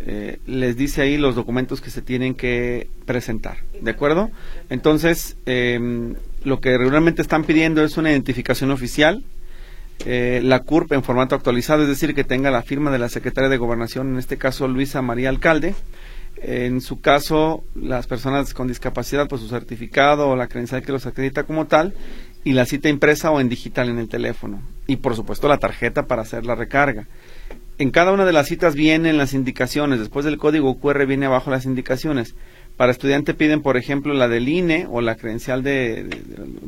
eh, 0.00 0.38
les 0.46 0.76
dice 0.76 1.02
ahí 1.02 1.16
los 1.16 1.34
documentos 1.34 1.80
que 1.80 1.90
se 1.90 2.02
tienen 2.02 2.34
que 2.34 2.88
presentar, 3.04 3.58
¿de 3.80 3.90
acuerdo? 3.90 4.30
Entonces, 4.70 5.36
em, 5.44 6.14
lo 6.44 6.60
que 6.60 6.76
regularmente 6.76 7.22
están 7.22 7.44
pidiendo 7.44 7.82
es 7.82 7.96
una 7.96 8.10
identificación 8.10 8.70
oficial, 8.70 9.24
eh, 10.06 10.40
la 10.44 10.60
CURP 10.60 10.92
en 10.92 11.02
formato 11.02 11.34
actualizado, 11.34 11.82
es 11.82 11.88
decir, 11.88 12.14
que 12.14 12.24
tenga 12.24 12.50
la 12.50 12.62
firma 12.62 12.90
de 12.90 12.98
la 12.98 13.08
Secretaria 13.08 13.50
de 13.50 13.56
Gobernación, 13.56 14.12
en 14.12 14.18
este 14.18 14.36
caso 14.36 14.68
Luisa 14.68 15.02
María 15.02 15.28
Alcalde, 15.28 15.74
en 16.40 16.80
su 16.80 17.00
caso, 17.00 17.64
las 17.74 18.06
personas 18.06 18.54
con 18.54 18.68
discapacidad, 18.68 19.28
pues 19.28 19.42
su 19.42 19.48
certificado 19.48 20.28
o 20.28 20.36
la 20.36 20.46
credencial 20.46 20.82
que 20.82 20.92
los 20.92 21.06
acredita 21.06 21.42
como 21.42 21.66
tal, 21.66 21.94
y 22.44 22.52
la 22.52 22.64
cita 22.64 22.88
impresa 22.88 23.30
o 23.30 23.40
en 23.40 23.48
digital 23.48 23.88
en 23.88 23.98
el 23.98 24.08
teléfono. 24.08 24.62
Y 24.86 24.96
por 24.96 25.16
supuesto 25.16 25.48
la 25.48 25.58
tarjeta 25.58 26.06
para 26.06 26.22
hacer 26.22 26.46
la 26.46 26.54
recarga. 26.54 27.06
En 27.78 27.90
cada 27.90 28.12
una 28.12 28.24
de 28.24 28.32
las 28.32 28.46
citas 28.48 28.74
vienen 28.74 29.18
las 29.18 29.34
indicaciones. 29.34 29.98
Después 29.98 30.24
del 30.24 30.38
código 30.38 30.78
QR 30.78 31.06
viene 31.06 31.26
abajo 31.26 31.50
las 31.50 31.64
indicaciones. 31.64 32.34
Para 32.78 32.92
estudiante 32.92 33.34
piden, 33.34 33.60
por 33.60 33.76
ejemplo, 33.76 34.14
la 34.14 34.28
del 34.28 34.48
INE 34.48 34.86
o 34.88 35.00
la 35.00 35.16
credencial 35.16 35.64
de, 35.64 36.08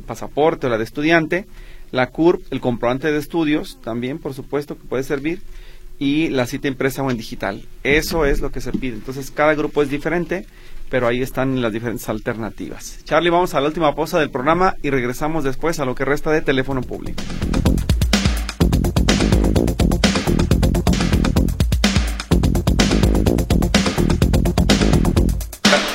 pasaporte 0.08 0.66
o 0.66 0.70
la 0.70 0.76
de 0.76 0.82
estudiante. 0.82 1.46
La 1.92 2.08
CURP, 2.08 2.42
el 2.52 2.60
comprobante 2.60 3.12
de 3.12 3.18
estudios, 3.18 3.78
también, 3.80 4.18
por 4.18 4.34
supuesto, 4.34 4.76
que 4.76 4.88
puede 4.88 5.04
servir 5.04 5.40
y 6.00 6.28
la 6.28 6.46
cita 6.46 6.66
impresa 6.66 7.04
o 7.04 7.12
en 7.12 7.16
digital. 7.16 7.62
Eso 7.84 8.26
es 8.26 8.40
lo 8.40 8.50
que 8.50 8.60
se 8.60 8.72
pide. 8.72 8.96
Entonces, 8.96 9.30
cada 9.30 9.54
grupo 9.54 9.82
es 9.82 9.88
diferente, 9.90 10.46
pero 10.88 11.06
ahí 11.06 11.22
están 11.22 11.62
las 11.62 11.72
diferentes 11.72 12.08
alternativas. 12.08 12.98
Charlie, 13.04 13.30
vamos 13.30 13.54
a 13.54 13.60
la 13.60 13.68
última 13.68 13.94
pausa 13.94 14.18
del 14.18 14.30
programa 14.30 14.74
y 14.82 14.90
regresamos 14.90 15.44
después 15.44 15.78
a 15.78 15.84
lo 15.84 15.94
que 15.94 16.04
resta 16.04 16.32
de 16.32 16.42
teléfono 16.42 16.82
público. 16.82 17.22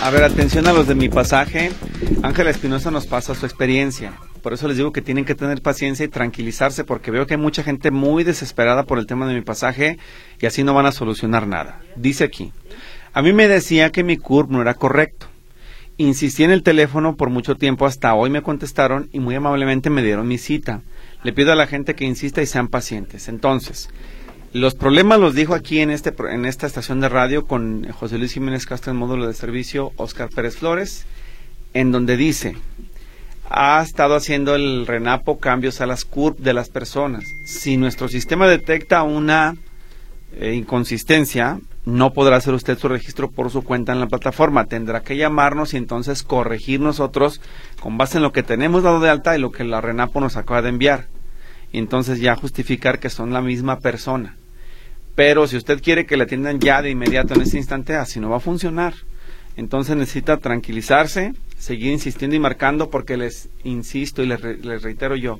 A 0.05 0.11
ver, 0.11 0.23
atención 0.23 0.67
a 0.67 0.71
los 0.71 0.87
de 0.87 0.93
mi 0.93 1.09
pasaje. 1.09 1.71
Ángela 2.21 2.51
Espinosa 2.51 2.91
nos 2.91 3.07
pasa 3.07 3.33
su 3.33 3.47
experiencia. 3.47 4.13
Por 4.43 4.53
eso 4.53 4.67
les 4.67 4.77
digo 4.77 4.91
que 4.91 5.01
tienen 5.01 5.25
que 5.25 5.33
tener 5.33 5.63
paciencia 5.63 6.05
y 6.05 6.09
tranquilizarse 6.09 6.83
porque 6.83 7.09
veo 7.09 7.25
que 7.25 7.33
hay 7.33 7.39
mucha 7.39 7.63
gente 7.63 7.89
muy 7.89 8.23
desesperada 8.23 8.83
por 8.83 8.99
el 8.99 9.07
tema 9.07 9.25
de 9.25 9.33
mi 9.33 9.41
pasaje 9.41 9.97
y 10.39 10.45
así 10.45 10.63
no 10.63 10.75
van 10.75 10.85
a 10.85 10.91
solucionar 10.91 11.47
nada. 11.47 11.81
Dice 11.95 12.23
aquí, 12.23 12.53
a 13.13 13.23
mí 13.23 13.33
me 13.33 13.47
decía 13.47 13.91
que 13.91 14.03
mi 14.03 14.17
CURP 14.17 14.51
no 14.51 14.61
era 14.61 14.75
correcto. 14.75 15.25
Insistí 15.97 16.43
en 16.43 16.51
el 16.51 16.61
teléfono 16.61 17.15
por 17.15 17.31
mucho 17.31 17.55
tiempo, 17.55 17.87
hasta 17.87 18.13
hoy 18.13 18.29
me 18.29 18.43
contestaron 18.43 19.09
y 19.11 19.19
muy 19.19 19.33
amablemente 19.33 19.89
me 19.89 20.03
dieron 20.03 20.27
mi 20.27 20.37
cita. 20.37 20.83
Le 21.23 21.33
pido 21.33 21.51
a 21.51 21.55
la 21.55 21.65
gente 21.65 21.95
que 21.95 22.05
insista 22.05 22.43
y 22.43 22.45
sean 22.45 22.67
pacientes. 22.67 23.27
Entonces, 23.27 23.89
los 24.55 24.73
problemas 24.73 25.19
los 25.19 25.35
dijo 25.35 25.53
aquí 25.53 25.81
en, 25.81 25.91
este, 25.91 26.13
en 26.31 26.45
esta 26.45 26.65
estación 26.65 27.01
de 27.01 27.09
radio 27.09 27.45
con 27.45 27.91
José 27.91 28.17
Luis 28.17 28.31
Jiménez 28.31 28.65
Castro 28.65 28.93
en 28.93 28.97
módulo 28.97 29.27
de 29.27 29.33
servicio 29.33 29.91
Oscar 29.97 30.29
Pérez 30.29 30.55
Flores, 30.55 31.05
en 31.73 31.91
donde 31.91 32.15
dice, 32.15 32.55
ha 33.49 33.81
estado 33.81 34.15
haciendo 34.15 34.55
el 34.55 34.87
RENAPO 34.87 35.39
cambios 35.39 35.81
a 35.81 35.85
las 35.85 36.05
CURP 36.05 36.39
de 36.39 36.53
las 36.53 36.69
personas. 36.69 37.25
Si 37.45 37.75
nuestro 37.75 38.07
sistema 38.07 38.47
detecta 38.47 39.03
una 39.03 39.57
eh, 40.31 40.53
inconsistencia, 40.53 41.59
no 41.83 42.13
podrá 42.13 42.37
hacer 42.37 42.53
usted 42.53 42.77
su 42.77 42.87
registro 42.87 43.29
por 43.29 43.51
su 43.51 43.61
cuenta 43.61 43.91
en 43.91 43.99
la 43.99 44.07
plataforma. 44.07 44.67
Tendrá 44.67 45.01
que 45.01 45.17
llamarnos 45.17 45.73
y 45.73 45.77
entonces 45.77 46.23
corregir 46.23 46.79
nosotros 46.79 47.41
con 47.81 47.97
base 47.97 48.19
en 48.19 48.23
lo 48.23 48.31
que 48.31 48.41
tenemos 48.41 48.83
dado 48.83 49.01
de 49.01 49.09
alta 49.09 49.35
y 49.35 49.41
lo 49.41 49.51
que 49.51 49.65
la 49.65 49.81
RENAPO 49.81 50.21
nos 50.21 50.37
acaba 50.37 50.61
de 50.61 50.69
enviar. 50.69 51.07
Y 51.73 51.77
entonces 51.77 52.21
ya 52.21 52.37
justificar 52.37 52.99
que 52.99 53.09
son 53.09 53.33
la 53.33 53.41
misma 53.41 53.79
persona. 53.79 54.37
Pero 55.15 55.47
si 55.47 55.55
usted 55.55 55.81
quiere 55.81 56.05
que 56.05 56.17
le 56.17 56.23
atiendan 56.23 56.59
ya 56.59 56.81
de 56.81 56.89
inmediato 56.89 57.33
en 57.33 57.41
ese 57.41 57.57
instante, 57.57 57.95
así 57.95 58.19
no 58.19 58.29
va 58.29 58.37
a 58.37 58.41
funcionar. 58.41 58.93
Entonces 59.55 59.95
necesita 59.95 60.37
tranquilizarse, 60.37 61.33
seguir 61.57 61.93
insistiendo 61.93 62.35
y 62.35 62.39
marcando 62.39 62.89
porque 62.89 63.15
les 63.15 63.49
insisto 63.63 64.21
y 64.21 64.27
les, 64.27 64.41
reitero 64.81 65.15
yo, 65.15 65.39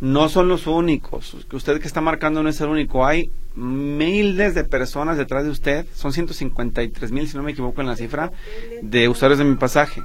no 0.00 0.30
son 0.30 0.48
los 0.48 0.66
únicos. 0.66 1.36
Usted 1.52 1.78
que 1.78 1.86
está 1.86 2.00
marcando 2.00 2.42
no 2.42 2.48
es 2.48 2.60
el 2.62 2.68
único. 2.68 3.06
Hay 3.06 3.30
miles 3.54 4.54
de 4.54 4.64
personas 4.64 5.18
detrás 5.18 5.44
de 5.44 5.50
usted. 5.50 5.86
Son 5.94 6.12
153 6.12 7.12
mil, 7.12 7.28
si 7.28 7.36
no 7.36 7.42
me 7.42 7.52
equivoco 7.52 7.82
en 7.82 7.88
la 7.88 7.96
cifra, 7.96 8.32
de 8.80 9.08
usuarios 9.08 9.38
de 9.38 9.44
mi 9.44 9.56
pasaje. 9.56 10.02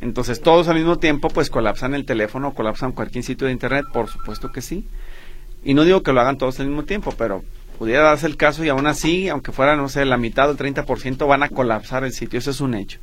Entonces 0.00 0.40
todos 0.40 0.68
al 0.68 0.76
mismo 0.76 0.98
tiempo 0.98 1.28
pues 1.28 1.50
colapsan 1.50 1.94
el 1.94 2.04
teléfono, 2.04 2.52
colapsan 2.54 2.92
cualquier 2.92 3.22
sitio 3.24 3.46
de 3.46 3.52
internet. 3.52 3.84
Por 3.92 4.08
supuesto 4.08 4.50
que 4.50 4.60
sí. 4.60 4.84
Y 5.64 5.74
no 5.74 5.84
digo 5.84 6.02
que 6.02 6.12
lo 6.12 6.20
hagan 6.20 6.38
todos 6.38 6.58
al 6.58 6.66
mismo 6.66 6.84
tiempo, 6.84 7.14
pero 7.16 7.44
pudiera 7.78 8.02
darse 8.02 8.26
el 8.26 8.36
caso 8.36 8.64
y 8.64 8.68
aún 8.68 8.86
así, 8.86 9.28
aunque 9.28 9.52
fuera, 9.52 9.76
no 9.76 9.88
sé, 9.88 10.04
la 10.04 10.16
mitad 10.16 10.48
o 10.48 10.52
el 10.52 10.58
30%, 10.58 11.26
van 11.26 11.42
a 11.42 11.48
colapsar 11.48 12.04
el 12.04 12.12
sitio. 12.12 12.38
Eso 12.38 12.50
es 12.50 12.60
un 12.60 12.74
hecho. 12.74 12.98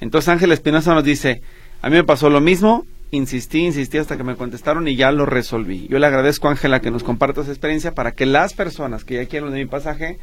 Entonces 0.00 0.28
Ángel 0.28 0.52
Espinosa 0.52 0.94
nos 0.94 1.04
dice, 1.04 1.42
a 1.82 1.88
mí 1.88 1.96
me 1.96 2.04
pasó 2.04 2.30
lo 2.30 2.40
mismo, 2.40 2.86
insistí, 3.10 3.64
insistí 3.64 3.98
hasta 3.98 4.16
que 4.16 4.24
me 4.24 4.36
contestaron 4.36 4.86
y 4.86 4.96
ya 4.96 5.10
lo 5.12 5.26
resolví. 5.26 5.88
Yo 5.88 5.98
le 5.98 6.06
agradezco 6.06 6.48
Ángela 6.48 6.80
que 6.80 6.90
nos 6.90 7.02
comparta 7.02 7.40
esa 7.40 7.50
experiencia 7.50 7.94
para 7.94 8.12
que 8.12 8.26
las 8.26 8.52
personas 8.52 9.04
que 9.04 9.14
ya 9.14 9.26
quieren 9.26 9.50
de 9.50 9.58
mi 9.58 9.66
pasaje, 9.66 10.18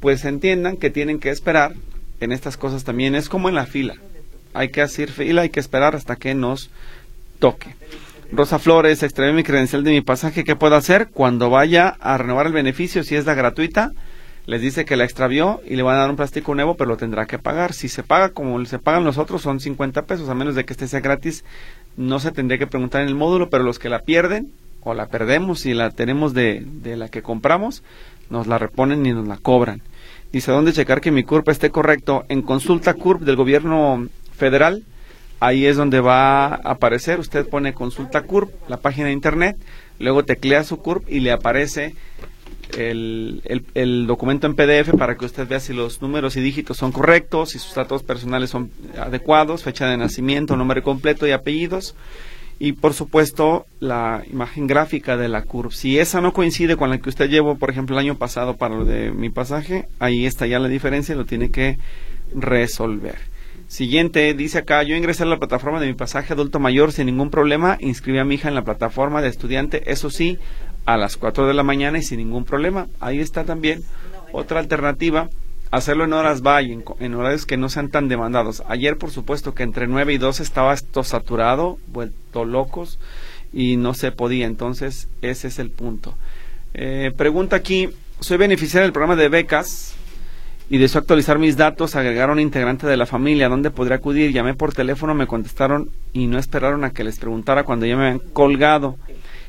pues 0.00 0.24
entiendan 0.24 0.76
que 0.76 0.90
tienen 0.90 1.20
que 1.20 1.30
esperar 1.30 1.74
en 2.20 2.32
estas 2.32 2.56
cosas 2.56 2.84
también. 2.84 3.14
Es 3.14 3.28
como 3.28 3.48
en 3.48 3.54
la 3.54 3.66
fila. 3.66 3.96
Hay 4.54 4.70
que 4.70 4.80
hacer 4.80 5.10
fila, 5.10 5.42
hay 5.42 5.50
que 5.50 5.60
esperar 5.60 5.94
hasta 5.94 6.16
que 6.16 6.34
nos 6.34 6.70
toque. 7.38 7.74
Rosa 8.32 8.60
Flores, 8.60 9.02
extrae 9.02 9.32
mi 9.32 9.42
credencial 9.42 9.82
de 9.82 9.90
mi 9.90 10.02
pasaje, 10.02 10.44
¿qué 10.44 10.54
puedo 10.54 10.76
hacer? 10.76 11.08
Cuando 11.08 11.50
vaya 11.50 11.88
a 11.88 12.16
renovar 12.16 12.46
el 12.46 12.52
beneficio, 12.52 13.02
si 13.02 13.16
es 13.16 13.26
la 13.26 13.34
gratuita, 13.34 13.90
les 14.46 14.60
dice 14.60 14.84
que 14.84 14.96
la 14.96 15.02
extravió 15.04 15.60
y 15.66 15.74
le 15.74 15.82
van 15.82 15.96
a 15.96 16.00
dar 16.00 16.10
un 16.10 16.16
plástico 16.16 16.54
nuevo, 16.54 16.76
pero 16.76 16.88
lo 16.90 16.96
tendrá 16.96 17.26
que 17.26 17.40
pagar. 17.40 17.72
Si 17.72 17.88
se 17.88 18.04
paga 18.04 18.28
como 18.28 18.64
se 18.66 18.78
pagan 18.78 19.02
los 19.02 19.18
otros, 19.18 19.42
son 19.42 19.58
50 19.58 20.02
pesos, 20.02 20.28
a 20.28 20.34
menos 20.34 20.54
de 20.54 20.64
que 20.64 20.72
este 20.72 20.86
sea 20.86 21.00
gratis, 21.00 21.44
no 21.96 22.20
se 22.20 22.30
tendría 22.30 22.58
que 22.58 22.68
preguntar 22.68 23.02
en 23.02 23.08
el 23.08 23.16
módulo, 23.16 23.50
pero 23.50 23.64
los 23.64 23.80
que 23.80 23.88
la 23.88 24.02
pierden 24.02 24.52
o 24.82 24.94
la 24.94 25.06
perdemos 25.06 25.66
y 25.66 25.74
la 25.74 25.90
tenemos 25.90 26.32
de, 26.32 26.64
de 26.64 26.96
la 26.96 27.08
que 27.08 27.22
compramos, 27.22 27.82
nos 28.30 28.46
la 28.46 28.58
reponen 28.58 29.04
y 29.06 29.12
nos 29.12 29.26
la 29.26 29.38
cobran. 29.38 29.82
Dice, 30.32 30.52
¿dónde 30.52 30.72
checar 30.72 31.00
que 31.00 31.10
mi 31.10 31.24
CURP 31.24 31.48
esté 31.48 31.70
correcto? 31.70 32.24
En 32.28 32.42
consulta 32.42 32.94
CURP 32.94 33.22
del 33.22 33.34
gobierno 33.34 34.06
federal, 34.36 34.84
ahí 35.40 35.66
es 35.66 35.76
donde 35.76 36.00
va 36.00 36.46
a 36.46 36.54
aparecer, 36.54 37.18
usted 37.18 37.48
pone 37.48 37.72
consulta 37.74 38.22
CURP, 38.22 38.50
la 38.68 38.76
página 38.76 39.06
de 39.06 39.12
internet, 39.12 39.56
luego 39.98 40.24
teclea 40.24 40.62
su 40.64 40.78
CURP 40.78 41.10
y 41.10 41.20
le 41.20 41.32
aparece 41.32 41.94
el, 42.76 43.42
el, 43.74 44.06
documento 44.06 44.46
en 44.46 44.54
PDF 44.54 44.96
para 44.96 45.16
que 45.16 45.24
usted 45.24 45.48
vea 45.48 45.58
si 45.58 45.72
los 45.72 46.02
números 46.02 46.36
y 46.36 46.40
dígitos 46.40 46.76
son 46.76 46.92
correctos, 46.92 47.50
si 47.50 47.58
sus 47.58 47.74
datos 47.74 48.02
personales 48.02 48.50
son 48.50 48.70
adecuados, 48.98 49.64
fecha 49.64 49.86
de 49.86 49.96
nacimiento, 49.96 50.56
nombre 50.56 50.82
completo 50.82 51.26
y 51.26 51.32
apellidos. 51.32 51.96
Y 52.62 52.72
por 52.72 52.92
supuesto, 52.92 53.66
la 53.80 54.22
imagen 54.30 54.66
gráfica 54.66 55.16
de 55.16 55.28
la 55.28 55.44
CURP. 55.44 55.72
Si 55.72 55.98
esa 55.98 56.20
no 56.20 56.34
coincide 56.34 56.76
con 56.76 56.90
la 56.90 56.98
que 56.98 57.08
usted 57.08 57.30
llevó, 57.30 57.56
por 57.56 57.70
ejemplo, 57.70 57.96
el 57.96 58.00
año 58.00 58.18
pasado 58.18 58.56
para 58.56 58.74
lo 58.74 58.84
de 58.84 59.10
mi 59.12 59.30
pasaje, 59.30 59.88
ahí 59.98 60.26
está 60.26 60.46
ya 60.46 60.58
la 60.58 60.68
diferencia 60.68 61.14
y 61.14 61.18
lo 61.18 61.24
tiene 61.24 61.50
que 61.50 61.78
resolver. 62.34 63.29
Siguiente, 63.70 64.34
dice 64.34 64.58
acá, 64.58 64.82
yo 64.82 64.96
ingresé 64.96 65.22
a 65.22 65.26
la 65.26 65.38
plataforma 65.38 65.78
de 65.78 65.86
mi 65.86 65.94
pasaje 65.94 66.32
adulto 66.32 66.58
mayor 66.58 66.90
sin 66.90 67.06
ningún 67.06 67.30
problema, 67.30 67.76
inscribí 67.78 68.18
a 68.18 68.24
mi 68.24 68.34
hija 68.34 68.48
en 68.48 68.56
la 68.56 68.64
plataforma 68.64 69.22
de 69.22 69.28
estudiante, 69.28 69.92
eso 69.92 70.10
sí, 70.10 70.40
a 70.86 70.96
las 70.96 71.16
4 71.16 71.46
de 71.46 71.54
la 71.54 71.62
mañana 71.62 71.96
y 71.96 72.02
sin 72.02 72.18
ningún 72.18 72.44
problema. 72.44 72.88
Ahí 72.98 73.20
está 73.20 73.44
también 73.44 73.84
otra 74.32 74.58
alternativa, 74.58 75.30
hacerlo 75.70 76.02
en 76.02 76.14
horas 76.14 76.42
valle, 76.42 76.82
en, 76.98 77.14
horarios 77.14 77.46
que 77.46 77.56
no 77.56 77.68
sean 77.68 77.90
tan 77.90 78.08
demandados. 78.08 78.64
Ayer, 78.66 78.98
por 78.98 79.12
supuesto, 79.12 79.54
que 79.54 79.62
entre 79.62 79.86
9 79.86 80.14
y 80.14 80.18
12 80.18 80.42
estaba 80.42 80.74
esto 80.74 81.04
saturado, 81.04 81.78
vuelto 81.86 82.44
locos, 82.44 82.98
y 83.52 83.76
no 83.76 83.94
se 83.94 84.10
podía, 84.10 84.46
entonces 84.46 85.06
ese 85.22 85.46
es 85.46 85.60
el 85.60 85.70
punto. 85.70 86.16
Eh, 86.74 87.12
pregunta 87.16 87.54
aquí, 87.54 87.90
soy 88.18 88.36
beneficiario 88.36 88.86
del 88.86 88.92
programa 88.92 89.14
de 89.14 89.28
becas 89.28 89.94
y 90.70 90.78
deseo 90.78 91.00
actualizar 91.00 91.40
mis 91.40 91.56
datos, 91.56 91.96
agregar 91.96 92.30
a 92.30 92.32
un 92.32 92.38
integrante 92.38 92.86
de 92.86 92.96
la 92.96 93.04
familia, 93.04 93.48
¿dónde 93.48 93.72
podría 93.72 93.96
acudir? 93.96 94.32
Llamé 94.32 94.54
por 94.54 94.72
teléfono, 94.72 95.14
me 95.14 95.26
contestaron 95.26 95.90
y 96.12 96.28
no 96.28 96.38
esperaron 96.38 96.84
a 96.84 96.90
que 96.90 97.02
les 97.02 97.18
preguntara 97.18 97.64
cuando 97.64 97.86
ya 97.86 97.96
me 97.96 98.06
habían 98.06 98.20
colgado. 98.32 98.96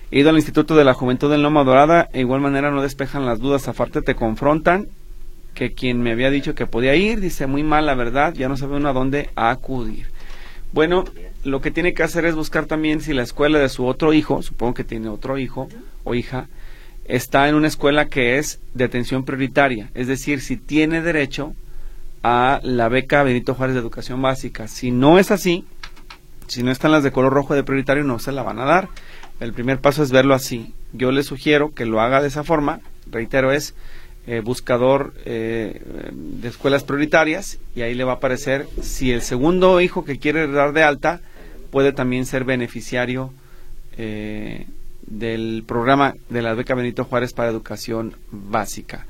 He 0.09 0.19
ido 0.21 0.31
al 0.31 0.37
Instituto 0.37 0.75
de 0.75 0.83
la 0.83 0.95
Juventud 0.95 1.29
del 1.29 1.43
Loma 1.43 1.63
Dorada, 1.63 2.09
e 2.11 2.21
igual 2.21 2.41
manera 2.41 2.71
no 2.71 2.81
despejan 2.81 3.27
las 3.27 3.39
dudas, 3.39 3.67
aparte 3.67 4.01
te 4.01 4.15
confrontan 4.15 4.87
que 5.53 5.73
quien 5.73 6.01
me 6.01 6.11
había 6.11 6.31
dicho 6.31 6.55
que 6.55 6.65
podía 6.65 6.95
ir, 6.95 7.19
dice 7.19 7.45
muy 7.45 7.61
mal 7.61 7.85
la 7.85 7.93
verdad, 7.93 8.33
ya 8.33 8.49
no 8.49 8.57
sabe 8.57 8.77
uno 8.77 8.89
a 8.89 8.93
dónde 8.93 9.29
acudir. 9.35 10.07
Bueno, 10.73 11.05
lo 11.43 11.61
que 11.61 11.69
tiene 11.69 11.93
que 11.93 12.01
hacer 12.01 12.25
es 12.25 12.33
buscar 12.33 12.65
también 12.65 12.99
si 12.99 13.13
la 13.13 13.21
escuela 13.21 13.59
de 13.59 13.69
su 13.69 13.85
otro 13.85 14.11
hijo, 14.13 14.41
supongo 14.41 14.73
que 14.73 14.83
tiene 14.83 15.07
otro 15.07 15.37
hijo 15.37 15.69
o 16.03 16.15
hija, 16.15 16.47
está 17.11 17.49
en 17.49 17.55
una 17.55 17.67
escuela 17.67 18.05
que 18.05 18.37
es 18.37 18.59
de 18.73 18.85
atención 18.85 19.25
prioritaria, 19.25 19.89
es 19.93 20.07
decir, 20.07 20.39
si 20.39 20.55
tiene 20.55 21.01
derecho 21.01 21.53
a 22.23 22.61
la 22.63 22.87
beca 22.87 23.23
Benito 23.23 23.53
Juárez 23.53 23.73
de 23.73 23.81
Educación 23.81 24.21
Básica. 24.21 24.67
Si 24.67 24.91
no 24.91 25.19
es 25.19 25.29
así, 25.29 25.65
si 26.47 26.63
no 26.63 26.71
están 26.71 26.91
las 26.91 27.03
de 27.03 27.11
color 27.11 27.33
rojo 27.33 27.53
de 27.53 27.63
prioritario, 27.63 28.05
no 28.05 28.19
se 28.19 28.31
la 28.31 28.43
van 28.43 28.59
a 28.59 28.65
dar. 28.65 28.87
El 29.41 29.51
primer 29.51 29.79
paso 29.79 30.03
es 30.03 30.11
verlo 30.11 30.33
así. 30.33 30.73
Yo 30.93 31.11
le 31.11 31.23
sugiero 31.23 31.73
que 31.73 31.85
lo 31.85 31.99
haga 31.99 32.21
de 32.21 32.29
esa 32.29 32.45
forma. 32.45 32.79
Reitero, 33.11 33.51
es 33.51 33.73
eh, 34.27 34.39
buscador 34.39 35.13
eh, 35.25 35.81
de 36.13 36.47
escuelas 36.47 36.83
prioritarias 36.83 37.57
y 37.75 37.81
ahí 37.81 37.93
le 37.93 38.03
va 38.03 38.13
a 38.13 38.15
aparecer 38.15 38.67
si 38.81 39.11
el 39.11 39.21
segundo 39.21 39.81
hijo 39.81 40.05
que 40.05 40.19
quiere 40.19 40.47
dar 40.47 40.71
de 40.71 40.83
alta 40.83 41.19
puede 41.71 41.91
también 41.91 42.25
ser 42.25 42.45
beneficiario 42.45 43.33
eh, 43.97 44.67
del 45.11 45.63
programa 45.67 46.15
de 46.29 46.41
la 46.41 46.53
beca 46.53 46.75
Benito 46.75 47.05
Juárez 47.05 47.33
para 47.33 47.49
educación 47.49 48.15
básica. 48.31 49.05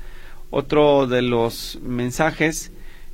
Otro 0.50 1.06
de 1.06 1.22
los 1.22 1.78
mensajes 1.82 2.72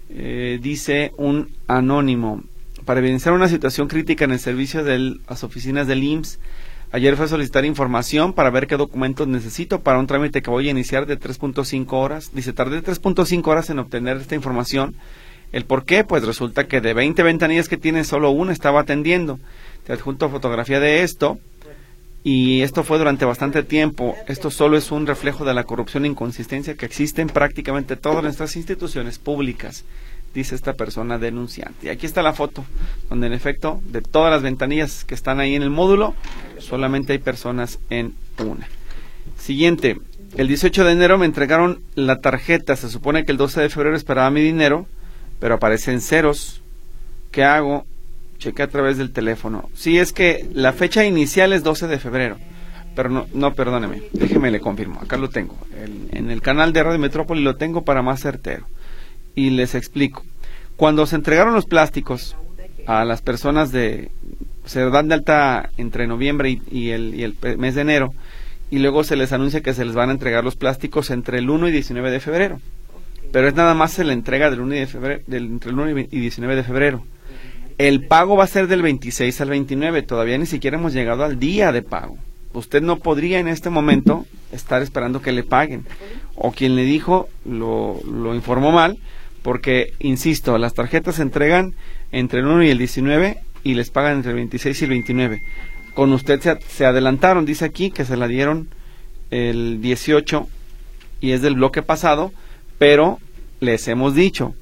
dice 0.08 1.12
un 1.18 1.50
anónimo 1.66 2.42
para 2.84 3.00
evidenciar 3.00 3.34
una 3.34 3.48
situación 3.48 3.86
crítica 3.86 4.24
en 4.24 4.32
el 4.32 4.40
servicio 4.40 4.82
de 4.82 5.16
las 5.28 5.44
oficinas 5.44 5.86
del 5.86 6.02
IMSS 6.02 6.38
Ayer 6.90 7.16
fue 7.16 7.26
a 7.26 7.28
solicitar 7.28 7.66
información 7.66 8.32
para 8.32 8.48
ver 8.48 8.66
qué 8.66 8.78
documentos 8.78 9.28
necesito 9.28 9.82
para 9.82 9.98
un 9.98 10.06
trámite 10.06 10.40
que 10.40 10.48
voy 10.48 10.68
a 10.68 10.70
iniciar 10.70 11.04
de 11.04 11.20
3.5 11.20 11.86
horas. 11.92 12.30
Dice, 12.32 12.54
tardé 12.54 12.82
3.5 12.82 13.46
horas 13.46 13.68
en 13.68 13.78
obtener 13.78 14.16
esta 14.16 14.34
información. 14.34 14.94
¿El 15.52 15.66
por 15.66 15.84
qué? 15.84 16.04
Pues 16.04 16.24
resulta 16.24 16.66
que 16.66 16.80
de 16.80 16.94
20 16.94 17.22
ventanillas 17.22 17.68
que 17.68 17.76
tiene, 17.76 18.04
solo 18.04 18.30
una 18.30 18.52
estaba 18.52 18.80
atendiendo. 18.80 19.38
Te 19.84 19.92
adjunto 19.92 20.30
fotografía 20.30 20.80
de 20.80 21.02
esto. 21.02 21.38
Y 22.30 22.60
esto 22.60 22.84
fue 22.84 22.98
durante 22.98 23.24
bastante 23.24 23.62
tiempo. 23.62 24.14
Esto 24.26 24.50
solo 24.50 24.76
es 24.76 24.92
un 24.92 25.06
reflejo 25.06 25.46
de 25.46 25.54
la 25.54 25.64
corrupción 25.64 26.04
e 26.04 26.08
inconsistencia 26.08 26.74
que 26.74 26.84
existe 26.84 27.22
en 27.22 27.28
prácticamente 27.28 27.96
todas 27.96 28.22
nuestras 28.22 28.54
instituciones 28.54 29.18
públicas 29.18 29.86
dice 30.34 30.54
esta 30.54 30.74
persona 30.74 31.16
denunciante. 31.16 31.86
Y 31.86 31.88
aquí 31.88 32.04
está 32.04 32.20
la 32.20 32.34
foto, 32.34 32.66
donde 33.08 33.28
en 33.28 33.32
efecto, 33.32 33.80
de 33.86 34.02
todas 34.02 34.30
las 34.30 34.42
ventanillas 34.42 35.06
que 35.06 35.14
están 35.14 35.40
ahí 35.40 35.54
en 35.54 35.62
el 35.62 35.70
módulo, 35.70 36.14
solamente 36.58 37.14
hay 37.14 37.18
personas 37.18 37.78
en 37.88 38.12
una. 38.38 38.68
Siguiente, 39.38 39.98
el 40.36 40.48
18 40.48 40.84
de 40.84 40.92
enero 40.92 41.16
me 41.16 41.24
entregaron 41.24 41.80
la 41.94 42.20
tarjeta, 42.20 42.76
se 42.76 42.90
supone 42.90 43.24
que 43.24 43.32
el 43.32 43.38
12 43.38 43.62
de 43.62 43.70
febrero 43.70 43.96
esperaba 43.96 44.30
mi 44.30 44.42
dinero, 44.42 44.86
pero 45.40 45.54
aparecen 45.54 46.02
ceros. 46.02 46.60
¿Qué 47.30 47.42
hago? 47.42 47.86
Chequé 48.38 48.62
a 48.62 48.68
través 48.68 48.98
del 48.98 49.12
teléfono. 49.12 49.68
Sí, 49.74 49.98
es 49.98 50.12
que 50.12 50.48
la 50.52 50.72
fecha 50.72 51.04
inicial 51.04 51.52
es 51.52 51.62
12 51.62 51.88
de 51.88 51.98
febrero. 51.98 52.38
Pero 52.94 53.10
no, 53.10 53.26
no, 53.32 53.54
perdóneme, 53.54 54.02
déjeme 54.12 54.50
le 54.50 54.60
confirmo, 54.60 55.00
acá 55.00 55.16
lo 55.16 55.28
tengo. 55.28 55.56
en 56.10 56.30
el 56.30 56.42
canal 56.42 56.72
de 56.72 56.82
Radio 56.82 56.98
Metrópoli 56.98 57.42
lo 57.42 57.56
tengo 57.56 57.84
para 57.84 58.02
más 58.02 58.20
certero 58.20 58.66
y 59.38 59.50
les 59.50 59.76
explico. 59.76 60.24
Cuando 60.76 61.06
se 61.06 61.16
entregaron 61.16 61.54
los 61.54 61.66
plásticos 61.66 62.36
a 62.86 63.04
las 63.04 63.22
personas 63.22 63.70
de 63.70 64.10
se 64.64 64.88
dan 64.90 65.08
de 65.08 65.14
alta 65.14 65.70
entre 65.76 66.06
noviembre 66.06 66.60
y, 66.70 66.90
el, 66.90 67.36
mes 67.56 67.74
de 67.74 67.80
enero 67.80 68.12
y 68.70 68.80
luego 68.80 69.02
se 69.02 69.16
les 69.16 69.32
anuncia 69.32 69.62
que 69.62 69.74
se 69.74 69.84
les 69.84 69.94
van 69.94 70.10
a 70.10 70.12
entregar 70.12 70.44
los 70.44 70.56
plásticos 70.56 71.10
entre 71.10 71.38
el 71.38 71.48
1 71.48 71.68
y 71.68 71.72
19 71.72 72.10
de 72.10 72.20
febrero. 72.20 72.60
Pero 73.32 73.48
es 73.48 73.54
nada 73.54 73.74
más 73.74 73.98
la 73.98 74.12
entrega 74.12 74.50
del 74.50 74.60
1 74.60 74.74
de 74.74 74.86
febrero, 74.86 75.22
del, 75.26 75.46
entre 75.46 75.70
el 75.70 75.78
1 75.78 76.00
y 76.10 76.20
19 76.20 76.56
de 76.56 76.64
febrero. 76.64 77.04
El 77.78 78.04
pago 78.04 78.36
va 78.36 78.42
a 78.42 78.48
ser 78.48 78.66
del 78.66 78.82
26 78.82 79.40
al 79.40 79.50
29, 79.50 80.02
todavía 80.02 80.36
ni 80.36 80.46
siquiera 80.46 80.76
hemos 80.76 80.92
llegado 80.92 81.24
al 81.24 81.38
día 81.38 81.70
de 81.70 81.82
pago. 81.82 82.18
Usted 82.52 82.82
no 82.82 82.98
podría 82.98 83.38
en 83.38 83.46
este 83.46 83.70
momento 83.70 84.26
estar 84.50 84.82
esperando 84.82 85.22
que 85.22 85.30
le 85.30 85.44
paguen. 85.44 85.86
O 86.34 86.50
quien 86.50 86.74
le 86.74 86.82
dijo 86.82 87.28
lo, 87.44 88.00
lo 88.04 88.34
informó 88.34 88.72
mal, 88.72 88.98
porque, 89.42 89.92
insisto, 90.00 90.58
las 90.58 90.74
tarjetas 90.74 91.16
se 91.16 91.22
entregan 91.22 91.74
entre 92.10 92.40
el 92.40 92.46
1 92.46 92.64
y 92.64 92.70
el 92.70 92.78
19 92.78 93.38
y 93.62 93.74
les 93.74 93.90
pagan 93.90 94.16
entre 94.16 94.32
el 94.32 94.36
26 94.38 94.80
y 94.80 94.84
el 94.84 94.90
29. 94.90 95.42
Con 95.94 96.12
usted 96.12 96.40
se, 96.40 96.58
se 96.68 96.84
adelantaron, 96.84 97.44
dice 97.44 97.64
aquí, 97.64 97.92
que 97.92 98.04
se 98.04 98.16
la 98.16 98.26
dieron 98.26 98.68
el 99.30 99.80
18 99.80 100.48
y 101.20 101.30
es 101.30 101.42
del 101.42 101.54
bloque 101.54 101.82
pasado, 101.82 102.32
pero 102.78 103.20
les 103.60 103.86
hemos 103.86 104.16
dicho, 104.16 104.54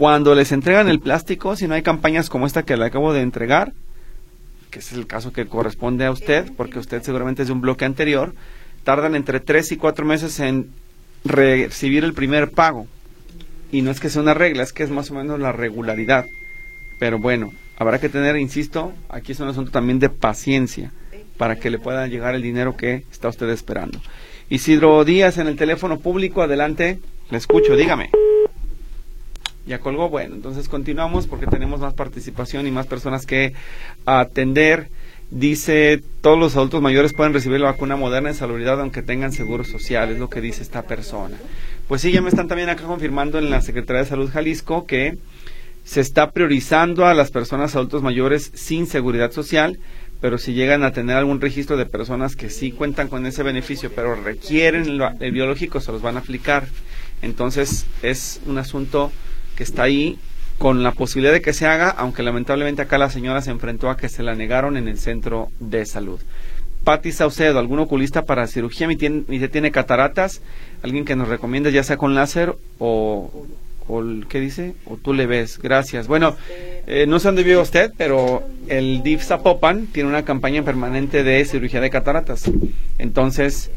cuando 0.00 0.34
les 0.34 0.50
entregan 0.50 0.88
el 0.88 0.98
plástico, 0.98 1.56
si 1.56 1.68
no 1.68 1.74
hay 1.74 1.82
campañas 1.82 2.30
como 2.30 2.46
esta 2.46 2.62
que 2.62 2.74
le 2.74 2.86
acabo 2.86 3.12
de 3.12 3.20
entregar, 3.20 3.74
que 4.70 4.78
es 4.78 4.92
el 4.92 5.06
caso 5.06 5.30
que 5.30 5.44
corresponde 5.44 6.06
a 6.06 6.10
usted, 6.10 6.50
porque 6.56 6.78
usted 6.78 7.02
seguramente 7.02 7.42
es 7.42 7.48
de 7.48 7.52
un 7.52 7.60
bloque 7.60 7.84
anterior, 7.84 8.34
tardan 8.82 9.14
entre 9.14 9.40
3 9.40 9.72
y 9.72 9.76
4 9.76 10.06
meses 10.06 10.40
en 10.40 10.70
recibir 11.22 12.02
el 12.04 12.14
primer 12.14 12.50
pago 12.50 12.86
y 13.70 13.82
no 13.82 13.90
es 13.90 14.00
que 14.00 14.08
sea 14.08 14.22
una 14.22 14.32
regla, 14.32 14.62
es 14.62 14.72
que 14.72 14.84
es 14.84 14.88
más 14.88 15.10
o 15.10 15.14
menos 15.16 15.38
la 15.38 15.52
regularidad. 15.52 16.24
Pero 16.98 17.18
bueno, 17.18 17.52
habrá 17.76 17.98
que 17.98 18.08
tener, 18.08 18.38
insisto, 18.38 18.94
aquí 19.10 19.32
es 19.32 19.40
un 19.40 19.48
asunto 19.48 19.70
también 19.70 19.98
de 19.98 20.08
paciencia 20.08 20.92
para 21.36 21.56
que 21.56 21.68
le 21.68 21.78
pueda 21.78 22.06
llegar 22.06 22.34
el 22.34 22.40
dinero 22.40 22.74
que 22.74 23.04
está 23.12 23.28
usted 23.28 23.50
esperando. 23.50 24.00
Isidro 24.48 25.04
Díaz 25.04 25.36
en 25.36 25.46
el 25.46 25.56
teléfono 25.56 25.98
público, 25.98 26.40
adelante, 26.40 27.00
le 27.28 27.36
escucho, 27.36 27.76
dígame. 27.76 28.08
Ya 29.66 29.78
colgó, 29.78 30.08
bueno, 30.08 30.34
entonces 30.34 30.68
continuamos 30.68 31.26
porque 31.26 31.46
tenemos 31.46 31.80
más 31.80 31.94
participación 31.94 32.66
y 32.66 32.70
más 32.70 32.86
personas 32.86 33.26
que 33.26 33.52
atender. 34.06 34.88
Dice, 35.30 36.02
todos 36.22 36.38
los 36.38 36.56
adultos 36.56 36.82
mayores 36.82 37.12
pueden 37.12 37.32
recibir 37.32 37.60
la 37.60 37.70
vacuna 37.70 37.94
moderna 37.94 38.30
en 38.30 38.34
salubridad 38.34 38.80
aunque 38.80 39.02
tengan 39.02 39.32
seguro 39.32 39.62
social, 39.62 40.10
es 40.10 40.18
lo 40.18 40.28
que 40.28 40.40
dice 40.40 40.62
esta 40.62 40.82
persona. 40.82 41.36
Pues 41.86 42.00
sí, 42.00 42.10
ya 42.10 42.20
me 42.20 42.30
están 42.30 42.48
también 42.48 42.68
acá 42.68 42.84
confirmando 42.84 43.38
en 43.38 43.48
la 43.48 43.60
Secretaría 43.60 44.02
de 44.02 44.08
Salud 44.08 44.30
Jalisco 44.30 44.86
que 44.86 45.18
se 45.84 46.00
está 46.00 46.32
priorizando 46.32 47.06
a 47.06 47.14
las 47.14 47.30
personas 47.30 47.76
adultos 47.76 48.02
mayores 48.02 48.50
sin 48.54 48.86
seguridad 48.86 49.30
social, 49.30 49.78
pero 50.20 50.36
si 50.38 50.52
llegan 50.52 50.84
a 50.84 50.92
tener 50.92 51.16
algún 51.16 51.40
registro 51.40 51.76
de 51.76 51.86
personas 51.86 52.36
que 52.36 52.50
sí 52.50 52.72
cuentan 52.72 53.08
con 53.08 53.24
ese 53.24 53.42
beneficio, 53.42 53.90
pero 53.94 54.14
requieren 54.14 55.00
el 55.20 55.32
biológico, 55.32 55.80
se 55.80 55.92
los 55.92 56.02
van 56.02 56.16
a 56.16 56.20
aplicar. 56.20 56.66
Entonces 57.22 57.86
es 58.02 58.40
un 58.46 58.58
asunto 58.58 59.12
que 59.60 59.64
está 59.64 59.82
ahí 59.82 60.18
con 60.56 60.82
la 60.82 60.92
posibilidad 60.92 61.34
de 61.34 61.42
que 61.42 61.52
se 61.52 61.66
haga, 61.66 61.90
aunque 61.90 62.22
lamentablemente 62.22 62.80
acá 62.80 62.96
la 62.96 63.10
señora 63.10 63.42
se 63.42 63.50
enfrentó 63.50 63.90
a 63.90 63.98
que 63.98 64.08
se 64.08 64.22
la 64.22 64.34
negaron 64.34 64.78
en 64.78 64.88
el 64.88 64.98
centro 64.98 65.50
de 65.60 65.84
salud. 65.84 66.18
Patti 66.82 67.12
Saucedo, 67.12 67.58
algún 67.58 67.78
oculista 67.78 68.24
para 68.24 68.46
cirugía, 68.46 68.88
mi, 68.88 68.96
tiene, 68.96 69.22
tiene 69.48 69.70
cataratas, 69.70 70.40
alguien 70.82 71.04
que 71.04 71.14
nos 71.14 71.28
recomienda 71.28 71.68
ya 71.68 71.82
sea 71.82 71.98
con 71.98 72.14
láser 72.14 72.54
o, 72.78 73.46
¿qué 74.30 74.40
dice? 74.40 74.72
O 74.86 74.96
tú 74.96 75.12
le 75.12 75.26
ves, 75.26 75.58
gracias. 75.58 76.06
Bueno, 76.08 76.34
eh, 76.86 77.04
no 77.06 77.18
sé 77.18 77.28
dónde 77.28 77.42
vive 77.42 77.58
usted, 77.58 77.92
pero 77.98 78.42
el 78.66 79.02
DIF 79.02 79.22
Zapopan 79.22 79.88
tiene 79.88 80.08
una 80.08 80.24
campaña 80.24 80.62
permanente 80.62 81.22
de 81.22 81.44
cirugía 81.44 81.82
de 81.82 81.90
cataratas. 81.90 82.50
Entonces, 82.96 83.70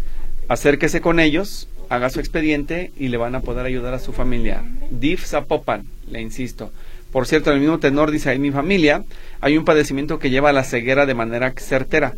acérquese 0.47 1.01
con 1.01 1.19
ellos, 1.19 1.67
haga 1.89 2.09
su 2.09 2.19
expediente 2.19 2.91
y 2.97 3.09
le 3.09 3.17
van 3.17 3.35
a 3.35 3.41
poder 3.41 3.65
ayudar 3.65 3.93
a 3.93 3.99
su 3.99 4.13
familia. 4.13 4.63
DIF 4.91 5.25
Zapopan, 5.25 5.85
le 6.09 6.21
insisto. 6.21 6.71
Por 7.11 7.27
cierto, 7.27 7.51
en 7.51 7.57
el 7.57 7.61
mismo 7.61 7.77
tenor 7.77 8.09
dice, 8.09 8.31
en 8.31 8.41
mi 8.41 8.51
familia 8.51 9.03
hay 9.39 9.57
un 9.57 9.65
padecimiento 9.65 10.17
que 10.17 10.31
lleva 10.31 10.49
a 10.49 10.53
la 10.53 10.63
ceguera 10.63 11.05
de 11.05 11.13
manera 11.13 11.53
certera. 11.55 12.13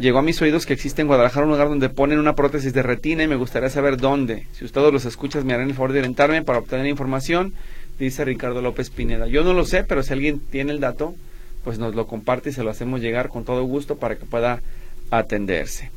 Llegó 0.00 0.18
a 0.18 0.22
mis 0.22 0.40
oídos 0.42 0.66
que 0.66 0.72
existe 0.72 1.02
en 1.02 1.08
Guadalajara 1.08 1.44
un 1.46 1.52
lugar 1.52 1.68
donde 1.68 1.88
ponen 1.88 2.18
una 2.18 2.34
prótesis 2.34 2.72
de 2.72 2.82
retina 2.82 3.22
y 3.22 3.28
me 3.28 3.36
gustaría 3.36 3.68
saber 3.68 3.96
dónde. 3.96 4.46
Si 4.52 4.64
ustedes 4.64 4.92
los 4.92 5.04
escuchas, 5.04 5.44
me 5.44 5.52
harán 5.52 5.68
el 5.68 5.74
favor 5.74 5.92
de 5.92 6.00
orientarme 6.00 6.42
para 6.42 6.58
obtener 6.58 6.86
información, 6.86 7.52
dice 7.98 8.24
Ricardo 8.24 8.62
López 8.62 8.90
Pineda. 8.90 9.28
Yo 9.28 9.44
no 9.44 9.52
lo 9.52 9.64
sé, 9.64 9.84
pero 9.84 10.02
si 10.02 10.12
alguien 10.14 10.40
tiene 10.40 10.72
el 10.72 10.80
dato, 10.80 11.14
pues 11.62 11.78
nos 11.78 11.94
lo 11.94 12.06
comparte 12.06 12.50
y 12.50 12.52
se 12.52 12.64
lo 12.64 12.70
hacemos 12.70 13.00
llegar 13.00 13.28
con 13.28 13.44
todo 13.44 13.62
gusto 13.64 13.98
para 13.98 14.16
que 14.16 14.24
pueda 14.24 14.62
atenderse. 15.10 15.90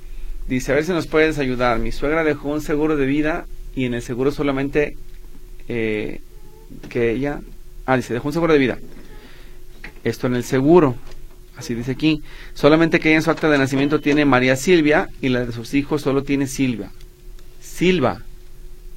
Dice, 0.47 0.71
a 0.71 0.75
ver 0.75 0.85
si 0.85 0.91
nos 0.91 1.07
puedes 1.07 1.39
ayudar. 1.39 1.79
Mi 1.79 1.91
suegra 1.91 2.23
dejó 2.23 2.49
un 2.49 2.61
seguro 2.61 2.95
de 2.97 3.05
vida 3.05 3.45
y 3.75 3.85
en 3.85 3.93
el 3.93 4.01
seguro 4.01 4.31
solamente 4.31 4.97
eh, 5.67 6.21
que 6.89 7.11
ella... 7.11 7.39
Ah, 7.85 7.97
dice, 7.97 8.13
dejó 8.13 8.27
un 8.29 8.33
seguro 8.33 8.53
de 8.53 8.59
vida. 8.59 8.77
Esto 10.03 10.27
en 10.27 10.35
el 10.35 10.43
seguro 10.43 10.97
así 11.55 11.75
dice 11.75 11.91
aquí, 11.91 12.21
solamente 12.53 12.99
que 12.99 13.09
ella 13.09 13.17
en 13.17 13.21
su 13.23 13.31
acta 13.31 13.49
de 13.49 13.57
nacimiento 13.57 13.99
tiene 13.99 14.25
María 14.25 14.55
Silvia 14.55 15.09
y 15.21 15.29
la 15.29 15.45
de 15.45 15.51
sus 15.51 15.73
hijos 15.73 16.01
solo 16.01 16.23
tiene 16.23 16.47
Silvia. 16.47 16.91
Silva. 17.61 18.21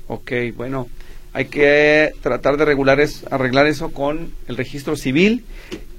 Ok, 0.09 0.33
bueno, 0.57 0.89
hay 1.33 1.47
que 1.47 2.13
tratar 2.23 2.57
de 2.57 2.65
regular 2.65 2.99
arreglar 3.31 3.67
eso 3.67 3.91
con 3.91 4.33
el 4.49 4.57
registro 4.57 4.97
civil 4.97 5.45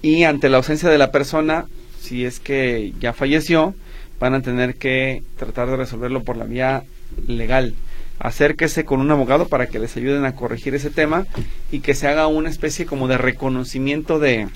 y 0.02 0.24
ante 0.24 0.50
la 0.50 0.58
ausencia 0.58 0.90
de 0.90 0.98
la 0.98 1.12
persona, 1.12 1.66
si 2.02 2.26
es 2.26 2.40
que 2.40 2.94
ya 3.00 3.14
falleció, 3.14 3.76
van 4.20 4.34
a 4.34 4.42
tener 4.42 4.76
que 4.76 5.24
tratar 5.38 5.70
de 5.70 5.78
resolverlo 5.78 6.24
por 6.24 6.38
la 6.38 6.46
vía 6.46 6.84
legal. 7.28 7.74
Acérquese 8.20 8.84
con 8.84 9.00
un 9.00 9.12
abogado 9.12 9.48
para 9.48 9.68
que 9.68 9.80
les 9.80 9.96
ayuden 9.96 10.26
a 10.26 10.34
corregir 10.36 10.74
ese 10.74 10.90
tema 10.90 11.28
y 11.72 11.80
que 11.80 11.94
se 11.94 12.08
haga 12.08 12.28
una 12.28 12.50
especie 12.50 12.86
como 12.86 13.08
de 13.08 13.18
reconocimiento 13.18 14.20
de 14.20 14.48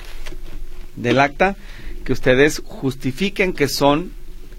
del 0.96 1.20
acta 1.20 1.56
que 2.04 2.14
ustedes 2.14 2.62
justifiquen 2.66 3.54
que 3.54 3.68
son 3.68 4.12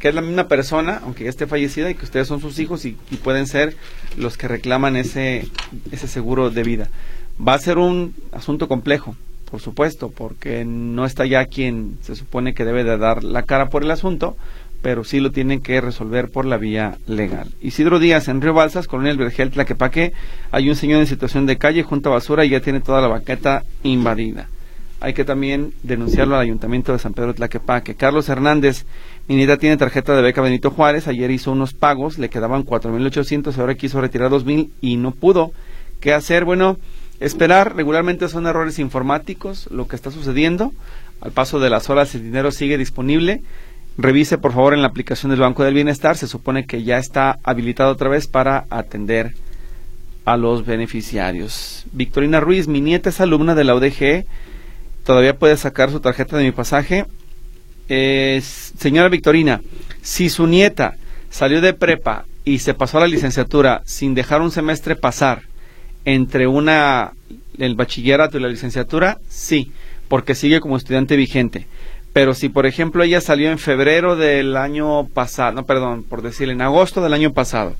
que 0.02 0.08
es 0.08 0.16
la 0.16 0.20
misma 0.20 0.48
persona, 0.48 1.00
aunque 1.04 1.22
ya 1.22 1.30
esté 1.30 1.46
fallecida, 1.46 1.88
y 1.88 1.94
que 1.94 2.04
ustedes 2.04 2.26
son 2.26 2.40
sus 2.40 2.58
hijos 2.58 2.84
y, 2.84 2.96
pueden 3.22 3.46
ser 3.46 3.76
los 4.16 4.36
que 4.36 4.48
reclaman 4.48 4.96
ese, 4.96 5.46
ese 5.92 6.08
seguro 6.08 6.50
de 6.50 6.64
vida. 6.64 6.88
Va 7.38 7.54
a 7.54 7.58
ser 7.60 7.78
un 7.78 8.12
asunto 8.32 8.66
complejo, 8.66 9.14
por 9.48 9.60
supuesto, 9.60 10.10
porque 10.10 10.64
no 10.64 11.06
está 11.06 11.24
ya 11.24 11.44
quien 11.44 11.98
se 12.02 12.16
supone 12.16 12.52
que 12.52 12.64
debe 12.64 12.82
de 12.82 12.98
dar 12.98 13.22
la 13.22 13.44
cara 13.44 13.68
por 13.68 13.84
el 13.84 13.92
asunto, 13.92 14.36
pero 14.82 15.04
sí 15.04 15.20
lo 15.20 15.30
tienen 15.30 15.60
que 15.60 15.80
resolver 15.80 16.30
por 16.30 16.44
la 16.44 16.58
vía 16.58 16.98
legal. 17.06 17.48
Isidro 17.60 17.98
Díaz, 17.98 18.28
en 18.28 18.40
Río 18.40 18.52
Balsas, 18.52 18.88
Colonia 18.88 19.12
El 19.12 19.18
Vergel, 19.18 19.50
Tlaquepaque, 19.50 20.12
hay 20.50 20.68
un 20.68 20.76
señor 20.76 21.00
en 21.00 21.06
situación 21.06 21.46
de 21.46 21.56
calle 21.56 21.82
junto 21.82 22.10
a 22.10 22.14
basura 22.14 22.44
y 22.44 22.50
ya 22.50 22.60
tiene 22.60 22.80
toda 22.80 23.00
la 23.00 23.08
baqueta 23.08 23.62
invadida 23.82 24.48
hay 25.02 25.14
que 25.14 25.24
también 25.24 25.74
denunciarlo 25.82 26.36
al 26.36 26.42
Ayuntamiento 26.42 26.92
de 26.92 27.00
San 27.00 27.12
Pedro 27.12 27.34
Tlaquepaque. 27.34 27.96
Carlos 27.96 28.28
Hernández, 28.28 28.84
mi 29.26 29.34
nieta 29.34 29.56
tiene 29.56 29.76
tarjeta 29.76 30.14
de 30.14 30.22
beca 30.22 30.40
Benito 30.40 30.70
Juárez, 30.70 31.08
ayer 31.08 31.28
hizo 31.32 31.50
unos 31.50 31.74
pagos, 31.74 32.18
le 32.18 32.30
quedaban 32.30 32.64
4.800, 32.64 33.58
ahora 33.58 33.74
quiso 33.74 34.00
retirar 34.00 34.30
2.000 34.30 34.70
y 34.80 34.96
no 34.98 35.10
pudo. 35.10 35.50
¿Qué 35.98 36.12
hacer? 36.12 36.44
Bueno, 36.44 36.78
esperar, 37.18 37.74
regularmente 37.74 38.28
son 38.28 38.46
errores 38.46 38.78
informáticos 38.78 39.68
lo 39.72 39.88
que 39.88 39.96
está 39.96 40.12
sucediendo. 40.12 40.72
Al 41.20 41.32
paso 41.32 41.58
de 41.58 41.70
las 41.70 41.90
horas 41.90 42.14
el 42.14 42.22
dinero 42.22 42.52
sigue 42.52 42.78
disponible. 42.78 43.42
Revise 43.98 44.38
por 44.38 44.52
favor 44.52 44.74
en 44.74 44.82
la 44.82 44.88
aplicación 44.88 45.30
del 45.30 45.40
Banco 45.40 45.64
del 45.64 45.74
Bienestar, 45.74 46.16
se 46.16 46.26
supone 46.26 46.66
que 46.66 46.82
ya 46.82 46.98
está 46.98 47.38
habilitado 47.42 47.92
otra 47.92 48.08
vez 48.08 48.26
para 48.26 48.64
atender 48.70 49.34
a 50.24 50.36
los 50.36 50.64
beneficiarios. 50.64 51.84
Victorina 51.92 52.40
Ruiz, 52.40 52.68
mi 52.68 52.80
nieta 52.80 53.10
es 53.10 53.20
alumna 53.20 53.54
de 53.54 53.64
la 53.64 53.74
UDG 53.74 54.24
todavía 55.04 55.36
puede 55.36 55.56
sacar 55.56 55.90
su 55.90 56.00
tarjeta 56.00 56.36
de 56.36 56.44
mi 56.44 56.52
pasaje. 56.52 57.04
señora 57.88 59.08
Victorina, 59.08 59.60
si 60.00 60.28
su 60.28 60.46
nieta 60.46 60.96
salió 61.30 61.60
de 61.60 61.74
prepa 61.74 62.24
y 62.44 62.58
se 62.58 62.74
pasó 62.74 62.98
a 62.98 63.02
la 63.02 63.06
licenciatura 63.06 63.82
sin 63.84 64.14
dejar 64.14 64.40
un 64.40 64.50
semestre 64.50 64.96
pasar 64.96 65.42
entre 66.04 66.46
una 66.46 67.12
el 67.58 67.74
bachillerato 67.74 68.38
y 68.38 68.40
la 68.40 68.48
licenciatura, 68.48 69.18
sí, 69.28 69.72
porque 70.08 70.34
sigue 70.34 70.60
como 70.60 70.76
estudiante 70.76 71.16
vigente. 71.16 71.66
Pero 72.12 72.34
si, 72.34 72.48
por 72.48 72.66
ejemplo, 72.66 73.02
ella 73.02 73.20
salió 73.20 73.50
en 73.50 73.58
febrero 73.58 74.16
del 74.16 74.56
año 74.56 75.06
pasado, 75.08 75.52
no, 75.52 75.64
perdón, 75.64 76.02
por 76.02 76.22
decirle, 76.22 76.52
en 76.52 76.62
agosto 76.62 77.02
del 77.02 77.14
año 77.14 77.32
pasado, 77.32 77.74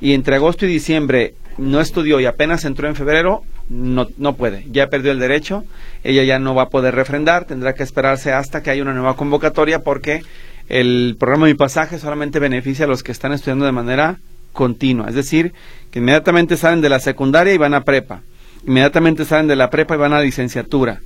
y 0.00 0.14
entre 0.14 0.36
agosto 0.36 0.64
y 0.64 0.68
diciembre 0.68 1.34
no 1.58 1.80
estudió 1.80 2.18
y 2.18 2.26
apenas 2.26 2.64
entró 2.64 2.88
en 2.88 2.96
febrero, 2.96 3.42
no, 3.68 4.08
no 4.16 4.34
puede, 4.34 4.64
ya 4.70 4.88
perdió 4.88 5.12
el 5.12 5.18
derecho, 5.18 5.64
ella 6.02 6.24
ya 6.24 6.38
no 6.38 6.54
va 6.54 6.64
a 6.64 6.68
poder 6.68 6.94
refrendar, 6.94 7.44
tendrá 7.44 7.74
que 7.74 7.82
esperarse 7.82 8.32
hasta 8.32 8.62
que 8.62 8.70
haya 8.70 8.82
una 8.82 8.94
nueva 8.94 9.16
convocatoria 9.16 9.80
porque 9.80 10.22
el 10.68 11.16
programa 11.18 11.46
Mi 11.46 11.54
Pasaje 11.54 11.98
solamente 11.98 12.38
beneficia 12.38 12.86
a 12.86 12.88
los 12.88 13.02
que 13.02 13.12
están 13.12 13.32
estudiando 13.32 13.66
de 13.66 13.72
manera 13.72 14.18
continua, 14.52 15.08
es 15.08 15.14
decir, 15.14 15.52
que 15.90 15.98
inmediatamente 15.98 16.56
salen 16.56 16.80
de 16.80 16.88
la 16.88 17.00
secundaria 17.00 17.52
y 17.52 17.58
van 17.58 17.74
a 17.74 17.84
prepa, 17.84 18.22
inmediatamente 18.66 19.24
salen 19.24 19.46
de 19.46 19.56
la 19.56 19.70
prepa 19.70 19.94
y 19.94 19.98
van 19.98 20.12
a 20.12 20.20
licenciatura. 20.20 21.00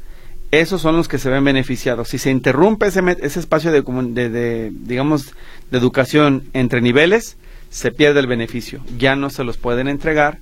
Esos 0.50 0.80
son 0.80 0.96
los 0.96 1.08
que 1.08 1.18
se 1.18 1.28
ven 1.28 1.44
beneficiados. 1.44 2.08
Si 2.08 2.18
se 2.18 2.30
interrumpe 2.30 2.86
ese, 2.86 3.02
ese 3.20 3.40
espacio 3.40 3.70
de, 3.70 3.82
de, 3.82 4.30
de, 4.30 4.72
digamos, 4.72 5.34
de 5.70 5.78
educación 5.78 6.44
entre 6.54 6.80
niveles, 6.80 7.36
se 7.70 7.92
pierde 7.92 8.20
el 8.20 8.26
beneficio. 8.26 8.80
Ya 8.96 9.14
no 9.14 9.30
se 9.30 9.44
los 9.44 9.58
pueden 9.58 9.88
entregar 9.88 10.38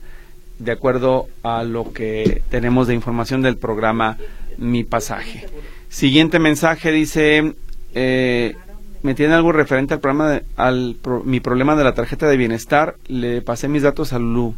de 0.58 0.72
acuerdo 0.72 1.26
a 1.42 1.64
lo 1.64 1.92
que 1.92 2.42
tenemos 2.50 2.86
de 2.86 2.94
información 2.94 3.42
del 3.42 3.56
programa 3.56 4.16
Mi 4.58 4.84
Pasaje. 4.84 5.46
Siguiente 5.88 6.38
mensaje 6.38 6.92
dice, 6.92 7.54
eh, 7.94 8.54
¿me 9.02 9.14
tiene 9.14 9.34
algo 9.34 9.52
referente 9.52 9.94
al 9.94 10.00
programa, 10.00 10.30
de, 10.30 10.42
al 10.56 10.96
mi 11.24 11.40
problema 11.40 11.76
de 11.76 11.84
la 11.84 11.94
tarjeta 11.94 12.28
de 12.28 12.36
bienestar? 12.36 12.96
Le 13.08 13.42
pasé 13.42 13.68
mis 13.68 13.82
datos 13.82 14.12
a 14.12 14.18
Lulu. 14.18 14.54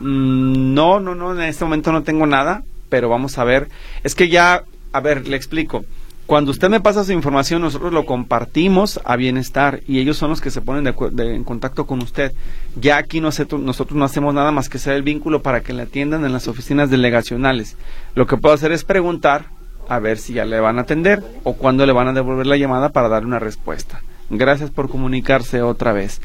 Mm, 0.00 0.74
no, 0.74 1.00
no, 1.00 1.14
no, 1.14 1.34
en 1.34 1.48
este 1.48 1.64
momento 1.64 1.92
no 1.92 2.02
tengo 2.02 2.26
nada, 2.26 2.64
pero 2.94 3.08
vamos 3.08 3.38
a 3.38 3.44
ver. 3.44 3.68
Es 4.04 4.14
que 4.14 4.28
ya, 4.28 4.62
a 4.92 5.00
ver, 5.00 5.26
le 5.26 5.34
explico. 5.34 5.84
Cuando 6.26 6.52
usted 6.52 6.70
me 6.70 6.78
pasa 6.78 7.02
su 7.02 7.10
información, 7.10 7.60
nosotros 7.60 7.92
lo 7.92 8.06
compartimos 8.06 9.00
a 9.04 9.16
bienestar 9.16 9.80
y 9.88 9.98
ellos 9.98 10.16
son 10.16 10.30
los 10.30 10.40
que 10.40 10.52
se 10.52 10.60
ponen 10.60 10.84
de, 10.84 11.34
en 11.34 11.42
contacto 11.42 11.88
con 11.88 12.00
usted. 12.00 12.32
Ya 12.80 12.96
aquí 12.96 13.20
nosotros, 13.20 13.60
nosotros 13.60 13.98
no 13.98 14.04
hacemos 14.04 14.32
nada 14.32 14.52
más 14.52 14.68
que 14.68 14.78
ser 14.78 14.94
el 14.94 15.02
vínculo 15.02 15.42
para 15.42 15.60
que 15.60 15.72
le 15.72 15.82
atiendan 15.82 16.24
en 16.24 16.32
las 16.32 16.46
oficinas 16.46 16.88
delegacionales. 16.88 17.76
Lo 18.14 18.28
que 18.28 18.36
puedo 18.36 18.54
hacer 18.54 18.70
es 18.70 18.84
preguntar 18.84 19.46
a 19.88 19.98
ver 19.98 20.18
si 20.18 20.34
ya 20.34 20.44
le 20.44 20.60
van 20.60 20.78
a 20.78 20.82
atender 20.82 21.20
o 21.42 21.54
cuándo 21.54 21.86
le 21.86 21.92
van 21.92 22.06
a 22.06 22.12
devolver 22.12 22.46
la 22.46 22.56
llamada 22.56 22.90
para 22.90 23.08
dar 23.08 23.26
una 23.26 23.40
respuesta. 23.40 24.02
Gracias 24.30 24.70
por 24.70 24.88
comunicarse 24.88 25.62
otra 25.62 25.92
vez. 25.92 26.20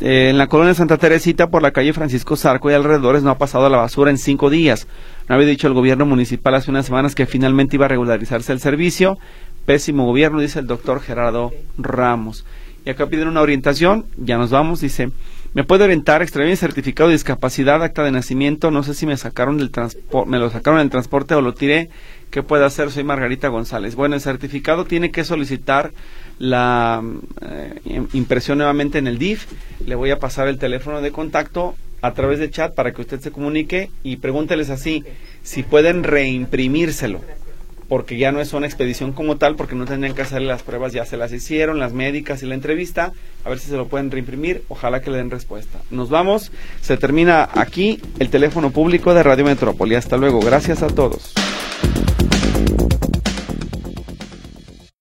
Eh, 0.00 0.28
en 0.30 0.38
la 0.38 0.46
colonia 0.46 0.74
Santa 0.74 0.96
Teresita, 0.96 1.50
por 1.50 1.60
la 1.62 1.72
calle 1.72 1.92
Francisco 1.92 2.36
Zarco 2.36 2.70
y 2.70 2.74
alrededores, 2.74 3.22
no 3.22 3.30
ha 3.30 3.38
pasado 3.38 3.68
la 3.68 3.78
basura 3.78 4.10
en 4.10 4.18
cinco 4.18 4.48
días. 4.48 4.86
No 5.28 5.34
había 5.34 5.48
dicho 5.48 5.66
el 5.66 5.74
gobierno 5.74 6.06
municipal 6.06 6.54
hace 6.54 6.70
unas 6.70 6.86
semanas 6.86 7.14
que 7.14 7.26
finalmente 7.26 7.76
iba 7.76 7.86
a 7.86 7.88
regularizarse 7.88 8.52
el 8.52 8.60
servicio. 8.60 9.18
Pésimo 9.66 10.06
gobierno, 10.06 10.40
dice 10.40 10.60
el 10.60 10.66
doctor 10.66 11.00
Gerardo 11.00 11.52
Ramos. 11.76 12.44
Y 12.84 12.90
acá 12.90 13.06
piden 13.06 13.28
una 13.28 13.42
orientación, 13.42 14.06
ya 14.16 14.38
nos 14.38 14.50
vamos, 14.50 14.80
dice, 14.80 15.10
¿me 15.52 15.64
puede 15.64 15.84
orientar? 15.84 16.22
Extraer 16.22 16.48
mi 16.48 16.56
certificado 16.56 17.08
de 17.08 17.16
discapacidad, 17.16 17.82
acta 17.82 18.02
de 18.02 18.12
nacimiento, 18.12 18.70
no 18.70 18.82
sé 18.82 18.94
si 18.94 19.04
me 19.04 19.16
sacaron 19.16 19.58
del 19.58 19.70
transporte, 19.70 20.30
me 20.30 20.38
lo 20.38 20.48
sacaron 20.48 20.78
del 20.78 20.90
transporte 20.90 21.34
o 21.34 21.42
lo 21.42 21.52
tiré. 21.52 21.90
¿Qué 22.30 22.42
puede 22.42 22.64
hacer? 22.64 22.90
Soy 22.90 23.04
Margarita 23.04 23.48
González. 23.48 23.94
Bueno, 23.94 24.14
el 24.14 24.20
certificado 24.20 24.84
tiene 24.84 25.10
que 25.10 25.24
solicitar 25.24 25.92
la 26.38 27.02
eh, 27.40 28.02
impresión 28.12 28.58
nuevamente 28.58 28.98
en 28.98 29.06
el 29.06 29.18
DIF. 29.18 29.46
Le 29.86 29.94
voy 29.94 30.10
a 30.10 30.18
pasar 30.18 30.46
el 30.46 30.58
teléfono 30.58 31.00
de 31.00 31.10
contacto 31.10 31.74
a 32.02 32.12
través 32.12 32.38
de 32.38 32.50
chat 32.50 32.74
para 32.74 32.92
que 32.92 33.00
usted 33.00 33.20
se 33.20 33.30
comunique 33.30 33.90
y 34.02 34.16
pregúnteles 34.16 34.70
así 34.70 35.04
si 35.42 35.62
pueden 35.62 36.04
reimprimírselo 36.04 37.20
porque 37.88 38.18
ya 38.18 38.32
no 38.32 38.40
es 38.40 38.52
una 38.52 38.66
expedición 38.66 39.12
como 39.12 39.36
tal, 39.36 39.56
porque 39.56 39.74
no 39.74 39.86
tendrían 39.86 40.14
que 40.14 40.22
hacer 40.22 40.42
las 40.42 40.62
pruebas, 40.62 40.92
ya 40.92 41.04
se 41.04 41.16
las 41.16 41.32
hicieron, 41.32 41.78
las 41.78 41.92
médicas 41.92 42.42
y 42.42 42.46
la 42.46 42.54
entrevista, 42.54 43.12
a 43.44 43.48
ver 43.48 43.58
si 43.58 43.68
se 43.68 43.76
lo 43.76 43.88
pueden 43.88 44.10
reimprimir, 44.10 44.62
ojalá 44.68 45.00
que 45.00 45.10
le 45.10 45.16
den 45.18 45.30
respuesta. 45.30 45.80
Nos 45.90 46.10
vamos, 46.10 46.52
se 46.82 46.96
termina 46.96 47.48
aquí 47.52 48.00
el 48.18 48.28
teléfono 48.30 48.70
público 48.70 49.14
de 49.14 49.22
Radio 49.22 49.44
Metrópoli. 49.44 49.94
Hasta 49.94 50.16
luego, 50.16 50.40
gracias 50.40 50.82
a 50.82 50.88
todos. 50.88 51.32